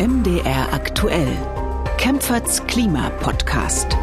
MDR 0.00 0.72
aktuell. 0.72 1.26
Kempferts 1.96 2.64
Klima-Podcast. 2.68 3.96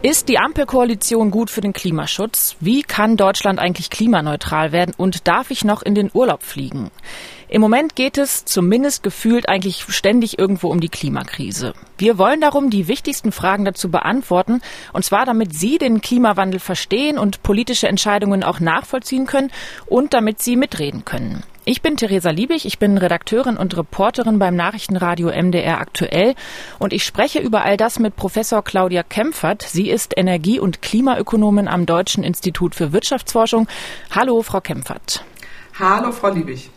Ist 0.00 0.28
die 0.28 0.38
Ampelkoalition 0.38 1.32
gut 1.32 1.50
für 1.50 1.60
den 1.60 1.72
Klimaschutz? 1.72 2.54
Wie 2.60 2.82
kann 2.82 3.16
Deutschland 3.16 3.58
eigentlich 3.58 3.90
klimaneutral 3.90 4.70
werden? 4.70 4.94
Und 4.96 5.26
darf 5.26 5.50
ich 5.50 5.64
noch 5.64 5.82
in 5.82 5.96
den 5.96 6.08
Urlaub 6.14 6.44
fliegen? 6.44 6.92
Im 7.50 7.62
Moment 7.62 7.96
geht 7.96 8.18
es 8.18 8.44
zumindest 8.44 9.02
gefühlt 9.02 9.48
eigentlich 9.48 9.82
ständig 9.88 10.38
irgendwo 10.38 10.68
um 10.68 10.80
die 10.80 10.90
Klimakrise. 10.90 11.72
Wir 11.96 12.18
wollen 12.18 12.42
darum 12.42 12.68
die 12.68 12.88
wichtigsten 12.88 13.32
Fragen 13.32 13.64
dazu 13.64 13.90
beantworten, 13.90 14.60
und 14.92 15.02
zwar 15.02 15.24
damit 15.24 15.54
Sie 15.54 15.78
den 15.78 16.02
Klimawandel 16.02 16.60
verstehen 16.60 17.16
und 17.16 17.42
politische 17.42 17.88
Entscheidungen 17.88 18.44
auch 18.44 18.60
nachvollziehen 18.60 19.24
können 19.24 19.50
und 19.86 20.12
damit 20.12 20.42
Sie 20.42 20.56
mitreden 20.56 21.06
können. 21.06 21.42
Ich 21.64 21.80
bin 21.80 21.96
Theresa 21.96 22.28
Liebig, 22.30 22.66
ich 22.66 22.78
bin 22.78 22.98
Redakteurin 22.98 23.56
und 23.56 23.74
Reporterin 23.76 24.38
beim 24.38 24.54
Nachrichtenradio 24.54 25.28
MDR 25.28 25.80
aktuell 25.80 26.34
und 26.78 26.92
ich 26.92 27.04
spreche 27.04 27.38
über 27.38 27.62
all 27.62 27.78
das 27.78 27.98
mit 27.98 28.14
Professor 28.14 28.62
Claudia 28.62 29.02
Kempfert. 29.02 29.62
Sie 29.62 29.88
ist 29.88 30.12
Energie- 30.18 30.60
und 30.60 30.82
Klimaökonomin 30.82 31.66
am 31.66 31.86
Deutschen 31.86 32.24
Institut 32.24 32.74
für 32.74 32.92
Wirtschaftsforschung. 32.92 33.68
Hallo, 34.10 34.42
Frau 34.42 34.60
Kempfert. 34.60 35.24
Hallo, 35.78 36.12
Frau 36.12 36.30
Liebig. 36.30 36.70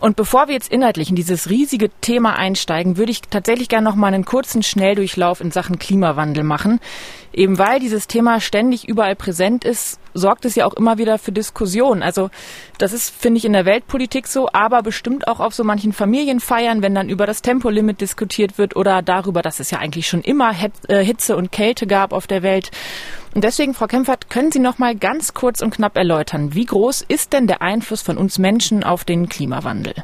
Und 0.00 0.16
bevor 0.16 0.46
wir 0.46 0.54
jetzt 0.54 0.70
inhaltlich 0.72 1.10
in 1.10 1.16
dieses 1.16 1.50
riesige 1.50 1.90
Thema 2.00 2.36
einsteigen, 2.36 2.96
würde 2.96 3.10
ich 3.10 3.22
tatsächlich 3.22 3.68
gerne 3.68 3.88
noch 3.88 3.96
mal 3.96 4.08
einen 4.08 4.24
kurzen 4.24 4.62
Schnelldurchlauf 4.62 5.40
in 5.40 5.50
Sachen 5.50 5.78
Klimawandel 5.78 6.44
machen. 6.44 6.80
Eben 7.38 7.56
weil 7.56 7.78
dieses 7.78 8.08
Thema 8.08 8.40
ständig 8.40 8.88
überall 8.88 9.14
präsent 9.14 9.64
ist, 9.64 10.00
sorgt 10.12 10.44
es 10.44 10.56
ja 10.56 10.66
auch 10.66 10.74
immer 10.74 10.98
wieder 10.98 11.18
für 11.18 11.30
Diskussionen. 11.30 12.02
Also 12.02 12.30
das 12.78 12.92
ist, 12.92 13.10
finde 13.10 13.38
ich, 13.38 13.44
in 13.44 13.52
der 13.52 13.64
Weltpolitik 13.64 14.26
so, 14.26 14.48
aber 14.52 14.82
bestimmt 14.82 15.28
auch 15.28 15.38
auf 15.38 15.54
so 15.54 15.62
manchen 15.62 15.92
Familienfeiern, 15.92 16.82
wenn 16.82 16.96
dann 16.96 17.08
über 17.08 17.26
das 17.26 17.40
Tempolimit 17.40 18.00
diskutiert 18.00 18.58
wird 18.58 18.74
oder 18.74 19.02
darüber, 19.02 19.40
dass 19.40 19.60
es 19.60 19.70
ja 19.70 19.78
eigentlich 19.78 20.08
schon 20.08 20.22
immer 20.22 20.50
äh, 20.88 21.04
Hitze 21.04 21.36
und 21.36 21.52
Kälte 21.52 21.86
gab 21.86 22.12
auf 22.12 22.26
der 22.26 22.42
Welt. 22.42 22.72
Und 23.36 23.44
deswegen, 23.44 23.72
Frau 23.72 23.86
Kempfert, 23.86 24.30
können 24.30 24.50
Sie 24.50 24.58
noch 24.58 24.78
mal 24.78 24.96
ganz 24.96 25.32
kurz 25.32 25.60
und 25.60 25.72
knapp 25.72 25.96
erläutern, 25.96 26.56
wie 26.56 26.64
groß 26.64 27.04
ist 27.06 27.32
denn 27.32 27.46
der 27.46 27.62
Einfluss 27.62 28.02
von 28.02 28.18
uns 28.18 28.40
Menschen 28.40 28.82
auf 28.82 29.04
den 29.04 29.28
Klimawandel? 29.28 29.94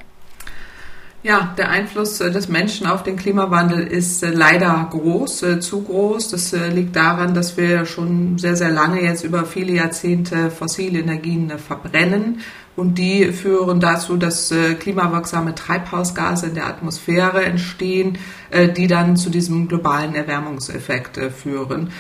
Ja, 1.27 1.55
der 1.57 1.71
Einfluss 1.71 2.21
äh, 2.21 2.31
des 2.31 2.49
Menschen 2.51 2.87
auf 2.87 3.03
den 3.03 3.17
Klimawandel 3.17 3.87
ist 3.87 4.23
äh, 4.23 4.29
leider 4.29 4.87
groß, 4.91 5.43
äh, 5.45 5.59
zu 5.59 5.81
groß. 5.81 6.29
Das 6.29 6.53
liegt 6.53 6.95
daran, 6.97 7.33
dass 7.33 7.57
wir 7.57 7.87
schon 7.87 8.37
sehr, 8.37 8.57
sehr 8.57 8.69
lange 8.69 9.03
jetzt 9.03 9.25
über 9.25 9.47
viele 9.47 9.73
Jahrzehnte 9.73 10.51
fossile 10.51 10.99
Energien 10.99 11.51
verbrennen 11.59 12.41
und 12.77 12.99
die 12.99 13.33
führen 13.33 13.79
dazu, 13.79 14.17
dass 14.17 14.53
klimawirksame 14.81 15.55
Treibhausgase 15.55 16.47
in 16.47 16.55
der 16.55 16.67
Atmosphäre 16.67 17.45
entstehen, 17.45 18.19
die 18.77 18.89
dann 18.89 19.17
zu 19.17 19.31
diesem 19.31 19.69
globalen 19.69 20.17
Erwärmungseffekt 20.17 21.21
führen. 21.41 21.93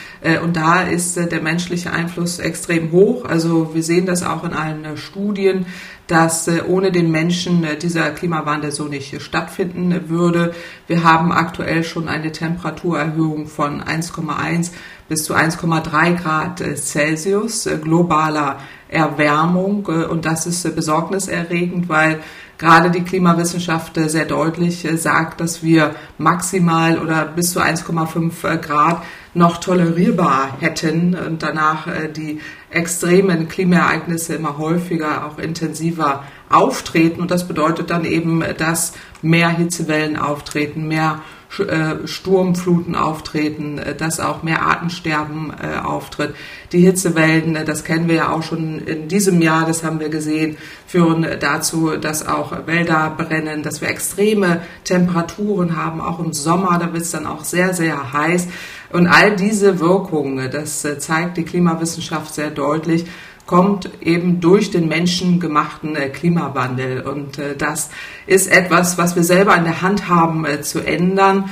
Und 0.42 0.56
da 0.56 0.82
ist 0.82 1.16
der 1.16 1.40
menschliche 1.40 1.92
Einfluss 1.92 2.40
extrem 2.40 2.90
hoch. 2.90 3.24
Also 3.24 3.72
wir 3.72 3.84
sehen 3.84 4.06
das 4.06 4.24
auch 4.24 4.42
in 4.42 4.52
allen 4.52 4.96
Studien, 4.96 5.66
dass 6.06 6.50
ohne 6.68 6.92
den 6.92 7.10
Menschen 7.10 7.66
dieser 7.80 8.10
Klimawandel 8.10 8.72
so 8.72 8.84
nicht 8.84 9.22
stattfinden 9.22 10.08
würde. 10.08 10.54
Wir 10.86 11.02
haben 11.02 11.32
aktuell 11.32 11.82
schon 11.82 12.08
eine 12.08 12.30
Temperaturerhöhung 12.30 13.46
von 13.46 13.82
1,1 13.82 14.70
bis 15.08 15.24
zu 15.24 15.34
1,3 15.34 16.16
Grad 16.16 16.62
Celsius 16.76 17.68
globaler 17.82 18.58
Erwärmung. 18.94 19.86
Äh, 19.88 20.06
und 20.06 20.24
das 20.24 20.46
ist 20.46 20.64
äh, 20.64 20.70
besorgniserregend, 20.70 21.88
weil 21.88 22.20
gerade 22.56 22.90
die 22.90 23.02
Klimawissenschaft 23.02 23.96
äh, 23.98 24.08
sehr 24.08 24.24
deutlich 24.24 24.86
sagt, 24.96 25.40
dass 25.40 25.62
wir 25.62 25.94
maximal 26.16 26.98
oder 26.98 27.26
bis 27.26 27.52
zu 27.52 27.60
1,5 27.60 28.56
Grad 28.58 29.02
noch 29.34 29.58
tolerierbar 29.58 30.56
hätten 30.60 31.14
und 31.14 31.42
danach 31.42 31.88
die 32.16 32.40
extremen 32.70 33.48
Klimaereignisse 33.48 34.34
immer 34.34 34.58
häufiger, 34.58 35.26
auch 35.26 35.38
intensiver 35.38 36.24
auftreten. 36.48 37.20
Und 37.20 37.30
das 37.30 37.46
bedeutet 37.48 37.90
dann 37.90 38.04
eben, 38.04 38.44
dass 38.58 38.92
mehr 39.22 39.48
Hitzewellen 39.48 40.16
auftreten, 40.16 40.86
mehr 40.86 41.20
äh, 41.60 42.06
Sturmfluten 42.08 42.96
auftreten, 42.96 43.78
äh, 43.78 43.94
dass 43.94 44.18
auch 44.18 44.42
mehr 44.42 44.62
Artensterben 44.62 45.52
äh, 45.52 45.78
auftritt. 45.78 46.34
Die 46.72 46.80
Hitzewellen, 46.80 47.56
das 47.64 47.84
kennen 47.84 48.08
wir 48.08 48.16
ja 48.16 48.30
auch 48.30 48.42
schon 48.42 48.80
in 48.80 49.06
diesem 49.06 49.40
Jahr, 49.40 49.64
das 49.64 49.84
haben 49.84 50.00
wir 50.00 50.08
gesehen, 50.08 50.56
führen 50.88 51.24
dazu, 51.38 51.96
dass 51.96 52.26
auch 52.26 52.66
Wälder 52.66 53.14
brennen, 53.16 53.62
dass 53.62 53.80
wir 53.80 53.88
extreme 53.88 54.62
Temperaturen 54.82 55.76
haben, 55.76 56.00
auch 56.00 56.18
im 56.18 56.32
Sommer, 56.32 56.76
da 56.78 56.92
wird 56.92 57.04
es 57.04 57.12
dann 57.12 57.26
auch 57.26 57.44
sehr, 57.44 57.72
sehr 57.72 58.12
heiß. 58.12 58.48
Und 58.94 59.08
all 59.08 59.34
diese 59.34 59.80
Wirkungen, 59.80 60.52
das 60.52 60.86
zeigt 60.98 61.36
die 61.36 61.42
Klimawissenschaft 61.42 62.32
sehr 62.32 62.50
deutlich, 62.50 63.06
kommt 63.44 63.90
eben 64.00 64.40
durch 64.40 64.70
den 64.70 64.86
menschengemachten 64.86 65.96
äh, 65.96 66.10
Klimawandel. 66.10 67.00
Und 67.00 67.38
äh, 67.38 67.56
das 67.56 67.90
ist 68.28 68.46
etwas, 68.46 68.96
was 68.96 69.16
wir 69.16 69.24
selber 69.24 69.56
in 69.56 69.64
der 69.64 69.82
Hand 69.82 70.08
haben 70.08 70.46
äh, 70.46 70.62
zu 70.62 70.78
ändern. 70.78 71.50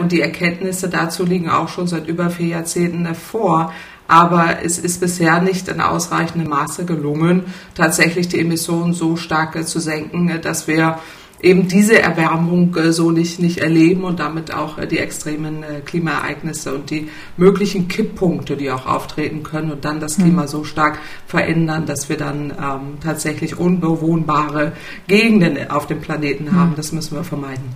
und 0.00 0.10
die 0.10 0.20
Erkenntnisse 0.20 0.88
dazu 0.88 1.24
liegen 1.24 1.48
auch 1.48 1.68
schon 1.68 1.86
seit 1.86 2.08
über 2.08 2.28
vier 2.28 2.48
Jahrzehnten 2.48 3.14
vor. 3.14 3.72
Aber 4.08 4.64
es 4.64 4.78
ist 4.78 5.00
bisher 5.00 5.40
nicht 5.40 5.68
in 5.68 5.80
ausreichendem 5.80 6.50
Maße 6.50 6.84
gelungen, 6.84 7.44
tatsächlich 7.76 8.26
die 8.26 8.40
Emissionen 8.40 8.94
so 8.94 9.14
stark 9.14 9.64
zu 9.66 9.78
senken, 9.78 10.40
dass 10.42 10.66
wir 10.66 10.98
eben 11.42 11.68
diese 11.68 12.00
Erwärmung 12.00 12.74
äh, 12.76 12.92
so 12.92 13.10
nicht, 13.10 13.40
nicht 13.40 13.58
erleben 13.58 14.04
und 14.04 14.20
damit 14.20 14.52
auch 14.54 14.78
äh, 14.78 14.86
die 14.86 14.98
extremen 14.98 15.62
äh, 15.62 15.80
Klimaereignisse 15.80 16.74
und 16.74 16.90
die 16.90 17.08
möglichen 17.36 17.88
Kipppunkte, 17.88 18.56
die 18.56 18.70
auch 18.70 18.86
auftreten 18.86 19.42
können 19.42 19.70
und 19.70 19.84
dann 19.84 20.00
das 20.00 20.16
hm. 20.16 20.24
Klima 20.24 20.46
so 20.46 20.64
stark 20.64 20.98
verändern, 21.26 21.86
dass 21.86 22.08
wir 22.08 22.16
dann 22.16 22.50
ähm, 22.50 22.98
tatsächlich 23.02 23.58
unbewohnbare 23.58 24.72
Gegenden 25.06 25.70
auf 25.70 25.86
dem 25.86 26.00
Planeten 26.00 26.54
haben. 26.54 26.70
Hm. 26.70 26.76
Das 26.76 26.92
müssen 26.92 27.16
wir 27.16 27.24
vermeiden. 27.24 27.74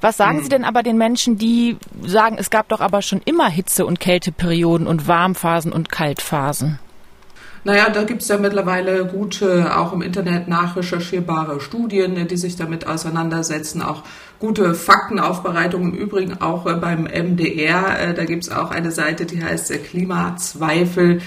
Was 0.00 0.16
sagen 0.16 0.38
hm. 0.38 0.44
Sie 0.44 0.48
denn 0.50 0.64
aber 0.64 0.82
den 0.82 0.98
Menschen, 0.98 1.38
die 1.38 1.76
sagen, 2.04 2.36
es 2.38 2.50
gab 2.50 2.68
doch 2.68 2.80
aber 2.80 3.02
schon 3.02 3.20
immer 3.24 3.48
Hitze- 3.48 3.86
und 3.86 3.98
Kälteperioden 4.00 4.86
und 4.86 5.08
Warmphasen 5.08 5.72
und 5.72 5.90
Kaltphasen? 5.90 6.78
Naja, 7.66 7.90
da 7.90 8.04
gibt 8.04 8.22
es 8.22 8.28
ja 8.28 8.38
mittlerweile 8.38 9.06
gute, 9.06 9.76
auch 9.76 9.92
im 9.92 10.00
Internet 10.00 10.46
nachrecherchierbare 10.46 11.60
Studien, 11.60 12.28
die 12.28 12.36
sich 12.36 12.54
damit 12.54 12.86
auseinandersetzen, 12.86 13.82
auch 13.82 14.04
gute 14.38 14.72
Faktenaufbereitung 14.72 15.82
im 15.82 15.94
Übrigen 15.94 16.40
auch 16.40 16.66
äh, 16.66 16.74
beim 16.74 17.08
MDR. 17.08 17.98
Äh, 17.98 18.14
da 18.14 18.24
gibt 18.24 18.44
es 18.44 18.52
auch 18.52 18.70
eine 18.70 18.92
Seite, 18.92 19.26
die 19.26 19.42
heißt 19.42 19.72
äh, 19.72 19.78
Klimazweifel 19.78 21.20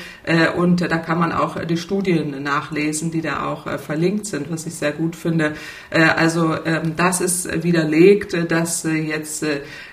und 0.56 0.80
da 0.82 0.98
kann 0.98 1.20
man 1.20 1.32
auch 1.32 1.60
die 1.66 1.78
Studien 1.78 2.44
nachlesen, 2.44 3.12
die 3.12 3.22
da 3.22 3.46
auch 3.46 3.80
verlinkt 3.80 4.28
sind, 4.28 4.52
was 4.52 4.68
ich 4.68 4.76
sehr 4.76 4.92
gut 4.92 5.16
finde. 5.16 5.54
Also 5.90 6.56
ähm, 6.66 6.94
das 6.96 7.20
ist 7.20 7.64
widerlegt, 7.64 8.52
dass 8.52 8.84
jetzt 8.84 9.44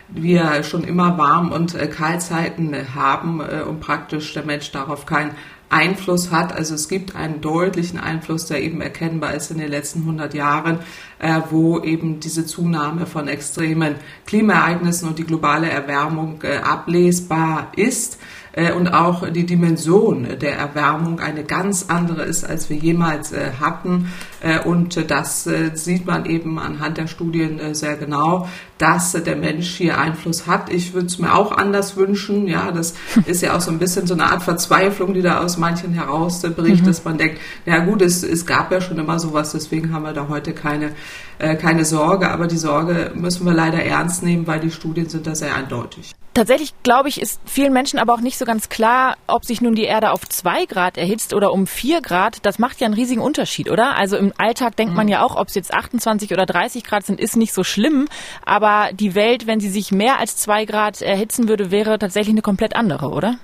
wir 0.08 0.62
schon 0.62 0.84
immer 0.84 1.16
Warm- 1.16 1.52
und 1.52 1.76
Kaltzeiten 1.90 2.76
haben 2.94 3.40
und 3.40 3.80
praktisch 3.80 4.34
der 4.34 4.44
Mensch 4.44 4.70
darauf 4.72 5.06
keinen 5.06 5.30
Einfluss 5.68 6.30
hat. 6.30 6.52
Also 6.52 6.74
es 6.74 6.88
gibt 6.88 7.16
einen 7.16 7.40
deutlichen 7.40 7.98
Einfluss, 7.98 8.46
der 8.46 8.62
eben 8.62 8.80
erkennbar 8.80 9.34
ist 9.34 9.50
in 9.50 9.58
den 9.58 9.68
letzten 9.68 10.00
100 10.00 10.34
Jahren, 10.34 10.78
äh, 11.18 11.40
wo 11.50 11.80
eben 11.80 12.20
diese 12.20 12.46
Zunahme 12.46 13.06
von 13.06 13.28
extremen 13.28 13.96
Klimaereignissen 14.26 15.08
und 15.08 15.18
die 15.18 15.24
globale 15.24 15.68
Erwärmung 15.68 16.40
äh, 16.42 16.58
ablesbar 16.58 17.72
ist. 17.76 18.18
Äh, 18.56 18.72
und 18.72 18.88
auch 18.88 19.28
die 19.30 19.44
Dimension 19.44 20.38
der 20.40 20.56
Erwärmung 20.56 21.20
eine 21.20 21.44
ganz 21.44 21.86
andere 21.88 22.22
ist, 22.22 22.44
als 22.44 22.70
wir 22.70 22.76
jemals 22.76 23.32
äh, 23.32 23.52
hatten. 23.60 24.12
Äh, 24.40 24.60
und 24.60 25.10
das 25.10 25.48
sieht 25.74 26.06
man 26.06 26.26
eben 26.26 26.58
anhand 26.58 26.98
der 26.98 27.06
Studien 27.06 27.74
sehr 27.74 27.96
genau, 27.96 28.48
dass 28.78 29.12
der 29.12 29.36
Mensch 29.36 29.68
hier 29.76 29.98
Einfluss 29.98 30.46
hat. 30.46 30.70
Ich 30.70 30.92
würde 30.92 31.06
es 31.06 31.18
mir 31.18 31.34
auch 31.34 31.52
anders 31.52 31.96
wünschen. 31.96 32.46
Ja, 32.46 32.72
das 32.72 32.94
ist 33.26 33.42
ja 33.42 33.56
auch 33.56 33.60
so 33.60 33.70
ein 33.70 33.78
bisschen 33.78 34.06
so 34.06 34.14
eine 34.14 34.24
Art 34.24 34.42
Verzweiflung, 34.42 35.14
die 35.14 35.22
da 35.22 35.40
aus 35.40 35.56
manchen 35.56 35.92
herausbricht, 35.92 36.82
mhm. 36.82 36.86
dass 36.86 37.04
man 37.04 37.18
denkt, 37.18 37.40
ja 37.64 37.78
gut, 37.78 38.02
es, 38.02 38.22
es 38.22 38.46
gab 38.46 38.70
ja 38.72 38.80
schon 38.80 38.98
immer 38.98 39.18
sowas, 39.18 39.52
deswegen 39.52 39.92
haben 39.92 40.04
wir 40.04 40.12
da 40.12 40.28
heute 40.28 40.52
keine, 40.52 40.92
äh, 41.38 41.56
keine 41.56 41.84
Sorge. 41.84 42.30
Aber 42.30 42.46
die 42.46 42.58
Sorge 42.58 43.12
müssen 43.14 43.46
wir 43.46 43.54
leider 43.54 43.82
ernst 43.82 44.22
nehmen, 44.22 44.46
weil 44.46 44.60
die 44.60 44.70
Studien 44.70 45.08
sind 45.08 45.26
da 45.26 45.34
sehr 45.34 45.54
eindeutig. 45.54 46.14
Tatsächlich, 46.36 46.74
glaube 46.82 47.08
ich, 47.08 47.18
ist 47.18 47.40
vielen 47.46 47.72
Menschen 47.72 47.98
aber 47.98 48.12
auch 48.12 48.20
nicht 48.20 48.36
so 48.36 48.44
ganz 48.44 48.68
klar, 48.68 49.16
ob 49.26 49.46
sich 49.46 49.62
nun 49.62 49.74
die 49.74 49.84
Erde 49.84 50.10
auf 50.10 50.28
zwei 50.28 50.66
Grad 50.66 50.98
erhitzt 50.98 51.32
oder 51.32 51.50
um 51.50 51.66
vier 51.66 52.02
Grad. 52.02 52.44
Das 52.44 52.58
macht 52.58 52.78
ja 52.78 52.84
einen 52.84 52.92
riesigen 52.92 53.22
Unterschied, 53.22 53.70
oder? 53.70 53.96
Also 53.96 54.18
im 54.18 54.25
Alltag 54.38 54.76
denkt 54.76 54.94
man 54.94 55.06
mhm. 55.06 55.12
ja 55.12 55.22
auch, 55.22 55.36
ob 55.36 55.48
es 55.48 55.54
jetzt 55.54 55.72
28 55.72 56.32
oder 56.32 56.46
30 56.46 56.84
Grad 56.84 57.04
sind, 57.04 57.20
ist 57.20 57.36
nicht 57.36 57.52
so 57.52 57.64
schlimm. 57.64 58.06
Aber 58.44 58.90
die 58.92 59.14
Welt, 59.14 59.46
wenn 59.46 59.60
sie 59.60 59.70
sich 59.70 59.92
mehr 59.92 60.18
als 60.18 60.36
zwei 60.36 60.64
Grad 60.64 61.02
erhitzen 61.02 61.48
würde, 61.48 61.70
wäre 61.70 61.98
tatsächlich 61.98 62.34
eine 62.34 62.42
komplett 62.42 62.76
andere, 62.76 63.08
oder? 63.10 63.38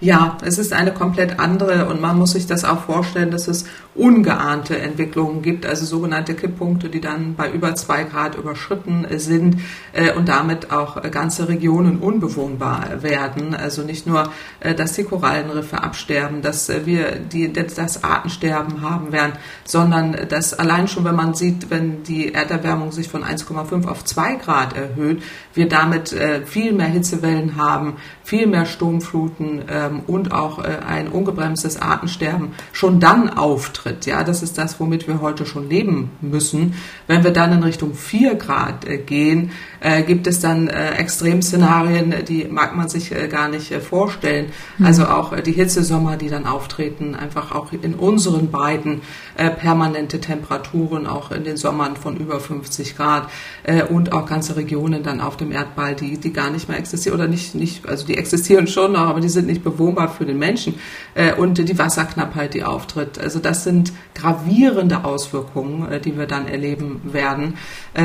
Ja, 0.00 0.36
es 0.42 0.58
ist 0.58 0.72
eine 0.72 0.92
komplett 0.92 1.38
andere 1.38 1.86
und 1.86 2.00
man 2.00 2.18
muss 2.18 2.32
sich 2.32 2.46
das 2.46 2.64
auch 2.64 2.82
vorstellen, 2.82 3.30
dass 3.30 3.48
es 3.48 3.64
ungeahnte 3.96 4.78
Entwicklungen 4.78 5.42
gibt, 5.42 5.66
also 5.66 5.86
sogenannte 5.86 6.34
Kipppunkte, 6.34 6.88
die 6.88 7.00
dann 7.00 7.34
bei 7.34 7.50
über 7.50 7.74
zwei 7.74 8.04
Grad 8.04 8.34
überschritten 8.34 9.06
sind 9.16 9.60
äh, 9.92 10.12
und 10.12 10.28
damit 10.28 10.70
auch 10.70 11.02
ganze 11.10 11.48
Regionen 11.48 11.98
unbewohnbar 11.98 13.02
werden. 13.02 13.54
Also 13.54 13.82
nicht 13.82 14.06
nur, 14.06 14.30
äh, 14.60 14.74
dass 14.74 14.92
die 14.92 15.04
Korallenriffe 15.04 15.82
absterben, 15.82 16.42
dass 16.42 16.68
äh, 16.68 16.84
wir 16.84 17.12
die, 17.16 17.52
das 17.52 18.04
Artensterben 18.04 18.82
haben 18.82 19.12
werden, 19.12 19.32
sondern 19.64 20.16
dass 20.28 20.54
allein 20.54 20.88
schon, 20.88 21.04
wenn 21.04 21.16
man 21.16 21.34
sieht, 21.34 21.70
wenn 21.70 22.02
die 22.02 22.34
Erderwärmung 22.34 22.92
sich 22.92 23.08
von 23.08 23.24
1,5 23.24 23.86
auf 23.86 24.04
2 24.04 24.34
Grad 24.34 24.76
erhöht, 24.76 25.22
wir 25.54 25.68
damit 25.68 26.12
äh, 26.12 26.44
viel 26.44 26.72
mehr 26.72 26.86
Hitzewellen 26.86 27.56
haben, 27.56 27.96
viel 28.22 28.46
mehr 28.46 28.66
Sturmfluten 28.66 29.62
ähm, 29.68 30.00
und 30.06 30.32
auch 30.32 30.58
äh, 30.58 30.78
ein 30.86 31.08
ungebremstes 31.08 31.80
Artensterben 31.80 32.52
schon 32.72 33.00
dann 33.00 33.30
auftritt. 33.30 33.85
Ja, 34.06 34.24
das 34.24 34.42
ist 34.42 34.58
das, 34.58 34.80
womit 34.80 35.06
wir 35.06 35.20
heute 35.20 35.46
schon 35.46 35.68
leben 35.68 36.10
müssen. 36.20 36.74
Wenn 37.06 37.24
wir 37.24 37.30
dann 37.30 37.52
in 37.52 37.62
Richtung 37.62 37.94
4 37.94 38.34
Grad 38.34 38.86
äh, 38.86 38.98
gehen, 38.98 39.52
äh, 39.80 40.02
gibt 40.02 40.26
es 40.26 40.40
dann 40.40 40.68
äh, 40.68 40.96
Extremszenarien, 40.96 42.14
die 42.28 42.44
mag 42.44 42.76
man 42.76 42.88
sich 42.88 43.14
gar 43.30 43.48
nicht 43.48 43.72
vorstellen. 43.74 44.46
Mhm. 44.78 44.86
Also 44.86 45.06
auch 45.06 45.32
äh, 45.32 45.42
die 45.42 45.52
Hitzesommer, 45.52 46.16
die 46.16 46.28
dann 46.28 46.46
auftreten, 46.46 47.14
einfach 47.14 47.54
auch 47.54 47.72
in 47.72 47.94
unseren 47.94 48.50
beiden 48.50 49.02
äh, 49.36 49.50
permanente 49.50 50.20
Temperaturen, 50.20 51.06
auch 51.06 51.30
in 51.30 51.44
den 51.44 51.56
Sommern 51.56 51.96
von 51.96 52.16
über 52.16 52.40
50 52.40 52.96
Grad 52.96 53.28
äh, 53.64 53.82
und 53.82 54.12
auch 54.12 54.26
ganze 54.26 54.56
Regionen 54.56 55.02
dann 55.02 55.20
auf 55.20 55.36
dem 55.36 55.52
Erdball, 55.52 55.94
die, 55.94 56.18
die 56.18 56.32
gar 56.32 56.50
nicht 56.50 56.68
mehr 56.68 56.78
existieren 56.78 57.18
oder 57.18 57.28
nicht, 57.28 57.54
nicht, 57.54 57.88
also 57.88 58.06
die 58.06 58.16
existieren 58.16 58.66
schon 58.66 58.92
noch, 58.92 59.00
aber 59.00 59.20
die 59.20 59.28
sind 59.28 59.46
nicht 59.46 59.62
bewohnbar 59.62 60.08
für 60.08 60.24
den 60.24 60.38
Menschen 60.38 60.74
äh, 61.14 61.34
und 61.34 61.58
die 61.58 61.78
Wasserknappheit, 61.78 62.54
die 62.54 62.64
auftritt. 62.64 63.18
Also 63.18 63.38
das 63.38 63.64
sind 63.64 63.92
gravierende 64.14 65.04
Auswirkungen, 65.04 66.00
die 66.02 66.16
wir 66.16 66.26
dann 66.26 66.48
erleben 66.48 67.00
werden, 67.04 67.54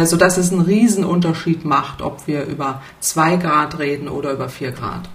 sodass 0.03 0.37
es 0.37 0.51
einen 0.51 0.61
Riesenunterschied 0.61 1.65
macht, 1.65 2.01
ob 2.01 2.27
wir 2.27 2.45
über 2.45 2.81
zwei 2.99 3.37
Grad 3.37 3.79
reden 3.79 4.07
oder 4.07 4.33
über 4.33 4.49
vier 4.49 4.71
Grad. 4.71 5.09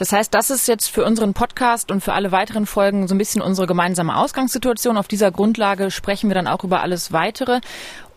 Das 0.00 0.12
heißt, 0.12 0.32
das 0.32 0.48
ist 0.48 0.66
jetzt 0.66 0.86
für 0.86 1.04
unseren 1.04 1.34
Podcast 1.34 1.90
und 1.90 2.02
für 2.02 2.14
alle 2.14 2.32
weiteren 2.32 2.64
Folgen 2.64 3.06
so 3.06 3.14
ein 3.14 3.18
bisschen 3.18 3.42
unsere 3.42 3.66
gemeinsame 3.66 4.16
Ausgangssituation. 4.16 4.96
Auf 4.96 5.08
dieser 5.08 5.30
Grundlage 5.30 5.90
sprechen 5.90 6.30
wir 6.30 6.34
dann 6.34 6.46
auch 6.46 6.64
über 6.64 6.80
alles 6.80 7.12
weitere. 7.12 7.60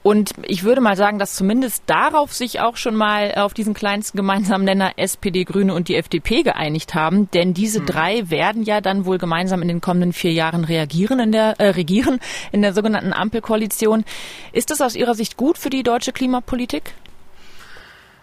Und 0.01 0.31
ich 0.44 0.63
würde 0.63 0.80
mal 0.80 0.95
sagen, 0.95 1.19
dass 1.19 1.35
zumindest 1.35 1.83
darauf 1.88 2.33
sich 2.33 2.62
auch 2.62 2.77
schon 2.77 2.95
mal 2.95 3.35
auf 3.35 3.53
diesen 3.53 3.74
kleinsten 3.74 4.15
gemeinsamen 4.15 4.63
Nenner 4.63 4.94
SPD, 4.95 5.44
Grüne 5.44 5.74
und 5.74 5.89
die 5.89 5.97
FDP 5.97 6.44
geeinigt 6.44 6.95
haben. 6.95 7.30
Denn 7.31 7.53
diese 7.53 7.81
mhm. 7.81 7.86
drei 7.88 8.29
werden 8.29 8.63
ja 8.63 8.79
dann 8.79 9.06
wohl 9.06 9.18
gemeinsam 9.18 9.62
in 9.62 9.68
den 9.68 9.81
kommenden 9.81 10.13
vier 10.13 10.31
Jahren 10.31 10.63
reagieren 10.63 11.19
in 11.19 11.33
der, 11.33 11.59
äh, 11.59 11.71
regieren 11.71 12.21
in 12.53 12.62
der 12.62 12.74
sogenannten 12.74 13.12
Ampelkoalition. 13.12 14.06
Ist 14.53 14.71
das 14.71 14.79
aus 14.79 14.95
Ihrer 14.95 15.15
Sicht 15.15 15.36
gut 15.36 15.57
für 15.57 15.69
die 15.69 15.83
deutsche 15.83 16.13
Klimapolitik? 16.13 16.94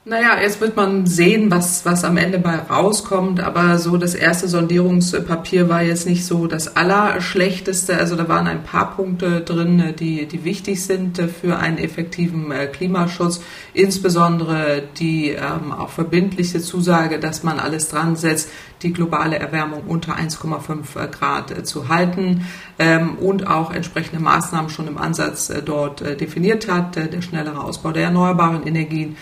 Naja, 0.06 0.40
jetzt 0.40 0.62
wird 0.62 0.76
man 0.76 1.04
sehen, 1.04 1.50
was, 1.50 1.84
was 1.84 2.04
am 2.04 2.16
Ende 2.16 2.38
bei 2.38 2.56
rauskommt. 2.56 3.40
Aber 3.40 3.76
so 3.76 3.98
das 3.98 4.14
erste 4.14 4.48
Sondierungspapier 4.48 5.68
war 5.68 5.82
jetzt 5.82 6.06
nicht 6.06 6.24
so 6.24 6.46
das 6.46 6.74
Allerschlechteste. 6.74 7.98
Also 7.98 8.16
da 8.16 8.26
waren 8.26 8.46
ein 8.46 8.64
paar 8.64 8.96
Punkte 8.96 9.42
drin, 9.42 9.94
die, 9.98 10.24
die 10.24 10.42
wichtig 10.44 10.82
sind 10.86 11.18
für 11.18 11.58
einen 11.58 11.76
effektiven 11.76 12.50
äh, 12.50 12.66
Klimaschutz. 12.68 13.42
Insbesondere 13.74 14.84
die 14.96 15.32
ähm, 15.32 15.70
auch 15.70 15.90
verbindliche 15.90 16.62
Zusage, 16.62 17.20
dass 17.20 17.42
man 17.42 17.60
alles 17.60 17.88
dran 17.88 18.16
setzt, 18.16 18.48
die 18.80 18.94
globale 18.94 19.38
Erwärmung 19.38 19.82
unter 19.86 20.16
1,5 20.16 20.98
äh, 20.98 21.08
Grad 21.08 21.50
äh, 21.50 21.62
zu 21.62 21.90
halten 21.90 22.46
ähm, 22.78 23.18
und 23.18 23.46
auch 23.46 23.70
entsprechende 23.70 24.22
Maßnahmen 24.22 24.70
schon 24.70 24.88
im 24.88 24.96
Ansatz 24.96 25.52
dort 25.66 26.00
definiert 26.00 26.70
hat. 26.70 26.96
der 26.96 27.20
schnellere 27.20 27.62
Ausbau 27.62 27.92
der 27.92 28.04
erneuerbaren 28.04 28.66
Energien 28.66 29.16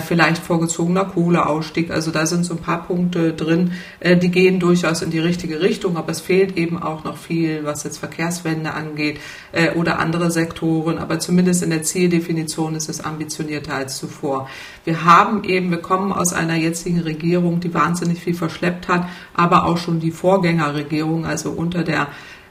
vielleicht 0.00 0.42
vorgezogener 0.42 1.04
Kohleausstieg. 1.04 1.90
Also 1.90 2.10
da 2.10 2.26
sind 2.26 2.44
so 2.44 2.54
ein 2.54 2.60
paar 2.60 2.86
Punkte 2.86 3.32
drin, 3.32 3.72
äh, 4.00 4.16
die 4.16 4.30
gehen 4.30 4.60
durchaus 4.60 5.02
in 5.02 5.10
die 5.10 5.18
richtige 5.18 5.60
Richtung, 5.60 5.96
aber 5.96 6.10
es 6.10 6.20
fehlt 6.20 6.56
eben 6.56 6.82
auch 6.82 7.04
noch 7.04 7.16
viel, 7.16 7.64
was 7.64 7.84
jetzt 7.84 7.98
Verkehrswende 7.98 8.72
angeht 8.72 9.18
äh, 9.52 9.72
oder 9.72 9.98
andere 9.98 10.30
Sektoren. 10.30 10.98
Aber 10.98 11.18
zumindest 11.18 11.62
in 11.62 11.70
der 11.70 11.82
Zieldefinition 11.82 12.74
ist 12.74 12.88
es 12.88 13.00
ambitionierter 13.00 13.74
als 13.74 13.96
zuvor. 13.96 14.48
Wir 14.84 15.04
haben 15.04 15.44
eben, 15.44 15.70
wir 15.70 15.82
kommen 15.82 16.12
aus 16.12 16.32
einer 16.32 16.56
jetzigen 16.56 17.00
Regierung, 17.00 17.60
die 17.60 17.74
wahnsinnig 17.74 18.20
viel 18.20 18.34
verschleppt 18.34 18.88
hat, 18.88 19.06
aber 19.34 19.66
auch 19.66 19.78
schon 19.78 20.00
die 20.00 20.10
Vorgängerregierung, 20.10 21.26
also 21.26 21.50
unter 21.50 21.82
der 21.82 22.08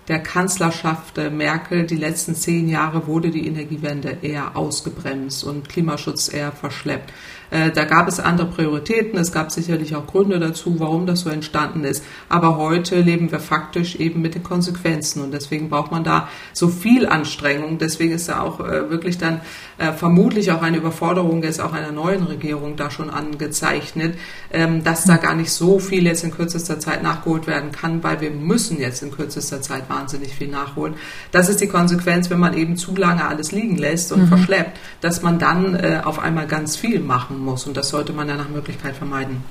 der 0.09 0.19
Kanzlerschaft 0.19 1.17
Merkel 1.29 1.85
die 1.85 1.95
letzten 1.95 2.35
zehn 2.35 2.67
Jahre 2.67 3.05
wurde 3.05 3.29
die 3.29 3.47
Energiewende 3.47 4.17
eher 4.23 4.57
ausgebremst 4.57 5.43
und 5.43 5.69
Klimaschutz 5.69 6.33
eher 6.33 6.51
verschleppt. 6.51 7.13
Äh, 7.51 7.71
da 7.71 7.85
gab 7.85 8.07
es 8.07 8.19
andere 8.19 8.47
Prioritäten. 8.47 9.17
Es 9.19 9.31
gab 9.31 9.51
sicherlich 9.51 9.95
auch 9.95 10.07
Gründe 10.07 10.39
dazu, 10.39 10.79
warum 10.79 11.05
das 11.05 11.21
so 11.21 11.29
entstanden 11.29 11.83
ist. 11.83 12.03
Aber 12.27 12.57
heute 12.57 13.01
leben 13.01 13.31
wir 13.31 13.39
faktisch 13.39 13.95
eben 13.95 14.21
mit 14.21 14.35
den 14.35 14.43
Konsequenzen 14.43 15.21
und 15.23 15.31
deswegen 15.31 15.69
braucht 15.69 15.91
man 15.91 16.03
da 16.03 16.27
so 16.53 16.67
viel 16.67 17.07
Anstrengung. 17.07 17.77
Deswegen 17.77 18.13
ist 18.13 18.29
da 18.29 18.41
auch 18.41 18.59
äh, 18.59 18.89
wirklich 18.89 19.17
dann 19.17 19.41
äh, 19.77 19.91
vermutlich 19.93 20.51
auch 20.51 20.61
eine 20.61 20.77
Überforderung 20.77 21.43
jetzt 21.43 21.61
auch 21.61 21.73
einer 21.73 21.91
neuen 21.91 22.23
Regierung 22.23 22.75
da 22.75 22.91
schon 22.91 23.09
angezeichnet, 23.09 24.17
ähm, 24.51 24.83
dass 24.83 25.05
da 25.05 25.17
gar 25.17 25.35
nicht 25.35 25.51
so 25.51 25.79
viel 25.79 26.05
jetzt 26.05 26.23
in 26.23 26.31
kürzester 26.31 26.79
Zeit 26.79 27.03
nachgeholt 27.03 27.47
werden 27.47 27.71
kann, 27.71 28.03
weil 28.03 28.21
wir 28.21 28.31
müssen 28.31 28.79
jetzt 28.79 29.01
in 29.01 29.11
kürzester 29.11 29.61
Zeit 29.61 29.89
wahnsinnig 29.89 30.33
viel 30.35 30.49
nachholen. 30.49 30.95
Das 31.31 31.49
ist 31.49 31.61
die 31.61 31.67
Konsequenz, 31.67 32.29
wenn 32.29 32.39
man 32.39 32.55
eben 32.55 32.77
zu 32.77 32.95
lange 32.95 33.25
alles 33.25 33.51
liegen 33.51 33.77
lässt 33.77 34.11
und 34.11 34.23
mhm. 34.23 34.27
verschleppt, 34.27 34.77
dass 35.01 35.21
man 35.21 35.39
dann 35.39 35.75
äh, 35.75 36.01
auf 36.03 36.19
einmal 36.19 36.47
ganz 36.47 36.75
viel 36.75 36.99
machen 36.99 37.38
muss. 37.43 37.67
Und 37.67 37.77
das 37.77 37.89
sollte 37.89 38.13
man 38.13 38.27
ja 38.27 38.35
nach 38.35 38.49
Möglichkeit 38.49 38.95
vermeiden. 38.95 39.43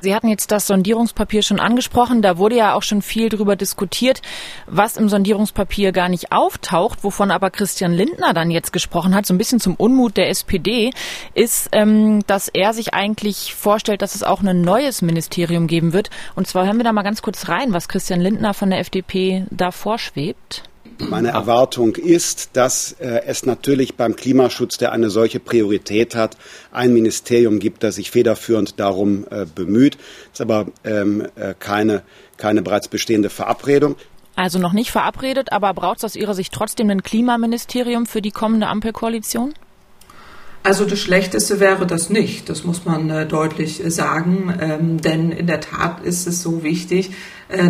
Sie 0.00 0.14
hatten 0.14 0.28
jetzt 0.28 0.52
das 0.52 0.66
Sondierungspapier 0.66 1.42
schon 1.42 1.60
angesprochen. 1.60 2.22
Da 2.22 2.38
wurde 2.38 2.56
ja 2.56 2.74
auch 2.74 2.82
schon 2.82 3.02
viel 3.02 3.28
darüber 3.28 3.56
diskutiert, 3.56 4.22
was 4.66 4.96
im 4.96 5.08
Sondierungspapier 5.08 5.92
gar 5.92 6.08
nicht 6.08 6.32
auftaucht, 6.32 7.02
wovon 7.02 7.30
aber 7.30 7.50
Christian 7.50 7.92
Lindner 7.92 8.34
dann 8.34 8.50
jetzt 8.50 8.72
gesprochen 8.72 9.14
hat, 9.14 9.26
so 9.26 9.34
ein 9.34 9.38
bisschen 9.38 9.60
zum 9.60 9.74
Unmut 9.74 10.16
der 10.16 10.28
SPD, 10.28 10.90
ist, 11.34 11.68
ähm, 11.72 12.24
dass 12.26 12.48
er 12.48 12.72
sich 12.72 12.94
eigentlich 12.94 13.54
vorstellt, 13.54 14.02
dass 14.02 14.14
es 14.14 14.22
auch 14.22 14.42
ein 14.42 14.60
neues 14.60 15.02
Ministerium 15.02 15.66
geben 15.66 15.92
wird. 15.92 16.10
Und 16.34 16.46
zwar 16.46 16.66
hören 16.66 16.76
wir 16.76 16.84
da 16.84 16.92
mal 16.92 17.02
ganz 17.02 17.22
kurz 17.22 17.48
rein, 17.48 17.72
was 17.72 17.88
Christian 17.88 18.20
Lindner 18.20 18.54
von 18.54 18.70
der 18.70 18.80
FDP 18.80 19.46
da 19.50 19.70
vorschwebt. 19.70 20.62
Meine 20.98 21.28
Erwartung 21.28 21.94
ist, 21.94 22.50
dass 22.54 22.92
äh, 22.92 23.22
es 23.26 23.44
natürlich 23.44 23.96
beim 23.96 24.16
Klimaschutz, 24.16 24.78
der 24.78 24.92
eine 24.92 25.10
solche 25.10 25.40
Priorität 25.40 26.14
hat, 26.14 26.36
ein 26.72 26.92
Ministerium 26.92 27.58
gibt, 27.58 27.82
das 27.82 27.96
sich 27.96 28.10
federführend 28.10 28.80
darum 28.80 29.26
äh, 29.30 29.44
bemüht. 29.44 29.96
Das 29.96 30.34
ist 30.34 30.40
aber 30.40 30.66
ähm, 30.84 31.26
äh, 31.36 31.54
keine, 31.58 32.02
keine 32.38 32.62
bereits 32.62 32.88
bestehende 32.88 33.28
Verabredung. 33.28 33.96
Also 34.36 34.58
noch 34.58 34.72
nicht 34.72 34.90
verabredet, 34.90 35.52
aber 35.52 35.72
braucht 35.74 35.98
es 35.98 36.04
aus 36.04 36.16
Ihrer 36.16 36.34
Sicht 36.34 36.52
trotzdem 36.52 36.90
ein 36.90 37.02
Klimaministerium 37.02 38.06
für 38.06 38.22
die 38.22 38.30
kommende 38.30 38.66
Ampelkoalition? 38.66 39.54
Also 40.62 40.84
das 40.84 40.98
Schlechteste 40.98 41.60
wäre 41.60 41.86
das 41.86 42.10
nicht, 42.10 42.48
das 42.48 42.64
muss 42.64 42.84
man 42.84 43.28
deutlich 43.28 43.80
sagen, 43.86 44.52
ähm, 44.60 45.00
denn 45.00 45.30
in 45.30 45.46
der 45.46 45.60
Tat 45.60 46.02
ist 46.02 46.26
es 46.26 46.42
so 46.42 46.64
wichtig, 46.64 47.12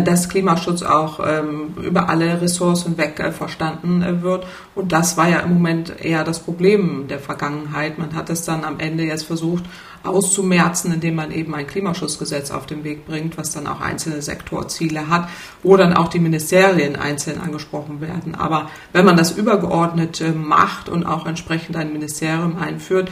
dass 0.03 0.29
Klimaschutz 0.29 0.81
auch 0.81 1.19
ähm, 1.25 1.75
über 1.83 2.09
alle 2.09 2.41
Ressourcen 2.41 2.97
weg 2.97 3.19
äh, 3.19 3.31
verstanden 3.31 4.01
äh, 4.01 4.23
wird. 4.23 4.47
Und 4.73 4.91
das 4.91 5.17
war 5.17 5.29
ja 5.29 5.39
im 5.39 5.53
Moment 5.53 5.93
eher 6.03 6.23
das 6.23 6.39
Problem 6.39 7.07
der 7.07 7.19
Vergangenheit. 7.19 7.99
Man 7.99 8.15
hat 8.15 8.29
es 8.29 8.43
dann 8.43 8.63
am 8.63 8.79
Ende 8.79 9.03
jetzt 9.03 9.25
versucht 9.25 9.65
auszumerzen, 10.03 10.93
indem 10.93 11.15
man 11.15 11.31
eben 11.31 11.53
ein 11.53 11.67
Klimaschutzgesetz 11.67 12.51
auf 12.51 12.65
den 12.65 12.83
Weg 12.83 13.05
bringt, 13.05 13.37
was 13.37 13.51
dann 13.51 13.67
auch 13.67 13.81
einzelne 13.81 14.21
Sektorziele 14.21 15.09
hat, 15.09 15.27
wo 15.63 15.75
dann 15.75 15.93
auch 15.93 16.07
die 16.07 16.19
Ministerien 16.19 16.95
einzeln 16.95 17.41
angesprochen 17.41 17.99
werden. 17.99 18.33
Aber 18.33 18.69
wenn 18.93 19.05
man 19.05 19.17
das 19.17 19.31
übergeordnet 19.31 20.23
macht 20.35 20.87
und 20.87 21.05
auch 21.05 21.25
entsprechend 21.25 21.75
ein 21.75 21.91
Ministerium 21.91 22.57
einführt, 22.57 23.11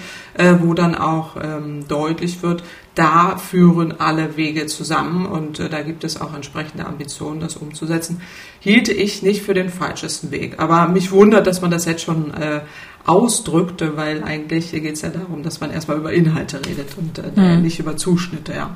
wo 0.60 0.74
dann 0.74 0.96
auch 0.96 1.36
ähm, 1.42 1.86
deutlich 1.88 2.42
wird, 2.44 2.64
da 2.96 3.38
führen 3.38 4.00
alle 4.00 4.38
Wege 4.38 4.66
zusammen 4.68 5.26
und 5.26 5.60
äh, 5.60 5.70
da 5.70 5.82
gibt 5.82 6.04
es 6.04 6.20
auch 6.20 6.34
entsprechende 6.34 6.86
Ambitionen, 6.86 7.42
das 7.42 7.58
umzusetzen. 7.58 8.22
Hielte 8.60 8.94
ich 8.94 9.22
nicht 9.22 9.44
für 9.44 9.54
den 9.54 9.70
falschesten 9.70 10.32
Weg. 10.32 10.60
Aber 10.60 10.88
mich 10.88 11.12
wundert, 11.12 11.46
dass 11.46 11.62
man 11.62 11.72
das 11.72 11.86
jetzt 11.86 12.04
schon 12.04 12.34
äh, 12.34 12.62
ausdrückte, 13.06 13.98
weil 13.98 14.24
eigentlich 14.24 14.72
geht 14.72 14.94
es 14.94 15.02
ja 15.02 15.10
darum, 15.10 15.44
dass 15.44 15.60
man 15.60 15.72
erstmal 15.72 15.98
über 15.98 16.12
Inhalte 16.12 16.60
redet 16.66 16.98
und 16.98 17.20
äh, 17.20 17.24
hm. 17.36 17.62
nicht 17.62 17.80
über 17.80 17.98
Zuschnitte, 17.98 18.54
ja. 18.54 18.76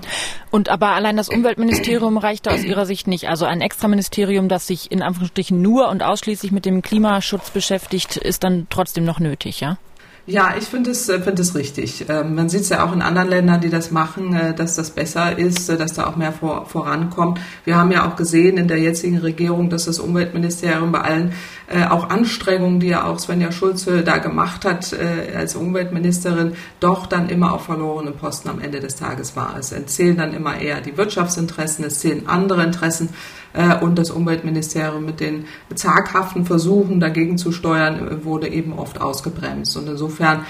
Und 0.51 0.69
aber 0.69 0.89
allein 0.89 1.17
das 1.17 1.29
Umweltministerium 1.29 2.17
reicht 2.17 2.45
da 2.45 2.51
aus 2.51 2.63
Ihrer 2.63 2.85
Sicht 2.85 3.07
nicht. 3.07 3.27
Also 3.27 3.45
ein 3.45 3.61
Extraministerium, 3.61 4.49
das 4.49 4.67
sich 4.67 4.91
in 4.91 5.01
Anführungsstrichen 5.01 5.61
nur 5.61 5.89
und 5.89 6.03
ausschließlich 6.03 6.51
mit 6.51 6.65
dem 6.65 6.81
Klimaschutz 6.81 7.49
beschäftigt, 7.49 8.17
ist 8.17 8.43
dann 8.43 8.67
trotzdem 8.69 9.05
noch 9.05 9.19
nötig, 9.19 9.61
ja? 9.61 9.77
Ja, 10.25 10.53
ich 10.57 10.65
finde 10.65 10.91
es, 10.91 11.09
äh, 11.09 11.19
finde 11.19 11.41
es 11.41 11.55
richtig. 11.55 12.05
Ähm, 12.07 12.35
man 12.35 12.49
sieht 12.49 12.61
es 12.61 12.69
ja 12.69 12.83
auch 12.83 12.93
in 12.93 13.01
anderen 13.01 13.29
Ländern, 13.29 13.61
die 13.61 13.69
das 13.69 13.89
machen, 13.89 14.35
äh, 14.35 14.53
dass 14.53 14.75
das 14.75 14.91
besser 14.91 15.37
ist, 15.37 15.69
äh, 15.69 15.77
dass 15.77 15.93
da 15.93 16.05
auch 16.05 16.17
mehr 16.17 16.31
vor, 16.31 16.67
vorankommt. 16.67 17.39
Wir 17.65 17.77
haben 17.77 17.91
ja 17.91 18.07
auch 18.07 18.15
gesehen 18.15 18.57
in 18.57 18.67
der 18.67 18.77
jetzigen 18.77 19.17
Regierung, 19.17 19.69
dass 19.71 19.85
das 19.85 19.97
Umweltministerium 19.99 20.91
bei 20.91 21.01
allen 21.01 21.33
auch 21.91 22.09
Anstrengungen, 22.09 22.79
die 22.79 22.87
ja 22.87 23.05
auch 23.05 23.19
Svenja 23.19 23.51
Schulze 23.51 24.01
da 24.01 24.17
gemacht 24.17 24.65
hat 24.65 24.91
als 25.35 25.55
Umweltministerin, 25.55 26.53
doch 26.79 27.05
dann 27.05 27.29
immer 27.29 27.53
auf 27.53 27.65
verlorenen 27.65 28.15
Posten 28.15 28.49
am 28.49 28.59
Ende 28.59 28.79
des 28.79 28.95
Tages 28.95 29.35
war. 29.35 29.55
Es 29.55 29.71
zählen 29.85 30.17
dann 30.17 30.33
immer 30.33 30.59
eher 30.59 30.81
die 30.81 30.97
Wirtschaftsinteressen, 30.97 31.85
es 31.85 31.99
zählen 31.99 32.27
andere 32.27 32.63
Interessen 32.63 33.09
und 33.81 33.97
das 33.97 34.11
Umweltministerium 34.11 35.05
mit 35.05 35.19
den 35.19 35.45
zaghaften 35.73 36.45
Versuchen 36.45 36.99
dagegen 36.99 37.37
zu 37.37 37.51
steuern, 37.51 38.23
wurde 38.23 38.47
eben 38.47 38.73
oft 38.73 39.01
ausgebremst. 39.01 39.75
Und 39.75 39.87
insofern 39.87 40.09
insofern 40.19 40.45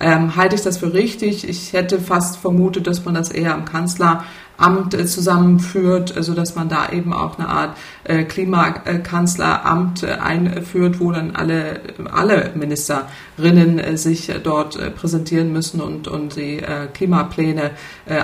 ähm, 0.00 0.36
halte 0.36 0.56
ich 0.56 0.62
das 0.62 0.78
für 0.78 0.92
richtig. 0.92 1.48
Ich 1.48 1.72
hätte 1.72 2.00
fast 2.00 2.36
vermutet, 2.36 2.86
dass 2.86 3.04
man 3.04 3.14
das 3.14 3.30
eher 3.30 3.54
am 3.54 3.64
Kanzler 3.64 4.24
Amt 4.56 4.94
äh, 4.94 5.04
zusammenführt, 5.04 6.16
also 6.16 6.32
dass 6.32 6.54
man 6.54 6.68
da 6.68 6.90
eben 6.90 7.12
auch 7.12 7.38
eine 7.38 7.48
Art 7.48 7.76
äh, 8.04 8.22
Klimakanzleramt 8.22 10.04
äh, 10.04 10.12
einführt, 10.12 11.00
wo 11.00 11.10
dann 11.10 11.34
alle, 11.34 11.80
alle 12.12 12.52
Ministerinnen 12.54 13.96
sich 13.96 14.30
dort 14.44 14.78
präsentieren 14.94 15.52
müssen 15.52 15.80
und, 15.80 16.06
und 16.06 16.36
die 16.36 16.62
Klimapläne 16.92 17.72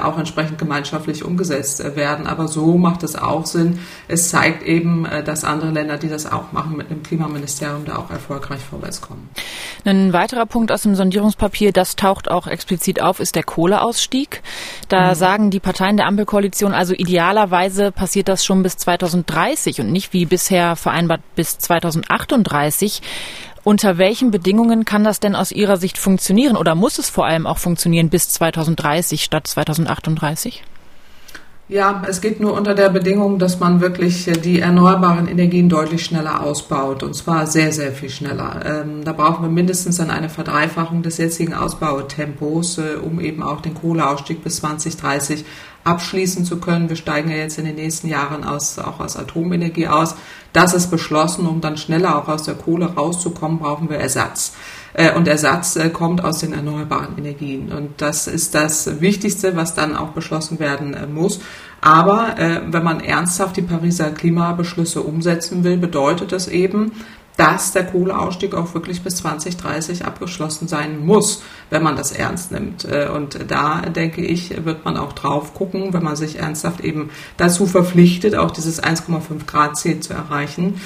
auch 0.03 0.19
entsprechend 0.19 0.59
gemeinschaftlich 0.59 1.25
umgesetzt 1.25 1.97
werden. 1.97 2.27
Aber 2.27 2.47
so 2.47 2.79
macht 2.79 3.03
es 3.03 3.17
auch 3.17 3.47
Sinn. 3.47 3.81
Es 4.07 4.31
zeigt 4.31 4.63
eben, 4.63 5.07
dass 5.25 5.45
andere 5.45 5.71
Länder, 5.71 5.97
die 5.97 6.09
das 6.09 6.31
auch 6.31 6.53
machen, 6.53 6.77
mit 6.77 6.91
einem 6.91 7.03
Klimaministerium 7.03 7.85
da 7.85 7.97
auch 7.97 8.11
erfolgreich 8.11 8.61
vorwärts 8.61 9.01
kommen. 9.01 9.29
Ein 9.85 10.13
weiterer 10.13 10.47
Punkt 10.47 10.71
aus 10.71 10.83
dem 10.83 10.95
Sondierungspapier, 10.95 11.73
das 11.73 11.97
taucht 11.97 12.31
auch 12.31 12.47
explizit 12.47 13.03
auf, 13.03 13.19
ist 13.19 13.35
der 13.35 13.43
Kohleausstieg. 13.43 14.43
Da 14.89 15.11
mhm. 15.11 15.15
sagen 15.15 15.51
die 15.51 15.61
Parteien 15.61 15.97
der 15.97 16.07
Ampel 16.07 16.21
Ampelkoalition. 16.21 16.75
Also 16.75 16.95
idealerweise 16.95 17.93
passiert 17.93 18.29
das 18.29 18.45
schon 18.45 18.63
bis 18.63 18.77
2030 18.77 19.81
und 19.81 19.91
nicht 19.91 20.13
wie 20.13 20.27
bisher 20.27 20.77
vereinbart 20.77 21.23
bis 21.35 21.59
2038. 21.59 23.01
Unter 23.63 23.99
welchen 23.99 24.31
Bedingungen 24.31 24.85
kann 24.85 25.05
das 25.05 25.21
denn 25.21 25.37
aus 25.37 25.53
Ihrer 25.53 25.77
Sicht 25.77 25.99
funktionieren 25.99 26.57
oder 26.57 26.75
muss 26.75 26.99
es 26.99 27.11
vor 27.11 27.27
allem 27.27 27.47
auch 27.47 27.59
funktionieren 27.59 28.09
bis 28.09 28.29
2030 28.31 29.23
statt 29.23 29.47
2038? 29.47 30.63
Ja, 31.71 32.03
es 32.09 32.21
geht 32.21 32.41
nur 32.41 32.55
unter 32.55 32.75
der 32.75 32.89
Bedingung, 32.89 33.39
dass 33.39 33.61
man 33.61 33.81
wirklich 33.81 34.29
die 34.43 34.59
erneuerbaren 34.59 35.29
Energien 35.29 35.69
deutlich 35.69 36.05
schneller 36.05 36.43
ausbaut 36.43 37.05
und 37.05 37.15
zwar 37.15 37.47
sehr, 37.47 37.71
sehr 37.71 37.93
viel 37.93 38.11
schneller. 38.11 38.61
Ähm, 38.65 39.05
da 39.05 39.13
brauchen 39.13 39.45
wir 39.45 39.51
mindestens 39.51 39.99
dann 39.99 40.11
eine 40.11 40.29
Verdreifachung 40.29 41.05
des 41.05 41.19
jetzigen 41.19 41.55
Ausbautempos, 41.55 42.79
äh, 42.79 42.97
um 43.01 43.21
eben 43.21 43.45
auch 43.45 43.61
den 43.61 43.75
Kohleausstieg 43.75 44.43
bis 44.43 44.57
2030 44.57 45.45
abschließen 45.85 46.45
zu 46.45 46.59
können. 46.59 46.89
Wir 46.89 46.97
steigen 46.97 47.31
ja 47.31 47.37
jetzt 47.37 47.57
in 47.57 47.67
den 47.67 47.77
nächsten 47.77 48.09
Jahren 48.09 48.43
aus, 48.43 48.81
auch 48.81 48.99
aus 48.99 49.17
Atomenergie 49.17 49.87
aus. 49.87 50.17
Das 50.53 50.75
ist 50.75 50.91
beschlossen, 50.91 51.47
um 51.47 51.61
dann 51.61 51.77
schneller 51.77 52.19
auch 52.19 52.27
aus 52.27 52.43
der 52.43 52.55
Kohle 52.55 52.87
rauszukommen, 52.97 53.61
brauchen 53.61 53.89
wir 53.89 53.99
Ersatz. 53.99 54.55
Äh, 54.93 55.13
und 55.15 55.29
Ersatz 55.29 55.77
äh, 55.77 55.91
kommt 55.91 56.25
aus 56.25 56.39
den 56.39 56.53
erneuerbaren 56.53 57.17
Energien. 57.19 57.73
Und 57.73 58.01
das 58.01 58.27
ist 58.27 58.55
das 58.55 59.01
Wichtigste, 59.01 59.57
was 59.57 59.75
dann 59.75 59.97
auch 59.97 60.11
beschlossen 60.11 60.59
werden 60.59 60.95
äh, 60.95 61.07
muss. 61.07 61.41
Aber 61.83 62.35
wenn 62.37 62.85
man 62.85 63.01
ernsthaft 63.01 63.57
die 63.57 63.63
Pariser 63.63 64.11
Klimabeschlüsse 64.11 65.01
umsetzen 65.01 65.65
will, 65.65 65.79
bedeutet 65.79 66.31
das 66.31 66.47
eben, 66.47 66.93
dass 67.39 67.73
der 67.73 67.87
Kohleausstieg 67.87 68.55
auch 68.55 68.75
wirklich 68.75 69.03
bis 69.03 69.17
2030 69.17 70.05
abgeschlossen 70.05 70.69
sein 70.69 71.07
muss, 71.07 71.43
wenn 71.71 71.83
man 71.83 71.97
das 71.97 72.13
ernst 72.13 72.53
nimmt. 72.53 72.85
Und 72.85 73.51
da 73.51 73.81
denke 73.81 74.21
ich, 74.21 74.63
wird 74.63 74.85
man 74.85 74.99
auch 74.99 75.15
drauf 75.15 75.55
gucken, 75.55 75.95
wenn 75.95 76.03
man 76.03 76.17
sich 76.17 76.39
ernsthaft 76.39 76.83
eben 76.83 77.09
dazu 77.39 77.67
verpflichtet, 77.67 78.35
auch 78.35 78.51
dieses 78.51 78.83
1,5 78.83 79.47
Grad 79.47 79.79
Ziel 79.79 80.01
zu 80.01 80.13
erreichen. 80.13 80.83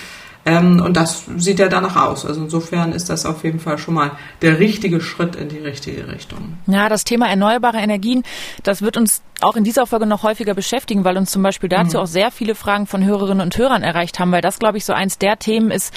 Ähm, 0.46 0.80
und 0.82 0.96
das 0.96 1.24
sieht 1.36 1.58
ja 1.58 1.68
danach 1.68 1.96
aus. 1.96 2.26
Also 2.26 2.42
insofern 2.42 2.92
ist 2.92 3.08
das 3.08 3.24
auf 3.24 3.44
jeden 3.44 3.60
Fall 3.60 3.78
schon 3.78 3.94
mal 3.94 4.12
der 4.42 4.58
richtige 4.58 5.00
Schritt 5.00 5.36
in 5.36 5.48
die 5.48 5.58
richtige 5.58 6.08
Richtung. 6.08 6.58
Ja, 6.66 6.88
das 6.88 7.04
Thema 7.04 7.28
erneuerbare 7.28 7.78
Energien, 7.78 8.22
das 8.62 8.82
wird 8.82 8.96
uns 8.96 9.22
auch 9.40 9.56
in 9.56 9.64
dieser 9.64 9.86
Folge 9.86 10.06
noch 10.06 10.22
häufiger 10.22 10.54
beschäftigen, 10.54 11.04
weil 11.04 11.16
uns 11.16 11.30
zum 11.30 11.42
Beispiel 11.42 11.68
dazu 11.68 11.96
mhm. 11.96 12.02
auch 12.02 12.06
sehr 12.06 12.30
viele 12.30 12.54
Fragen 12.54 12.86
von 12.86 13.04
Hörerinnen 13.04 13.40
und 13.40 13.56
Hörern 13.56 13.82
erreicht 13.82 14.18
haben, 14.18 14.32
weil 14.32 14.42
das, 14.42 14.58
glaube 14.58 14.78
ich, 14.78 14.84
so 14.84 14.92
eins 14.92 15.18
der 15.18 15.38
Themen 15.38 15.70
ist, 15.70 15.92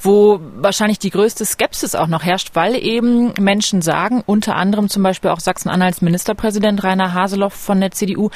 wo 0.00 0.40
wahrscheinlich 0.56 0.98
die 0.98 1.10
größte 1.10 1.44
Skepsis 1.44 1.94
auch 1.94 2.08
noch 2.08 2.24
herrscht, 2.24 2.50
weil 2.54 2.74
eben 2.76 3.32
Menschen 3.38 3.82
sagen, 3.82 4.22
unter 4.26 4.56
anderem 4.56 4.88
zum 4.88 5.02
Beispiel 5.02 5.30
auch 5.30 5.40
Sachsen-Anhalts 5.40 6.02
Ministerpräsident 6.02 6.82
Rainer 6.82 7.14
Haseloff 7.14 7.52
von 7.52 7.80
der 7.80 7.92
CDU, 7.92 8.30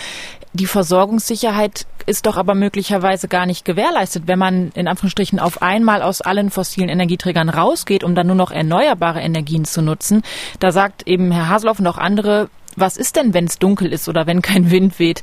die 0.52 0.66
Versorgungssicherheit 0.66 1.86
ist 2.06 2.26
doch 2.26 2.36
aber 2.36 2.54
möglicherweise 2.54 3.26
gar 3.26 3.46
nicht 3.46 3.64
gewährleistet, 3.64 4.24
wenn 4.26 4.38
man 4.38 4.70
in 4.74 4.86
Anführungsstrichen 4.86 5.40
auf 5.46 5.62
einmal 5.62 6.02
aus 6.02 6.20
allen 6.20 6.50
fossilen 6.50 6.88
Energieträgern 6.88 7.48
rausgeht, 7.48 8.02
um 8.02 8.16
dann 8.16 8.26
nur 8.26 8.34
noch 8.34 8.50
erneuerbare 8.50 9.20
Energien 9.20 9.64
zu 9.64 9.80
nutzen. 9.80 10.22
Da 10.58 10.72
sagt 10.72 11.06
eben 11.06 11.30
Herr 11.30 11.48
Haseloff 11.48 11.78
und 11.78 11.86
auch 11.86 11.98
andere, 11.98 12.50
was 12.74 12.96
ist 12.96 13.14
denn, 13.14 13.32
wenn 13.32 13.44
es 13.44 13.60
dunkel 13.60 13.92
ist 13.92 14.08
oder 14.08 14.26
wenn 14.26 14.42
kein 14.42 14.72
Wind 14.72 14.98
weht? 14.98 15.22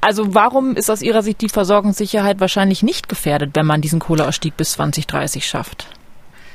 Also 0.00 0.32
warum 0.32 0.76
ist 0.76 0.90
aus 0.90 1.02
Ihrer 1.02 1.24
Sicht 1.24 1.40
die 1.40 1.48
Versorgungssicherheit 1.48 2.38
wahrscheinlich 2.38 2.84
nicht 2.84 3.08
gefährdet, 3.08 3.50
wenn 3.54 3.66
man 3.66 3.80
diesen 3.80 3.98
Kohleausstieg 3.98 4.56
bis 4.56 4.72
2030 4.72 5.44
schafft? 5.44 5.88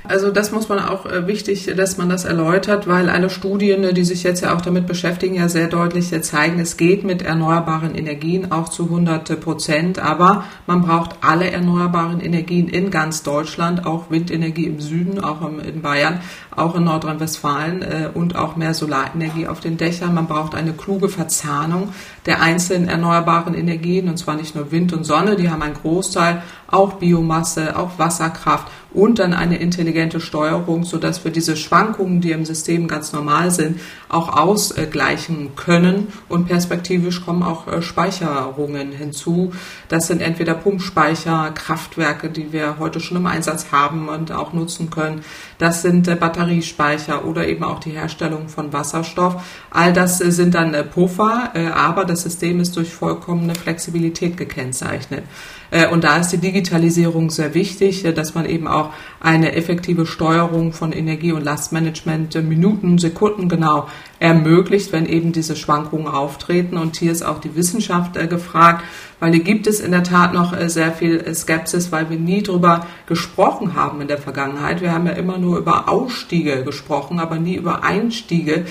Also 0.07 0.31
das 0.31 0.51
muss 0.51 0.69
man 0.69 0.79
auch 0.79 1.05
äh, 1.05 1.27
wichtig, 1.27 1.71
dass 1.75 1.97
man 1.97 2.07
das 2.07 2.23
erläutert, 2.23 2.87
weil 2.87 3.09
alle 3.09 3.29
Studien, 3.29 3.93
die 3.93 4.03
sich 4.05 4.23
jetzt 4.23 4.41
ja 4.41 4.55
auch 4.55 4.61
damit 4.61 4.87
beschäftigen, 4.87 5.35
ja 5.35 5.49
sehr 5.49 5.67
deutlich 5.67 6.07
zeigen, 6.23 6.59
es 6.59 6.77
geht 6.77 7.03
mit 7.03 7.21
erneuerbaren 7.21 7.93
Energien 7.93 8.51
auch 8.51 8.69
zu 8.69 8.85
100 8.85 9.39
Prozent, 9.39 9.99
aber 9.99 10.45
man 10.65 10.81
braucht 10.81 11.17
alle 11.21 11.51
erneuerbaren 11.51 12.21
Energien 12.21 12.69
in 12.69 12.89
ganz 12.89 13.23
Deutschland, 13.23 13.85
auch 13.85 14.09
Windenergie 14.09 14.65
im 14.65 14.79
Süden, 14.79 15.23
auch 15.23 15.41
in 15.41 15.81
Bayern, 15.81 16.21
auch 16.55 16.75
in 16.75 16.85
Nordrhein-Westfalen 16.85 17.81
äh, 17.81 18.09
und 18.13 18.35
auch 18.35 18.55
mehr 18.55 18.73
Solarenergie 18.73 19.47
auf 19.47 19.59
den 19.59 19.77
Dächern. 19.77 20.13
Man 20.13 20.27
braucht 20.27 20.55
eine 20.55 20.73
kluge 20.73 21.09
Verzahnung 21.09 21.93
der 22.25 22.41
einzelnen 22.41 22.87
erneuerbaren 22.87 23.53
Energien, 23.53 24.07
und 24.07 24.17
zwar 24.17 24.35
nicht 24.35 24.55
nur 24.55 24.71
Wind 24.71 24.93
und 24.93 25.03
Sonne, 25.03 25.35
die 25.35 25.49
haben 25.49 25.61
einen 25.61 25.75
Großteil, 25.75 26.43
auch 26.67 26.93
Biomasse, 26.93 27.77
auch 27.77 27.97
Wasserkraft 27.97 28.67
und 28.97 29.19
dann 29.19 29.33
eine 29.33 29.57
intelligente 29.57 30.19
Steuerung, 30.19 30.83
sodass 30.83 31.23
wir 31.23 31.31
diese 31.31 31.55
Schwankungen, 31.55 32.19
die 32.19 32.31
im 32.31 32.45
System 32.45 32.87
ganz 32.87 33.13
normal 33.13 33.51
sind, 33.51 33.79
auch 34.09 34.35
ausgleichen 34.35 35.55
können. 35.55 36.07
Und 36.27 36.47
perspektivisch 36.47 37.23
kommen 37.23 37.43
auch 37.43 37.67
äh, 37.67 37.83
Speicherungen 37.83 38.91
hinzu. 38.91 39.51
Das 39.87 40.07
sind 40.07 40.19
entweder 40.19 40.55
Pumpspeicher, 40.55 41.51
Kraftwerke, 41.53 42.29
die 42.31 42.51
wir 42.51 42.79
heute 42.79 42.99
schon 42.99 43.17
im 43.17 43.27
Einsatz 43.27 43.67
haben 43.71 44.09
und 44.09 44.31
auch 44.31 44.53
nutzen 44.53 44.89
können. 44.89 45.21
Das 45.59 45.83
sind 45.83 46.07
äh, 46.07 46.15
Batteriespeicher 46.15 47.23
oder 47.23 47.47
eben 47.47 47.63
auch 47.63 47.79
die 47.79 47.91
Herstellung 47.91 48.49
von 48.49 48.73
Wasserstoff. 48.73 49.43
All 49.69 49.93
das 49.93 50.21
äh, 50.21 50.31
sind 50.31 50.55
dann 50.55 50.75
Puffer, 50.89 51.51
aber 51.75 52.05
das 52.05 52.23
System 52.23 52.59
ist 52.59 52.75
durch 52.75 52.93
vollkommene 52.93 53.53
Flexibilität 53.53 54.37
gekennzeichnet. 54.37 55.23
Äh, 55.71 55.87
und 55.87 56.03
da 56.03 56.17
ist 56.17 56.31
die 56.31 56.37
Digitalisierung 56.37 57.29
sehr 57.29 57.53
wichtig, 57.53 58.05
äh, 58.05 58.13
dass 58.13 58.35
man 58.35 58.45
eben 58.45 58.67
auch 58.67 58.91
eine 59.19 59.53
effektive 59.53 60.05
Steuerung 60.05 60.73
von 60.73 60.91
Energie- 60.91 61.31
und 61.31 61.43
Lastmanagement 61.43 62.35
äh, 62.35 62.41
Minuten, 62.41 62.97
Sekunden 62.97 63.49
genau 63.49 63.87
ermöglicht, 64.19 64.91
wenn 64.91 65.05
eben 65.05 65.31
diese 65.31 65.55
Schwankungen 65.55 66.07
auftreten. 66.07 66.77
Und 66.77 66.97
hier 66.97 67.11
ist 67.11 67.23
auch 67.23 67.39
die 67.39 67.55
Wissenschaft 67.55 68.13
gefragt, 68.29 68.83
weil 69.19 69.33
hier 69.33 69.43
gibt 69.43 69.65
es 69.65 69.79
in 69.79 69.91
der 69.91 70.03
Tat 70.03 70.33
noch 70.33 70.55
sehr 70.67 70.91
viel 70.91 71.33
Skepsis, 71.33 71.91
weil 71.91 72.09
wir 72.09 72.19
nie 72.19 72.43
darüber 72.43 72.85
gesprochen 73.07 73.75
haben 73.75 73.99
in 74.01 74.07
der 74.07 74.19
Vergangenheit. 74.19 74.81
Wir 74.81 74.91
haben 74.91 75.07
ja 75.07 75.13
immer 75.13 75.39
nur 75.39 75.57
über 75.57 75.89
Ausstiege 75.89 76.63
gesprochen, 76.63 77.19
aber 77.19 77.37
nie 77.37 77.55
über 77.55 77.83
Einstiege. 77.83 78.65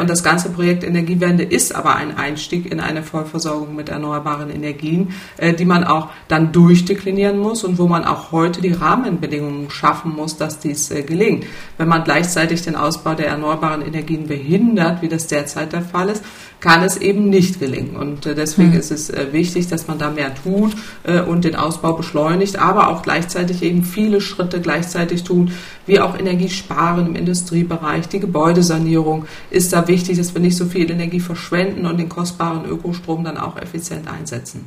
Und 0.00 0.10
das 0.10 0.24
ganze 0.24 0.50
Projekt 0.50 0.82
Energiewende 0.82 1.44
ist 1.44 1.76
aber 1.76 1.94
ein 1.94 2.16
Einstieg 2.16 2.72
in 2.72 2.80
eine 2.80 3.04
Vollversorgung 3.04 3.76
mit 3.76 3.88
erneuerbaren 3.88 4.50
Energien, 4.50 5.14
die 5.58 5.64
man 5.64 5.84
auch 5.84 6.08
dann 6.26 6.50
durchdeklinieren 6.50 7.38
muss 7.38 7.62
und 7.62 7.78
wo 7.78 7.86
man 7.86 8.04
auch 8.04 8.32
heute 8.32 8.60
die 8.60 8.72
Rahmenbedingungen 8.72 9.70
schaffen 9.70 10.12
muss, 10.14 10.36
dass 10.36 10.58
dies 10.58 10.90
äh, 10.90 11.02
gelingt. 11.02 11.44
Wenn 11.78 11.88
man 11.88 12.04
gleichzeitig 12.04 12.62
den 12.62 12.76
Ausbau 12.76 13.14
der 13.14 13.28
erneuerbaren 13.28 13.82
Energien 13.82 14.26
behindert, 14.26 14.83
wie 15.00 15.08
das 15.08 15.26
derzeit 15.26 15.72
der 15.72 15.82
Fall 15.82 16.08
ist, 16.08 16.22
kann 16.60 16.82
es 16.82 16.96
eben 16.96 17.28
nicht 17.28 17.60
gelingen. 17.60 17.96
Und 17.96 18.24
äh, 18.24 18.34
deswegen 18.34 18.70
mhm. 18.70 18.78
ist 18.78 18.90
es 18.90 19.10
äh, 19.10 19.32
wichtig, 19.32 19.66
dass 19.68 19.86
man 19.86 19.98
da 19.98 20.10
mehr 20.10 20.34
tut 20.34 20.74
äh, 21.02 21.20
und 21.20 21.44
den 21.44 21.56
Ausbau 21.56 21.92
beschleunigt, 21.92 22.58
aber 22.58 22.88
auch 22.88 23.02
gleichzeitig 23.02 23.62
eben 23.62 23.84
viele 23.84 24.20
Schritte 24.20 24.60
gleichzeitig 24.60 25.24
tut, 25.24 25.52
wie 25.86 26.00
auch 26.00 26.18
Energiesparen 26.18 27.08
im 27.08 27.16
Industriebereich, 27.16 28.08
die 28.08 28.20
Gebäudesanierung 28.20 29.26
ist 29.50 29.72
da 29.72 29.86
wichtig, 29.88 30.16
dass 30.16 30.34
wir 30.34 30.40
nicht 30.40 30.56
so 30.56 30.64
viel 30.64 30.90
Energie 30.90 31.20
verschwenden 31.20 31.84
und 31.86 31.98
den 31.98 32.08
kostbaren 32.08 32.64
Ökostrom 32.64 33.24
dann 33.24 33.36
auch 33.36 33.56
effizient 33.58 34.08
einsetzen. 34.08 34.64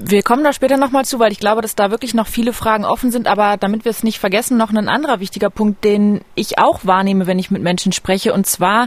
Wir 0.00 0.22
kommen 0.22 0.44
da 0.44 0.52
später 0.52 0.76
nochmal 0.76 1.04
zu, 1.04 1.18
weil 1.18 1.32
ich 1.32 1.40
glaube, 1.40 1.60
dass 1.60 1.74
da 1.74 1.90
wirklich 1.90 2.14
noch 2.14 2.28
viele 2.28 2.52
Fragen 2.52 2.84
offen 2.84 3.10
sind. 3.10 3.26
Aber 3.26 3.56
damit 3.56 3.84
wir 3.84 3.90
es 3.90 4.04
nicht 4.04 4.20
vergessen, 4.20 4.56
noch 4.56 4.70
ein 4.70 4.88
anderer 4.88 5.18
wichtiger 5.18 5.50
Punkt, 5.50 5.82
den 5.82 6.20
ich 6.36 6.58
auch 6.58 6.80
wahrnehme, 6.84 7.26
wenn 7.26 7.40
ich 7.40 7.50
mit 7.50 7.62
Menschen 7.62 7.90
spreche. 7.90 8.32
Und 8.32 8.46
zwar 8.46 8.86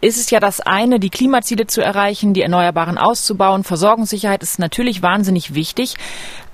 ist 0.00 0.18
es 0.18 0.30
ja 0.30 0.38
das 0.38 0.60
eine, 0.60 1.00
die 1.00 1.10
Klimaziele 1.10 1.66
zu 1.66 1.82
erreichen, 1.82 2.32
die 2.32 2.42
Erneuerbaren 2.42 2.96
auszubauen. 2.96 3.64
Versorgungssicherheit 3.64 4.44
ist 4.44 4.60
natürlich 4.60 5.02
wahnsinnig 5.02 5.54
wichtig. 5.54 5.96